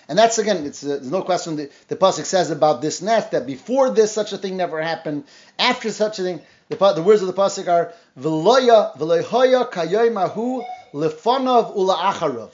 And 0.10 0.18
that's 0.18 0.40
again, 0.40 0.66
it's, 0.66 0.84
uh, 0.84 0.88
there's 0.88 1.12
no 1.12 1.22
question. 1.22 1.56
The, 1.56 1.70
the 1.88 1.96
pasuk 1.96 2.26
says 2.26 2.50
about 2.50 2.82
this 2.82 3.00
nes 3.00 3.30
that 3.30 3.46
before 3.46 3.92
this, 3.92 4.12
such 4.12 4.34
a 4.34 4.40
thing 4.40 4.58
never 4.58 4.82
happened. 4.82 5.26
After 5.60 5.92
such 5.92 6.18
a 6.18 6.24
thing, 6.24 6.42
the, 6.70 6.78
the 6.94 7.04
words 7.04 7.22
of 7.22 7.28
the 7.28 7.34
pasuk 7.34 7.68
are 7.68 7.94
v'loya 8.20 8.98
v'lohoya 8.98 9.72
kayoimahu 9.72 10.66
lefanav 10.96 11.76
ula 11.76 12.50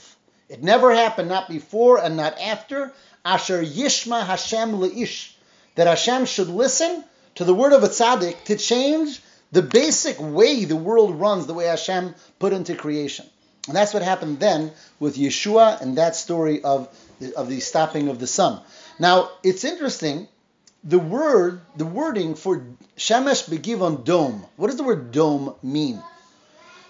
It 0.50 0.62
never 0.62 0.94
happened, 0.94 1.30
not 1.30 1.48
before 1.48 1.98
and 1.98 2.18
not 2.18 2.38
after. 2.42 2.92
Asher 3.24 3.64
yishma 3.64 4.26
Hashem 4.26 4.78
leish, 4.82 5.31
that 5.76 5.88
Hashem 5.88 6.26
should 6.26 6.50
listen 6.50 7.04
to 7.36 7.44
the 7.44 7.54
word 7.54 7.74
of 7.74 7.84
a 7.84 7.88
tzaddik 7.88 8.44
to 8.46 8.58
change 8.58 9.22
the 9.52 9.62
basic 9.62 10.18
way 10.20 10.66
the 10.66 10.76
world 10.76 11.20
runs, 11.20 11.46
the 11.46 11.54
way 11.54 11.66
Hashem 11.66 12.16
put 12.40 12.54
into 12.54 12.76
creation. 12.76 13.26
And 13.68 13.76
that's 13.76 13.94
what 13.94 14.04
happened 14.04 14.40
then 14.40 14.72
with 15.00 15.18
Yeshua 15.18 15.82
and 15.82 15.98
that 15.98 16.16
story 16.16 16.64
of, 16.64 16.90
of 17.36 17.48
the 17.48 17.60
stopping 17.60 18.08
of 18.08 18.20
the 18.20 18.28
sun. 18.28 18.62
Now, 18.98 19.30
it's 19.44 19.64
interesting, 19.64 20.28
the 20.84 21.00
word, 21.00 21.62
the 21.76 21.86
wording 21.86 22.36
for 22.36 22.66
Shemesh 22.98 23.50
Begivon 23.50 24.04
Dome, 24.04 24.46
what 24.56 24.68
does 24.68 24.78
the 24.78 24.84
word 24.84 25.12
dome 25.12 25.56
mean? 25.62 26.02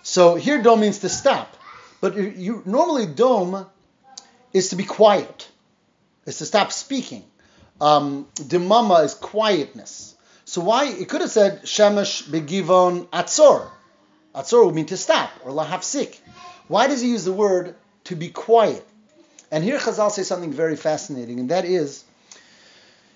So 0.04 0.36
here 0.36 0.62
dome 0.62 0.82
means 0.82 1.00
to 1.00 1.10
stop. 1.10 1.58
But 2.00 2.16
you, 2.16 2.64
normally 2.66 3.06
dome 3.06 3.68
is 4.54 4.70
to 4.70 4.76
be 4.76 4.84
quiet, 4.84 5.48
is 6.26 6.40
to 6.40 6.46
stop 6.46 6.72
speaking. 6.72 7.24
Um, 7.82 8.28
demama 8.36 9.04
is 9.04 9.14
quietness. 9.16 10.16
So 10.46 10.62
why 10.62 10.86
it 10.86 11.10
could 11.10 11.22
have 11.22 11.32
said 11.32 11.64
shemesh 11.64 12.24
begivon 12.24 13.08
atzor. 13.08 13.68
Atzor 14.36 14.66
would 14.66 14.76
mean 14.76 14.86
to 14.86 14.98
stop 14.98 15.32
or 15.44 15.52
lahafsik. 15.52 16.18
Why 16.68 16.88
does 16.88 17.02
he 17.02 17.10
use 17.10 17.26
the 17.26 17.34
word 17.34 17.76
to 18.06 18.16
be 18.16 18.30
quiet? 18.30 18.88
And 19.52 19.64
here 19.64 19.78
Chazal 19.78 20.12
says 20.12 20.28
something 20.28 20.54
very 20.54 20.78
fascinating, 20.78 21.40
and 21.42 21.50
that 21.50 21.66
is, 21.66 22.06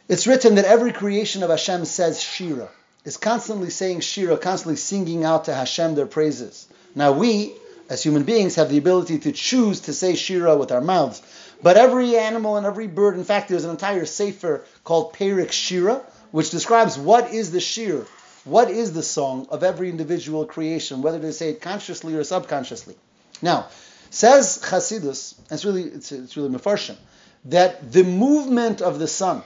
it's 0.09 0.27
written 0.27 0.55
that 0.55 0.65
every 0.65 0.91
creation 0.91 1.43
of 1.43 1.49
Hashem 1.49 1.85
says 1.85 2.21
Shira, 2.21 2.67
is 3.05 3.15
constantly 3.15 3.69
saying 3.69 4.01
Shira, 4.01 4.37
constantly 4.37 4.75
singing 4.75 5.23
out 5.23 5.45
to 5.45 5.53
Hashem 5.53 5.95
their 5.95 6.07
praises. 6.07 6.67
Now 6.93 7.13
we, 7.13 7.53
as 7.89 8.03
human 8.03 8.23
beings, 8.23 8.55
have 8.55 8.69
the 8.69 8.77
ability 8.77 9.19
to 9.19 9.31
choose 9.31 9.81
to 9.81 9.93
say 9.93 10.15
Shira 10.15 10.57
with 10.57 10.73
our 10.73 10.81
mouths. 10.81 11.21
But 11.61 11.77
every 11.77 12.17
animal 12.17 12.57
and 12.57 12.65
every 12.65 12.87
bird, 12.87 13.15
in 13.15 13.23
fact, 13.23 13.49
there's 13.49 13.63
an 13.63 13.71
entire 13.71 14.05
sefer 14.05 14.63
called 14.83 15.13
Perek 15.13 15.51
Shira, 15.51 16.01
which 16.31 16.51
describes 16.51 16.97
what 16.97 17.33
is 17.33 17.51
the 17.51 17.59
shir, 17.59 18.05
what 18.43 18.69
is 18.69 18.93
the 18.93 19.03
song 19.03 19.47
of 19.49 19.63
every 19.63 19.89
individual 19.89 20.45
creation, 20.45 21.01
whether 21.01 21.19
they 21.19 21.31
say 21.31 21.49
it 21.49 21.61
consciously 21.61 22.13
or 22.15 22.23
subconsciously. 22.23 22.95
Now, 23.41 23.67
says 24.09 24.59
Chasidus, 24.63 25.37
and 25.37 25.51
it's 25.51 25.65
really 25.65 25.83
it's, 25.83 26.11
it's 26.11 26.37
really 26.37 26.49
Mefarshim, 26.49 26.97
that 27.45 27.91
the 27.91 28.03
movement 28.03 28.81
of 28.81 28.99
the 28.99 29.07
sun 29.07 29.41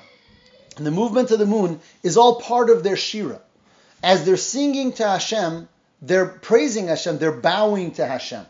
and 0.77 0.85
the 0.85 0.91
movement 0.91 1.31
of 1.31 1.39
the 1.39 1.45
moon 1.45 1.79
is 2.03 2.17
all 2.17 2.35
part 2.41 2.69
of 2.69 2.83
their 2.83 2.95
shira. 2.95 3.39
As 4.01 4.25
they're 4.25 4.37
singing 4.37 4.93
to 4.93 5.03
Hashem, 5.07 5.67
they're 6.01 6.25
praising 6.25 6.87
Hashem, 6.87 7.17
they're 7.17 7.31
bowing 7.31 7.91
to 7.93 8.05
Hashem. 8.05 8.45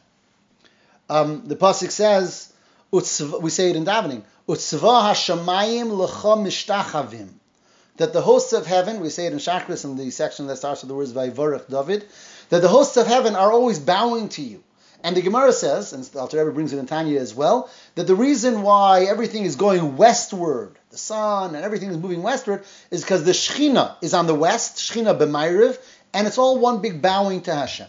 Um, 1.09 1.47
the 1.47 1.55
pasuk 1.55 1.89
says, 1.89 2.53
we 2.91 3.49
say 3.49 3.69
it 3.69 3.75
in 3.75 3.85
davening, 3.85 4.23
mishtachavim. 4.47 7.29
That 7.97 8.13
the 8.13 8.21
hosts 8.21 8.53
of 8.53 8.65
heaven, 8.65 9.01
we 9.01 9.09
say 9.09 9.25
it 9.25 9.33
in 9.33 9.39
Shachris 9.39 9.83
in 9.83 9.97
the 9.97 10.09
section 10.09 10.47
that 10.47 10.55
starts 10.55 10.81
with 10.81 10.87
the 10.87 10.95
words 10.95 11.11
Vayvorach 11.11 11.69
David, 11.69 12.05
that 12.49 12.61
the 12.61 12.69
hosts 12.69 12.95
of 12.95 13.07
heaven 13.07 13.35
are 13.35 13.51
always 13.51 13.77
bowing 13.77 14.29
to 14.29 14.41
you. 14.41 14.63
And 15.03 15.15
the 15.15 15.21
Gemara 15.21 15.53
says, 15.53 15.93
and 15.93 16.03
the 16.03 16.19
Alter 16.19 16.39
Rebbe 16.39 16.51
brings 16.51 16.73
it 16.73 16.77
in 16.77 16.85
Tanya 16.85 17.19
as 17.19 17.33
well, 17.33 17.69
that 17.95 18.07
the 18.07 18.15
reason 18.15 18.63
why 18.63 19.03
everything 19.03 19.45
is 19.45 19.55
going 19.55 19.95
westward, 19.95 20.77
the 20.91 20.97
sun 20.97 21.55
and 21.55 21.63
everything 21.63 21.89
is 21.89 21.97
moving 21.97 22.21
westward, 22.21 22.65
is 22.91 23.01
because 23.01 23.23
the 23.23 23.31
Shechina 23.31 23.95
is 24.01 24.13
on 24.13 24.27
the 24.27 24.35
west, 24.35 24.77
Shechina 24.77 25.17
b'mayriv, 25.17 25.77
and 26.13 26.27
it's 26.27 26.37
all 26.37 26.59
one 26.59 26.81
big 26.81 27.01
bowing 27.01 27.41
to 27.43 27.53
Hashem. 27.53 27.87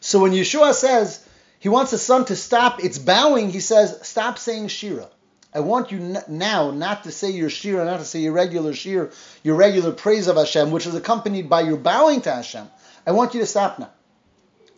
So 0.00 0.20
when 0.20 0.32
Yeshua 0.32 0.74
says 0.74 1.24
he 1.58 1.68
wants 1.68 1.90
the 1.90 1.98
sun 1.98 2.24
to 2.26 2.36
stop 2.36 2.82
its 2.84 2.98
bowing, 2.98 3.50
he 3.50 3.60
says, 3.60 3.98
stop 4.06 4.38
saying 4.38 4.68
Shira. 4.68 5.08
I 5.52 5.60
want 5.60 5.90
you 5.90 6.16
now 6.28 6.70
not 6.70 7.04
to 7.04 7.10
say 7.10 7.30
your 7.30 7.50
Shira, 7.50 7.84
not 7.84 7.98
to 7.98 8.04
say 8.04 8.20
your 8.20 8.32
regular 8.32 8.74
Shir, 8.74 9.10
your 9.42 9.56
regular 9.56 9.92
praise 9.92 10.28
of 10.28 10.36
Hashem, 10.36 10.70
which 10.70 10.86
is 10.86 10.94
accompanied 10.94 11.48
by 11.48 11.62
your 11.62 11.78
bowing 11.78 12.20
to 12.22 12.32
Hashem. 12.32 12.68
I 13.06 13.12
want 13.12 13.34
you 13.34 13.40
to 13.40 13.46
stop 13.46 13.78
now. 13.78 13.90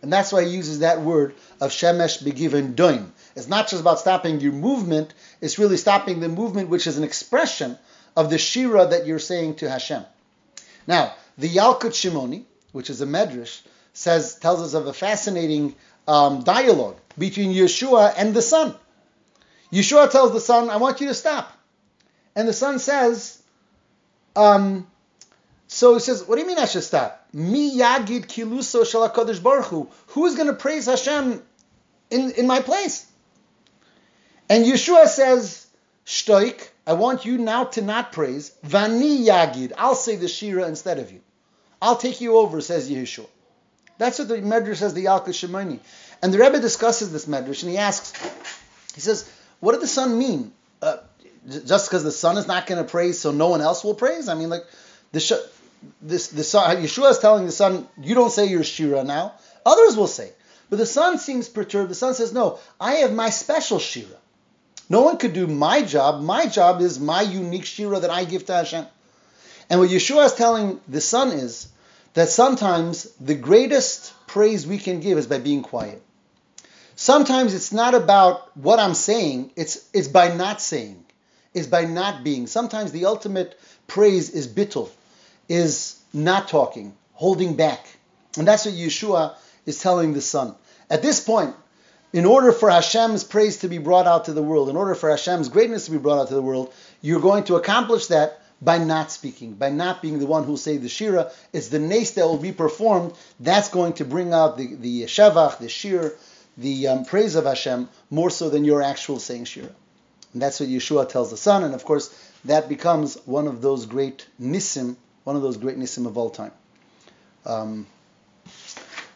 And 0.03 0.13
that's 0.13 0.33
why 0.33 0.45
he 0.45 0.51
uses 0.51 0.79
that 0.79 1.03
word 1.03 1.35
of 1.61 1.71
Shemesh 1.71 2.23
Begivon 2.23 2.75
Doim. 2.75 3.11
It's 3.37 3.49
not 3.49 3.69
just 3.69 3.83
about 3.83 3.99
stopping 3.99 4.41
your 4.41 4.53
movement, 4.53 5.13
it's 5.41 5.59
really 5.59 5.77
stopping 5.77 6.21
the 6.21 6.29
movement, 6.29 6.71
which 6.71 6.87
is 6.87 6.97
an 6.97 7.05
expression 7.05 7.77
of 8.17 8.31
the 8.31 8.39
Shira 8.39 8.87
that 8.87 9.07
you're 9.07 9.19
saying 9.19 9.57
to 9.57 9.69
Hashem. 9.69 10.05
Now, 10.87 11.15
the 11.37 11.49
Yalkut 11.49 11.93
Shimoni, 11.93 12.45
which 12.73 12.89
is 12.89 13.01
a 13.03 13.07
medrash, 13.07 13.61
says 13.93 14.39
tells 14.39 14.61
us 14.61 14.75
of 14.75 14.87
a 14.87 14.93
fascinating 14.93 15.75
um, 16.11 16.43
dialogue 16.43 16.97
between 17.17 17.55
Yeshua 17.55 18.13
and 18.17 18.35
the 18.35 18.43
sun. 18.43 18.75
Yeshua 19.73 20.11
tells 20.11 20.33
the 20.33 20.41
sun, 20.41 20.69
I 20.69 20.79
want 20.79 21.01
you 21.01 21.07
to 21.07 21.15
stop. 21.15 21.53
And 22.35 22.49
the 22.49 22.53
sun 22.53 22.81
says, 22.81 23.41
um, 24.35 24.89
so 25.69 25.95
he 25.95 26.01
says, 26.01 26.25
what 26.27 26.35
do 26.35 26.43
you 26.43 26.49
mean 26.49 26.59
I 26.59 26.65
should 26.65 26.83
stop? 26.83 27.29
Mi 27.33 27.79
yagid 27.79 28.27
kiluso 28.27 28.83
shalakadosh 28.83 29.41
baruch 29.41 29.89
Who 30.09 30.27
is 30.27 30.35
going 30.35 30.49
to 30.49 30.55
praise 30.55 30.87
Hashem 30.87 31.41
in, 32.11 32.31
in 32.33 32.47
my 32.49 32.61
place? 32.61 33.07
And 34.49 34.65
Yeshua 34.65 35.07
says, 35.07 35.69
Shtoik, 36.07 36.71
I 36.89 36.95
want 36.95 37.25
you 37.25 37.39
now 37.39 37.65
to 37.77 37.83
not 37.83 38.11
praise. 38.11 38.51
Vani 38.67 39.27
yagid. 39.27 39.75
I'll 39.79 39.95
say 39.95 40.17
the 40.17 40.27
shira 40.27 40.67
instead 40.67 40.99
of 40.99 41.13
you. 41.13 41.21
I'll 41.81 41.97
take 41.97 42.21
you 42.21 42.37
over, 42.37 42.61
says 42.61 42.91
Yeshua. 42.91 43.29
That's 44.01 44.19
what 44.19 44.29
the 44.29 44.37
Medrash 44.37 44.77
says, 44.77 44.95
the 44.95 45.05
Yalkut 45.05 45.35
Shimoni. 45.35 45.79
And 46.23 46.33
the 46.33 46.39
Rebbe 46.39 46.59
discusses 46.59 47.13
this 47.13 47.27
Medrash 47.27 47.63
and 47.63 47.71
he 47.71 47.77
asks, 47.77 48.15
he 48.95 49.03
says, 49.03 49.31
what 49.61 49.73
did 49.73 49.83
the 49.83 49.87
sun 49.87 50.19
mean? 50.19 50.53
Uh, 50.81 50.97
just 51.67 51.91
because 51.91 52.03
the 52.03 52.11
sun 52.11 52.39
is 52.39 52.47
not 52.47 52.67
going 52.67 52.83
to 52.83 52.91
praise, 52.91 53.19
so 53.19 53.31
no 53.31 53.49
one 53.49 53.61
else 53.61 53.85
will 53.85 53.95
praise? 53.95 54.27
I 54.27 54.35
mean, 54.37 54.49
like, 54.49 54.65
the 55.13 55.21
sh- 55.21 55.45
this 56.01 56.29
the 56.29 56.43
sun, 56.45 56.79
Yeshua 56.79 57.11
is 57.11 57.19
telling 57.19 57.45
the 57.45 57.53
sun, 57.53 57.87
you 58.01 58.15
don't 58.15 58.33
say 58.33 58.47
your 58.47 58.65
shira 58.65 59.05
now. 59.05 59.35
Others 59.67 59.99
will 59.99 60.07
say. 60.07 60.33
But 60.71 60.79
the 60.79 60.87
sun 60.87 61.19
seems 61.19 61.51
perturbed. 61.51 61.91
The 61.91 61.95
sun 61.95 62.15
says, 62.15 62.33
no, 62.33 62.59
I 62.81 62.93
have 63.03 63.13
my 63.13 63.29
special 63.29 63.79
shira. 63.79 64.17
No 64.89 65.03
one 65.03 65.19
could 65.19 65.35
do 65.35 65.47
my 65.47 65.83
job. 65.83 66.23
My 66.23 66.47
job 66.47 66.81
is 66.81 66.99
my 66.99 67.21
unique 67.21 67.67
shira 67.67 68.01
that 68.01 68.11
I 68.11 68.25
give 68.25 68.47
to 68.47 68.55
Hashem. 68.55 68.87
And 69.69 69.79
what 69.79 69.91
Yeshua 69.91 70.25
is 70.25 70.33
telling 70.33 70.81
the 70.89 71.03
sun 71.03 71.33
is 71.33 71.69
that 72.15 72.29
sometimes 72.29 73.05
the 73.21 73.35
greatest 73.35 74.13
praise 74.27 74.67
we 74.67 74.79
can 74.79 75.01
give 75.01 75.19
is 75.19 75.27
by 75.27 75.39
being 75.39 75.63
quiet. 75.63 76.03
Sometimes 76.97 77.55
it's 77.55 77.73
not 77.73 77.95
about 77.95 78.57
what 78.57 78.79
I'm 78.79 78.95
saying, 78.95 79.53
it's, 79.57 79.89
it's 79.95 80.09
by 80.09 80.35
not 80.35 80.61
saying, 80.61 81.05
it's 81.55 81.67
by 81.67 81.85
not 81.85 82.25
being. 82.25 82.47
Sometimes 82.47 82.93
the 82.93 83.07
ultimate 83.07 83.59
praise 83.87 84.31
is 84.31 84.47
bittul, 84.47 84.91
is 85.49 85.99
not 86.13 86.49
talking, 86.49 86.95
holding 87.15 87.57
back. 87.57 87.87
And 88.37 88.47
that's 88.47 88.67
what 88.67 88.75
Yeshua 88.75 89.35
is 89.67 89.81
telling 89.81 90.13
the 90.13 90.21
sun. 90.21 90.55
At 90.91 91.03
this 91.03 91.21
point, 91.21 91.55
in 92.13 92.27
order 92.27 92.53
for 92.53 92.69
Hashem's 92.69 93.25
praise 93.25 93.59
to 93.59 93.69
be 93.69 93.79
brought 93.79 94.07
out 94.07 94.25
to 94.25 94.33
the 94.33 94.43
world, 94.43 94.69
in 94.69 94.77
order 94.77 94.95
for 94.95 95.11
Hashem's 95.11 95.49
greatness 95.49 95.87
to 95.87 95.93
be 95.93 95.99
brought 95.99 96.21
out 96.21 96.29
to 96.29 96.35
the 96.35 96.43
world, 96.43 96.73
you're 97.01 97.21
going 97.21 97.45
to 97.45 97.57
accomplish 97.57 98.09
that 98.09 98.40
by 98.63 98.79
not 98.79 99.11
speaking, 99.11 99.55
by 99.55 99.71
not 99.71 100.03
being 100.03 100.19
the 100.19 100.27
one 100.27 100.45
who 100.45 100.51
will 100.51 100.59
say 100.59 100.77
the 100.77 100.89
shira. 100.89 101.31
It's 101.53 101.69
the 101.69 101.79
nace 101.79 102.13
that 102.13 102.27
will 102.27 102.39
be 102.39 102.53
performed. 102.53 103.15
That's 103.39 103.69
going 103.69 103.95
to 103.95 104.05
bring 104.05 104.33
out 104.33 104.59
the, 104.59 104.75
the 104.75 105.03
shevach, 105.05 105.59
the 105.59 105.69
shir, 105.69 106.15
the 106.59 106.89
um, 106.89 107.05
praise 107.05 107.37
of 107.37 107.45
Hashem 107.45 107.89
more 108.11 108.31
so 108.31 108.51
than 108.51 108.65
your 108.65 108.83
actual 108.83 109.19
saying 109.19 109.45
shira. 109.45 109.71
And 110.33 110.43
that's 110.43 110.61
what 110.61 110.69
Yeshua 110.69 111.09
tells 111.09 111.31
the 111.31 111.37
sun. 111.37 111.65
And 111.65 111.75
of 111.75 111.85
course, 111.85 112.15
that 112.45 112.69
becomes 112.69 113.17
one 113.25 113.47
of 113.47 113.63
those 113.63 113.87
great 113.87 114.27
nisim, 114.41 114.97
one 115.25 115.37
of 115.37 115.43
those 115.43 115.57
great 115.57 115.79
nisim 115.79 116.07
of 116.07 116.17
all 116.19 116.31
time. 116.31 116.53
Um, 117.47 117.87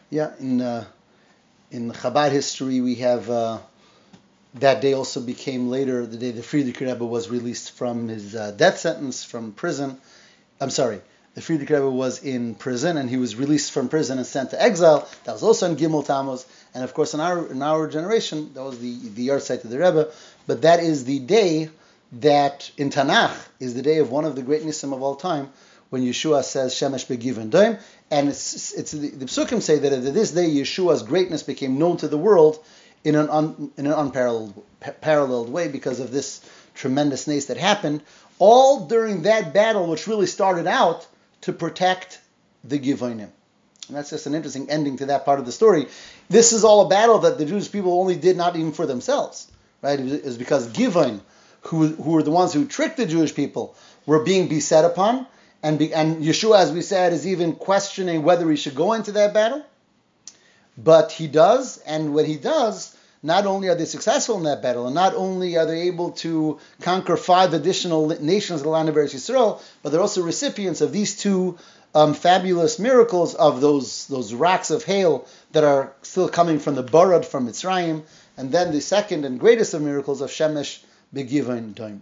yeah, 0.09 0.33
in 0.39 0.61
uh, 0.61 0.85
in 1.71 1.91
Chabad 1.91 2.31
history, 2.31 2.81
we 2.81 2.95
have 2.95 3.29
uh, 3.29 3.59
that 4.55 4.81
day 4.81 4.93
also 4.93 5.21
became 5.21 5.69
later 5.69 6.05
the 6.05 6.17
day 6.17 6.31
the 6.31 6.41
Frierdiker 6.41 6.87
Rebbe 6.87 7.05
was 7.05 7.29
released 7.29 7.71
from 7.71 8.07
his 8.07 8.35
uh, 8.35 8.51
death 8.51 8.79
sentence 8.79 9.23
from 9.23 9.51
prison. 9.51 9.97
I'm 10.61 10.69
sorry, 10.69 11.01
the 11.33 11.41
Frierdiker 11.41 11.71
Rebbe 11.71 11.89
was 11.89 12.23
in 12.23 12.55
prison 12.55 12.97
and 12.97 13.09
he 13.09 13.17
was 13.17 13.35
released 13.35 13.71
from 13.71 13.89
prison 13.89 14.17
and 14.17 14.25
sent 14.25 14.51
to 14.51 14.61
exile. 14.61 15.07
That 15.25 15.33
was 15.33 15.43
also 15.43 15.69
in 15.69 15.75
Gimel 15.75 16.05
Tammuz, 16.05 16.45
and 16.73 16.83
of 16.83 16.93
course 16.93 17.13
in 17.13 17.19
our 17.19 17.45
in 17.47 17.61
our 17.61 17.87
generation 17.87 18.53
that 18.53 18.63
was 18.63 18.79
the 18.79 18.97
the 19.09 19.27
yahrzeit 19.27 19.63
of 19.63 19.69
the 19.69 19.79
Rebbe. 19.79 20.11
But 20.47 20.61
that 20.61 20.79
is 20.79 21.03
the 21.03 21.19
day 21.19 21.69
that 22.13 22.71
in 22.77 22.91
Tanakh 22.91 23.35
is 23.59 23.73
the 23.73 23.81
day 23.81 23.97
of 23.97 24.09
one 24.09 24.25
of 24.25 24.35
the 24.35 24.41
great 24.41 24.63
nisim 24.63 24.93
of 24.93 25.01
all 25.01 25.15
time 25.15 25.49
when 25.89 26.01
Yeshua 26.01 26.43
says 26.43 26.73
Shemesh 26.73 27.05
Begivon 27.05 27.49
Doim, 27.49 27.79
and 28.09 28.29
it's, 28.29 28.73
it's 28.73 28.91
the, 28.91 29.09
the 29.09 29.25
Psukim 29.25 29.61
say 29.61 29.79
that 29.79 29.93
at 29.93 30.13
this 30.13 30.31
day 30.31 30.49
Yeshua's 30.49 31.03
greatness 31.03 31.43
became 31.43 31.77
known 31.77 31.97
to 31.97 32.07
the 32.07 32.17
world 32.17 32.63
in 33.05 33.15
an 33.15 33.29
un, 33.29 33.71
in 33.77 33.85
an 33.85 33.93
unparalleled 33.93 34.61
paralleled 34.99 35.49
way 35.49 35.67
because 35.67 35.99
of 35.99 36.11
this 36.11 36.41
tremendous 36.73 37.27
nace 37.27 37.45
that 37.45 37.57
happened, 37.57 38.01
all 38.39 38.87
during 38.87 39.21
that 39.21 39.53
battle, 39.53 39.87
which 39.87 40.07
really 40.07 40.25
started 40.25 40.67
out 40.67 41.07
to 41.41 41.53
protect 41.53 42.19
the 42.63 42.77
Givonim. 42.79 43.29
And 43.87 43.95
that's 43.95 44.09
just 44.09 44.25
an 44.25 44.33
interesting 44.33 44.69
ending 44.69 44.97
to 44.97 45.05
that 45.07 45.25
part 45.25 45.39
of 45.39 45.45
the 45.45 45.51
story. 45.51 45.87
This 46.29 46.51
is 46.51 46.63
all 46.63 46.87
a 46.87 46.89
battle 46.89 47.19
that 47.19 47.37
the 47.37 47.45
Jewish 47.45 47.71
people 47.71 47.99
only 47.99 48.15
did 48.15 48.35
not 48.35 48.55
even 48.55 48.71
for 48.71 48.87
themselves, 48.87 49.49
right? 49.81 49.99
It 49.99 50.25
was 50.25 50.37
because 50.37 50.67
Givon, 50.69 51.21
who, 51.61 51.87
who 51.87 52.11
were 52.11 52.23
the 52.23 52.31
ones 52.31 52.53
who 52.53 52.65
tricked 52.65 52.97
the 52.97 53.05
Jewish 53.05 53.35
people, 53.35 53.75
were 54.07 54.23
being 54.23 54.47
beset 54.47 54.85
upon, 54.85 55.27
and, 55.61 55.77
be, 55.77 55.93
and 55.93 56.23
Yeshua, 56.23 56.59
as 56.59 56.71
we 56.71 56.81
said, 56.81 57.13
is 57.13 57.27
even 57.27 57.53
questioning 57.53 58.23
whether 58.23 58.49
he 58.49 58.57
should 58.57 58.75
go 58.75 58.93
into 58.93 59.13
that 59.13 59.33
battle. 59.33 59.63
But 60.77 61.11
he 61.11 61.27
does, 61.27 61.77
and 61.77 62.13
when 62.13 62.25
he 62.25 62.35
does, 62.35 62.94
not 63.25 63.47
only 63.47 63.69
are 63.69 63.75
they 63.75 63.85
successful 63.85 64.37
in 64.37 64.43
that 64.43 64.61
battle, 64.61 64.85
and 64.85 64.93
not 64.93 65.15
only 65.15 65.57
are 65.57 65.65
they 65.65 65.81
able 65.87 66.11
to 66.11 66.59
conquer 66.81 67.17
five 67.17 67.55
additional 67.55 68.07
nations 68.21 68.59
of 68.59 68.65
the 68.65 68.69
land 68.69 68.87
of 68.87 68.95
Eretz 68.95 69.15
Yisrael, 69.15 69.59
but 69.81 69.91
they're 69.91 69.99
also 69.99 70.21
recipients 70.21 70.81
of 70.81 70.91
these 70.91 71.17
two 71.17 71.57
um, 71.95 72.13
fabulous 72.13 72.77
miracles 72.77 73.33
of 73.33 73.61
those 73.61 74.05
those 74.07 74.31
rocks 74.33 74.69
of 74.69 74.83
hail 74.83 75.25
that 75.53 75.63
are 75.63 75.91
still 76.03 76.29
coming 76.29 76.59
from 76.59 76.75
the 76.75 76.83
Barad 76.83 77.25
from 77.25 77.47
Mitzrayim, 77.47 78.03
and 78.37 78.51
then 78.51 78.71
the 78.71 78.81
second 78.81 79.25
and 79.25 79.39
greatest 79.39 79.73
of 79.73 79.81
miracles 79.81 80.21
of 80.21 80.29
Shemesh 80.29 80.83
Begivon 81.13 81.73
Doim. 81.73 82.01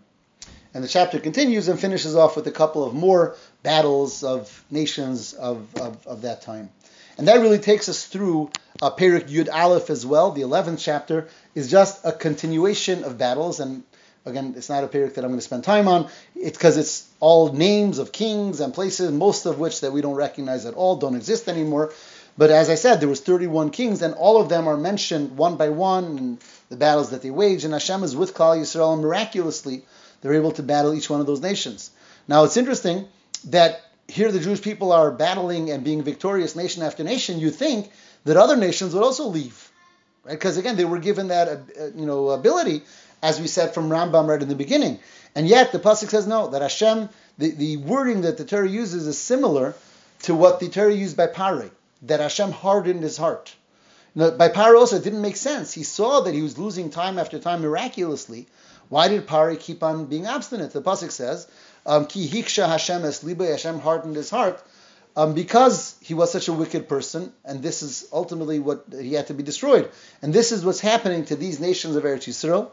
And 0.73 0.83
the 0.83 0.87
chapter 0.89 1.19
continues 1.19 1.69
and 1.69 1.79
finishes 1.79 2.15
off 2.15 2.35
with 2.35 2.47
a 2.47 2.51
couple 2.51 2.83
of 2.83 2.93
more 2.93 3.35
battles 3.61 4.23
of 4.23 4.65
nations 4.71 5.33
of, 5.33 5.73
of, 5.75 6.05
of 6.05 6.23
that 6.23 6.41
time. 6.41 6.69
And 7.17 7.27
that 7.27 7.41
really 7.41 7.59
takes 7.59 7.89
us 7.89 8.05
through 8.05 8.51
uh, 8.81 8.91
Perek 8.91 9.29
Yud 9.29 9.49
Aleph 9.51 9.89
as 9.89 10.05
well. 10.05 10.31
The 10.31 10.41
11th 10.41 10.79
chapter 10.79 11.27
is 11.53 11.69
just 11.69 12.05
a 12.05 12.11
continuation 12.11 13.03
of 13.03 13.17
battles. 13.17 13.59
And 13.59 13.83
again, 14.25 14.53
it's 14.57 14.69
not 14.69 14.83
a 14.83 14.87
Perek 14.87 15.13
that 15.13 15.23
I'm 15.23 15.29
going 15.29 15.39
to 15.39 15.41
spend 15.41 15.63
time 15.63 15.87
on. 15.87 16.09
It's 16.35 16.57
because 16.57 16.77
it's 16.77 17.07
all 17.19 17.53
names 17.53 17.99
of 17.99 18.11
kings 18.11 18.59
and 18.59 18.73
places, 18.73 19.11
most 19.11 19.45
of 19.45 19.59
which 19.59 19.81
that 19.81 19.91
we 19.91 20.01
don't 20.01 20.15
recognize 20.15 20.65
at 20.65 20.73
all, 20.73 20.95
don't 20.95 21.15
exist 21.15 21.47
anymore. 21.47 21.93
But 22.35 22.49
as 22.49 22.69
I 22.69 22.75
said, 22.75 22.99
there 22.99 23.09
was 23.09 23.21
31 23.21 23.69
kings, 23.69 24.01
and 24.01 24.15
all 24.15 24.41
of 24.41 24.49
them 24.49 24.67
are 24.67 24.77
mentioned 24.77 25.37
one 25.37 25.55
by 25.55 25.69
one, 25.69 26.17
and 26.17 26.41
the 26.69 26.75
battles 26.75 27.11
that 27.11 27.21
they 27.21 27.29
wage. 27.29 27.63
And 27.63 27.73
Hashem 27.73 28.03
is 28.03 28.15
with 28.15 28.33
Klal 28.33 28.57
Yisrael, 28.57 28.93
and 28.93 29.03
miraculously, 29.03 29.85
they're 30.21 30.33
able 30.33 30.51
to 30.53 30.63
battle 30.63 30.95
each 30.95 31.11
one 31.11 31.19
of 31.19 31.27
those 31.27 31.41
nations. 31.41 31.91
Now, 32.27 32.43
it's 32.43 32.57
interesting 32.57 33.07
that 33.49 33.81
here 34.13 34.31
the 34.31 34.39
Jewish 34.39 34.61
people 34.61 34.91
are 34.91 35.11
battling 35.11 35.71
and 35.71 35.83
being 35.83 36.03
victorious 36.03 36.55
nation 36.55 36.83
after 36.83 37.03
nation. 37.03 37.39
You 37.39 37.49
think 37.49 37.91
that 38.25 38.37
other 38.37 38.55
nations 38.55 38.93
would 38.93 39.03
also 39.03 39.25
leave, 39.27 39.71
right? 40.23 40.33
Because 40.33 40.57
again, 40.57 40.77
they 40.77 40.85
were 40.85 40.99
given 40.99 41.29
that 41.29 41.47
uh, 41.47 41.85
you 41.95 42.05
know 42.05 42.29
ability, 42.29 42.83
as 43.23 43.41
we 43.41 43.47
said 43.47 43.73
from 43.73 43.89
Rambam 43.89 44.27
right 44.27 44.41
in 44.41 44.49
the 44.49 44.55
beginning. 44.55 44.99
And 45.35 45.47
yet 45.47 45.71
the 45.71 45.79
pasuk 45.79 46.09
says 46.09 46.27
no. 46.27 46.49
That 46.49 46.61
Hashem, 46.61 47.09
the, 47.39 47.51
the 47.51 47.77
wording 47.77 48.21
that 48.21 48.37
the 48.37 48.45
Torah 48.45 48.69
uses 48.69 49.07
is 49.07 49.17
similar 49.17 49.73
to 50.23 50.35
what 50.35 50.59
the 50.59 50.69
Torah 50.69 50.93
used 50.93 51.17
by 51.17 51.27
Paroh. 51.27 51.71
That 52.03 52.19
Hashem 52.19 52.51
hardened 52.51 53.01
his 53.01 53.17
heart. 53.17 53.55
Now, 54.13 54.29
by 54.29 54.49
Paroh 54.49 54.77
also, 54.77 54.97
it 54.97 55.03
didn't 55.03 55.23
make 55.23 55.37
sense. 55.37 55.73
He 55.73 55.81
saw 55.81 56.21
that 56.21 56.35
he 56.35 56.43
was 56.43 56.59
losing 56.59 56.91
time 56.91 57.17
after 57.17 57.39
time 57.39 57.61
miraculously. 57.61 58.47
Why 58.89 59.07
did 59.07 59.25
Paroh 59.25 59.59
keep 59.59 59.81
on 59.81 60.05
being 60.05 60.27
obstinate? 60.27 60.71
The 60.71 60.83
pasuk 60.83 61.09
says, 61.09 61.47
"Ki 61.85 62.27
hiksha 62.27 62.67
Hashem 62.67 63.05
es 63.05 63.23
libay 63.23 63.51
Hashem 63.51 63.79
hardened 63.79 64.15
his 64.15 64.29
heart." 64.29 64.61
Um, 65.15 65.33
because 65.33 65.95
he 66.01 66.15
was 66.15 66.31
such 66.31 66.47
a 66.47 66.53
wicked 66.53 66.89
person, 66.89 67.31
and 67.45 67.61
this 67.61 67.83
is 67.83 68.07
ultimately 68.11 68.57
what 68.57 68.85
he 68.99 69.13
had 69.13 69.27
to 69.27 69.35
be 69.35 69.43
destroyed. 69.43 69.91
And 70.23 70.33
this 70.33 70.51
is 70.51 70.65
what's 70.65 70.79
happening 70.79 71.25
to 71.25 71.35
these 71.35 71.59
nations 71.59 71.95
of 71.95 72.03
Eretz 72.03 72.27
Yisrael, 72.27 72.71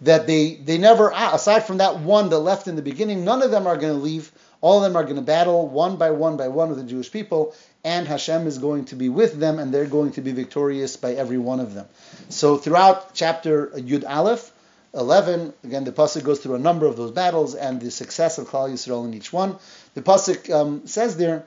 that 0.00 0.26
they 0.26 0.54
they 0.54 0.78
never, 0.78 1.12
aside 1.14 1.64
from 1.64 1.78
that 1.78 2.00
one 2.00 2.30
that 2.30 2.40
left 2.40 2.66
in 2.66 2.74
the 2.74 2.82
beginning, 2.82 3.24
none 3.24 3.42
of 3.42 3.52
them 3.52 3.68
are 3.68 3.76
going 3.76 3.94
to 3.94 4.00
leave. 4.00 4.32
All 4.60 4.78
of 4.78 4.84
them 4.84 4.96
are 4.96 5.04
going 5.04 5.16
to 5.16 5.22
battle 5.22 5.68
one 5.68 5.96
by 5.96 6.10
one 6.10 6.36
by 6.36 6.48
one 6.48 6.68
with 6.68 6.78
the 6.78 6.84
Jewish 6.84 7.10
people, 7.10 7.54
and 7.84 8.06
Hashem 8.06 8.46
is 8.46 8.58
going 8.58 8.86
to 8.86 8.96
be 8.96 9.08
with 9.08 9.38
them, 9.38 9.58
and 9.58 9.72
they're 9.72 9.86
going 9.86 10.12
to 10.12 10.20
be 10.20 10.32
victorious 10.32 10.96
by 10.96 11.14
every 11.14 11.38
one 11.38 11.60
of 11.60 11.74
them. 11.74 11.86
So 12.28 12.56
throughout 12.56 13.14
chapter 13.14 13.68
Yud 13.68 14.04
Aleph, 14.08 14.51
11, 14.94 15.54
again, 15.64 15.84
the 15.84 15.92
Pasuk 15.92 16.22
goes 16.22 16.40
through 16.40 16.56
a 16.56 16.58
number 16.58 16.86
of 16.86 16.96
those 16.96 17.12
battles 17.12 17.54
and 17.54 17.80
the 17.80 17.90
success 17.90 18.36
of 18.38 18.48
Klal 18.48 18.70
Yisrael 18.70 19.06
in 19.06 19.14
each 19.14 19.32
one. 19.32 19.56
The 19.94 20.02
Pasuk 20.02 20.50
um, 20.54 20.86
says 20.86 21.16
there, 21.16 21.46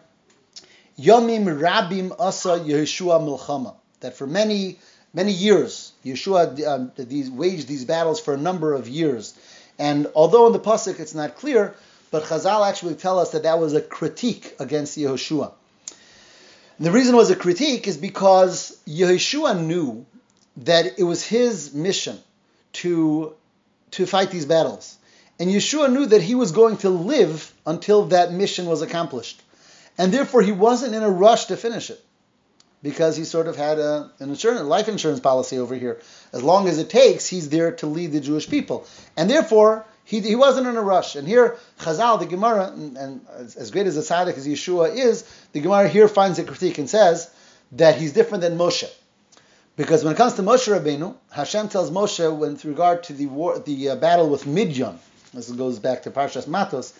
Yomim 0.99 1.45
Rabim 1.45 2.15
Asa 2.19 2.59
Yeshua 2.59 3.19
Milchama, 3.21 3.75
that 3.99 4.17
for 4.17 4.25
many, 4.25 4.79
many 5.13 5.31
years 5.31 5.91
Yeshua 6.03 6.65
um, 6.65 6.91
these, 6.97 7.29
waged 7.29 7.67
these 7.67 7.85
battles 7.85 8.19
for 8.19 8.33
a 8.33 8.37
number 8.37 8.73
of 8.73 8.87
years. 8.87 9.37
And 9.77 10.07
although 10.15 10.47
in 10.47 10.53
the 10.53 10.59
Pasuk 10.59 10.99
it's 10.99 11.13
not 11.13 11.35
clear, 11.35 11.75
but 12.09 12.23
Chazal 12.23 12.67
actually 12.67 12.95
tell 12.95 13.19
us 13.19 13.31
that 13.31 13.43
that 13.43 13.59
was 13.59 13.73
a 13.73 13.81
critique 13.81 14.55
against 14.59 14.97
Yehoshua. 14.97 15.51
And 16.77 16.87
the 16.87 16.91
reason 16.91 17.13
it 17.13 17.17
was 17.17 17.29
a 17.29 17.35
critique 17.35 17.87
is 17.87 17.97
because 17.97 18.75
Yehoshua 18.87 19.63
knew 19.63 20.05
that 20.57 20.97
it 20.97 21.03
was 21.03 21.23
his 21.23 21.73
mission 21.75 22.19
to, 22.81 23.33
to 23.91 24.05
fight 24.05 24.31
these 24.31 24.45
battles. 24.45 24.97
And 25.39 25.49
Yeshua 25.49 25.91
knew 25.91 26.05
that 26.05 26.21
he 26.21 26.35
was 26.35 26.51
going 26.51 26.77
to 26.77 26.89
live 26.89 27.53
until 27.65 28.05
that 28.07 28.31
mission 28.31 28.65
was 28.67 28.81
accomplished. 28.81 29.41
And 29.97 30.13
therefore, 30.13 30.41
he 30.41 30.51
wasn't 30.51 30.95
in 30.95 31.03
a 31.03 31.09
rush 31.09 31.45
to 31.45 31.57
finish 31.57 31.89
it 31.89 32.01
because 32.81 33.17
he 33.17 33.23
sort 33.23 33.47
of 33.47 33.55
had 33.55 33.79
a, 33.79 34.11
an 34.19 34.29
insurance, 34.29 34.61
life 34.61 34.87
insurance 34.87 35.19
policy 35.19 35.57
over 35.57 35.75
here. 35.75 35.99
As 36.31 36.43
long 36.43 36.67
as 36.67 36.77
it 36.77 36.89
takes, 36.89 37.27
he's 37.27 37.49
there 37.49 37.71
to 37.77 37.87
lead 37.87 38.11
the 38.11 38.19
Jewish 38.19 38.49
people. 38.49 38.85
And 39.17 39.29
therefore, 39.29 39.85
he, 40.03 40.19
he 40.19 40.35
wasn't 40.35 40.67
in 40.67 40.77
a 40.77 40.81
rush. 40.81 41.15
And 41.15 41.27
here, 41.27 41.57
Chazal, 41.79 42.19
the 42.19 42.27
Gemara, 42.27 42.67
and, 42.67 42.95
and 42.95 43.25
as, 43.35 43.55
as, 43.55 43.71
great 43.71 43.87
as 43.87 43.97
a 43.97 44.01
tzaddik 44.01 44.37
as 44.37 44.47
Yeshua 44.47 44.95
is, 44.95 45.23
the 45.51 45.61
Gemara 45.61 45.87
here 45.89 46.07
finds 46.07 46.37
a 46.39 46.43
critique 46.43 46.77
and 46.77 46.89
says 46.89 47.29
that 47.71 47.97
he's 47.97 48.13
different 48.13 48.41
than 48.41 48.57
Moshe. 48.57 48.89
Because 49.77 50.03
when 50.03 50.13
it 50.13 50.17
comes 50.17 50.35
to 50.35 50.41
Moshe 50.41 50.67
Rabbeinu, 50.67 51.15
Hashem 51.31 51.67
tells 51.67 51.91
Moshe, 51.91 52.37
with 52.37 52.63
regard 52.63 53.03
to 53.03 53.13
the 53.13 53.25
war, 53.25 53.59
the 53.59 53.89
uh, 53.89 53.95
battle 53.97 54.29
with 54.29 54.47
Midian, 54.47 54.97
this 55.33 55.51
goes 55.51 55.79
back 55.79 56.03
to 56.03 56.11
Parshas 56.11 56.47
Matos, 56.47 56.93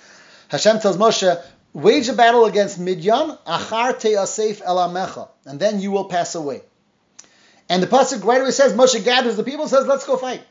Hashem 0.49 0.80
tells 0.80 0.97
Moshe, 0.97 1.41
wage 1.73 2.09
a 2.09 2.13
battle 2.13 2.45
against 2.45 2.78
Midian, 2.78 3.38
achar 3.47 3.97
te'asef 3.97 4.61
el 4.65 4.78
amecha, 4.78 5.30
and 5.45 5.57
then 5.59 5.80
you 5.80 5.91
will 5.91 6.05
pass 6.05 6.36
away. 6.36 6.61
And 7.69 7.82
the 7.82 7.88
pasuk 7.88 8.23
right 8.26 8.41
away 8.41 8.51
says 8.51 8.73
Moshe 8.73 9.03
gathers 9.03 9.38
the 9.38 9.43
people, 9.43 9.67
says, 9.67 9.88
"Let's 9.88 10.05
go 10.05 10.17
fight 10.17 10.41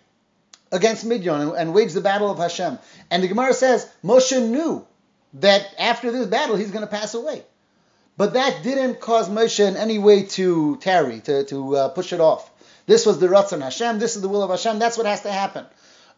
against 0.73 1.05
Midian 1.05 1.41
and, 1.41 1.53
and 1.53 1.75
wage 1.75 1.93
the 1.93 2.01
battle 2.01 2.31
of 2.31 2.39
Hashem." 2.39 2.79
And 3.11 3.23
the 3.23 3.29
Gemara 3.29 3.55
says 3.55 3.89
Moshe 4.03 4.43
knew 4.49 4.85
that 5.35 5.67
after 5.79 6.11
this 6.11 6.27
battle 6.27 6.57
he's 6.57 6.71
going 6.71 6.85
to 6.85 6.91
pass 6.91 7.15
away, 7.15 7.45
but 8.17 8.35
that 8.35 8.63
didn't 8.63 9.01
cause 9.01 9.29
Moshe 9.29 9.67
in 9.67 9.77
any 9.77 9.99
way 9.99 10.23
to 10.23 10.77
tarry, 10.77 11.21
to 11.21 11.45
to 11.45 11.77
uh, 11.77 11.89
push 11.89 12.13
it 12.13 12.21
off. 12.21 12.51
This 12.87 13.07
was 13.07 13.19
the 13.19 13.29
Ratzon 13.29 13.63
Hashem. 13.63 13.99
This 13.99 14.17
is 14.17 14.23
the 14.23 14.29
will 14.29 14.43
of 14.43 14.51
Hashem. 14.51 14.79
That's 14.79 14.99
what 14.99 15.07
has 15.07 15.23
to 15.23 15.33
happen. 15.33 15.65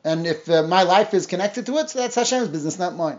And 0.05 0.27
if 0.27 0.49
uh, 0.49 0.63
my 0.63 0.83
life 0.83 1.15
is 1.15 1.27
connected 1.27 1.67
to 1.67 1.79
it, 1.79 1.91
so 1.91 1.99
that's 1.99 2.15
Hashem's 2.15 2.49
business, 2.49 2.79
not 2.79 2.95
mine. 2.95 3.19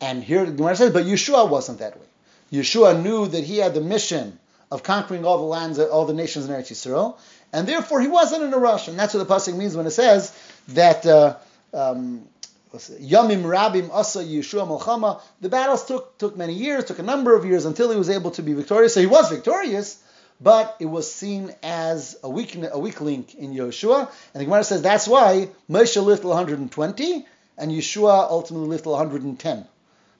And 0.00 0.22
here 0.22 0.44
the 0.44 0.52
Gemara 0.52 0.76
says, 0.76 0.92
but 0.92 1.04
Yeshua 1.04 1.48
wasn't 1.48 1.80
that 1.80 1.98
way. 1.98 2.06
Yeshua 2.52 3.02
knew 3.02 3.26
that 3.26 3.44
he 3.44 3.58
had 3.58 3.74
the 3.74 3.80
mission 3.80 4.38
of 4.70 4.82
conquering 4.82 5.24
all 5.24 5.38
the 5.38 5.44
lands, 5.44 5.78
all 5.78 6.06
the 6.06 6.14
nations 6.14 6.46
in 6.46 6.52
Eretz 6.52 6.70
Yisrael, 6.70 7.18
and 7.52 7.66
therefore 7.66 8.00
he 8.00 8.08
wasn't 8.08 8.42
in 8.42 8.52
a 8.52 8.58
rush. 8.58 8.88
And 8.88 8.98
that's 8.98 9.14
what 9.14 9.26
the 9.26 9.34
pasuk 9.34 9.56
means 9.56 9.76
when 9.76 9.86
it 9.86 9.90
says 9.90 10.38
that 10.68 11.04
uh, 11.06 11.36
um, 11.74 12.26
Yamim 12.72 13.42
Rabim 13.42 13.90
Asa 13.92 14.22
Yeshua 14.22 14.66
Milchama. 14.66 15.20
The 15.40 15.48
battles 15.48 15.86
took 15.86 16.18
took 16.18 16.36
many 16.36 16.54
years, 16.54 16.84
took 16.84 16.98
a 16.98 17.02
number 17.02 17.34
of 17.34 17.44
years 17.44 17.64
until 17.64 17.90
he 17.90 17.96
was 17.96 18.10
able 18.10 18.30
to 18.32 18.42
be 18.42 18.52
victorious. 18.52 18.94
So 18.94 19.00
he 19.00 19.06
was 19.06 19.30
victorious, 19.30 20.02
but 20.40 20.76
it 20.78 20.86
was 20.86 21.12
seen 21.12 21.54
as 21.62 22.18
a 22.22 22.28
weak 22.28 22.56
a 22.56 22.78
weak 22.78 23.00
link 23.00 23.34
in 23.34 23.54
Yeshua. 23.54 24.10
And 24.34 24.40
the 24.40 24.44
Gemara 24.44 24.64
says 24.64 24.82
that's 24.82 25.08
why 25.08 25.48
Moshe 25.70 26.02
lived 26.02 26.24
120 26.24 27.26
and 27.56 27.72
Yeshua 27.72 28.30
ultimately 28.30 28.68
lived 28.68 28.86
110. 28.86 29.66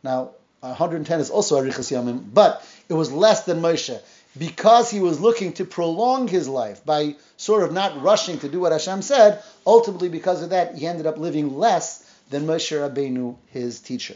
Now, 0.03 0.31
110 0.61 1.21
is 1.21 1.31
also 1.31 1.61
Arichas 1.61 1.93
Yamim, 1.93 2.23
but 2.33 2.67
it 2.89 2.95
was 2.95 3.13
less 3.13 3.45
than 3.45 3.61
Moshe 3.61 4.01
because 4.37 4.91
he 4.91 5.01
was 5.01 5.21
looking 5.21 5.53
to 5.55 5.65
prolong 5.65 6.29
his 6.29 6.49
life 6.49 6.85
by 6.85 7.17
sort 7.37 7.63
of 7.63 7.73
not 7.73 8.03
rushing 8.03 8.39
to 8.41 8.49
do 8.49 8.61
what 8.61 8.73
Hashem 8.73 9.03
said. 9.03 9.43
Ultimately, 9.67 10.09
because 10.09 10.43
of 10.43 10.51
that, 10.51 10.77
he 10.77 10.87
ended 10.87 11.07
up 11.07 11.19
living 11.19 11.57
less 11.57 12.05
than 12.31 12.47
Moshe 12.47 12.77
Rabbeinu, 12.77 13.37
his 13.49 13.81
teacher. 13.81 14.15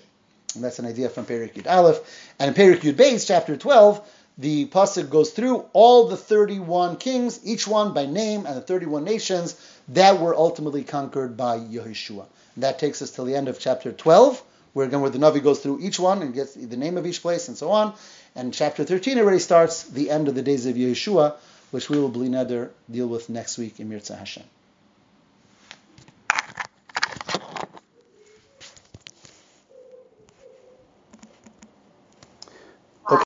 And 0.54 0.62
that's 0.62 0.78
an 0.78 0.86
idea 0.86 1.08
from 1.08 1.24
Perek 1.24 1.54
Yud 1.54 1.70
Aleph. 1.70 1.98
And 2.38 2.48
in 2.48 2.54
Perik 2.54 2.80
Yud 2.80 2.94
Beis, 2.94 3.26
chapter 3.26 3.56
12, 3.56 4.06
the 4.38 4.66
pasuk 4.66 5.10
goes 5.10 5.30
through 5.30 5.66
all 5.72 6.08
the 6.08 6.16
31 6.16 6.96
kings, 6.96 7.40
each 7.44 7.66
one 7.66 7.92
by 7.92 8.06
name, 8.06 8.46
and 8.46 8.56
the 8.56 8.60
31 8.60 9.04
nations 9.04 9.56
that 9.88 10.20
were 10.20 10.34
ultimately 10.34 10.84
conquered 10.84 11.36
by 11.36 11.58
Yehoshua. 11.58 12.26
And 12.54 12.64
that 12.64 12.78
takes 12.78 13.02
us 13.02 13.10
till 13.10 13.24
the 13.24 13.36
end 13.36 13.48
of 13.48 13.58
chapter 13.58 13.92
12 13.92 14.42
where 14.72 14.86
again 14.86 15.00
where 15.00 15.10
the 15.10 15.18
Navi 15.18 15.42
goes 15.42 15.60
through 15.60 15.80
each 15.80 16.00
one 16.00 16.22
and 16.22 16.34
gets 16.34 16.54
the 16.54 16.76
name 16.76 16.96
of 16.96 17.06
each 17.06 17.22
place 17.22 17.48
and 17.48 17.56
so 17.56 17.70
on. 17.70 17.94
And 18.34 18.54
chapter 18.54 18.84
13 18.84 19.18
already 19.18 19.38
starts 19.38 19.84
the 19.84 20.10
end 20.10 20.28
of 20.28 20.34
the 20.34 20.42
days 20.42 20.66
of 20.66 20.76
Yeshua, 20.76 21.34
which 21.70 21.90
we 21.90 21.98
will, 21.98 22.10
b'li 22.10 22.28
neder 22.28 22.70
deal 22.90 23.06
with 23.06 23.28
next 23.28 23.58
week 23.58 23.80
im 23.80 23.90
yirtzeh 23.90 24.18
Hashem. 24.18 24.44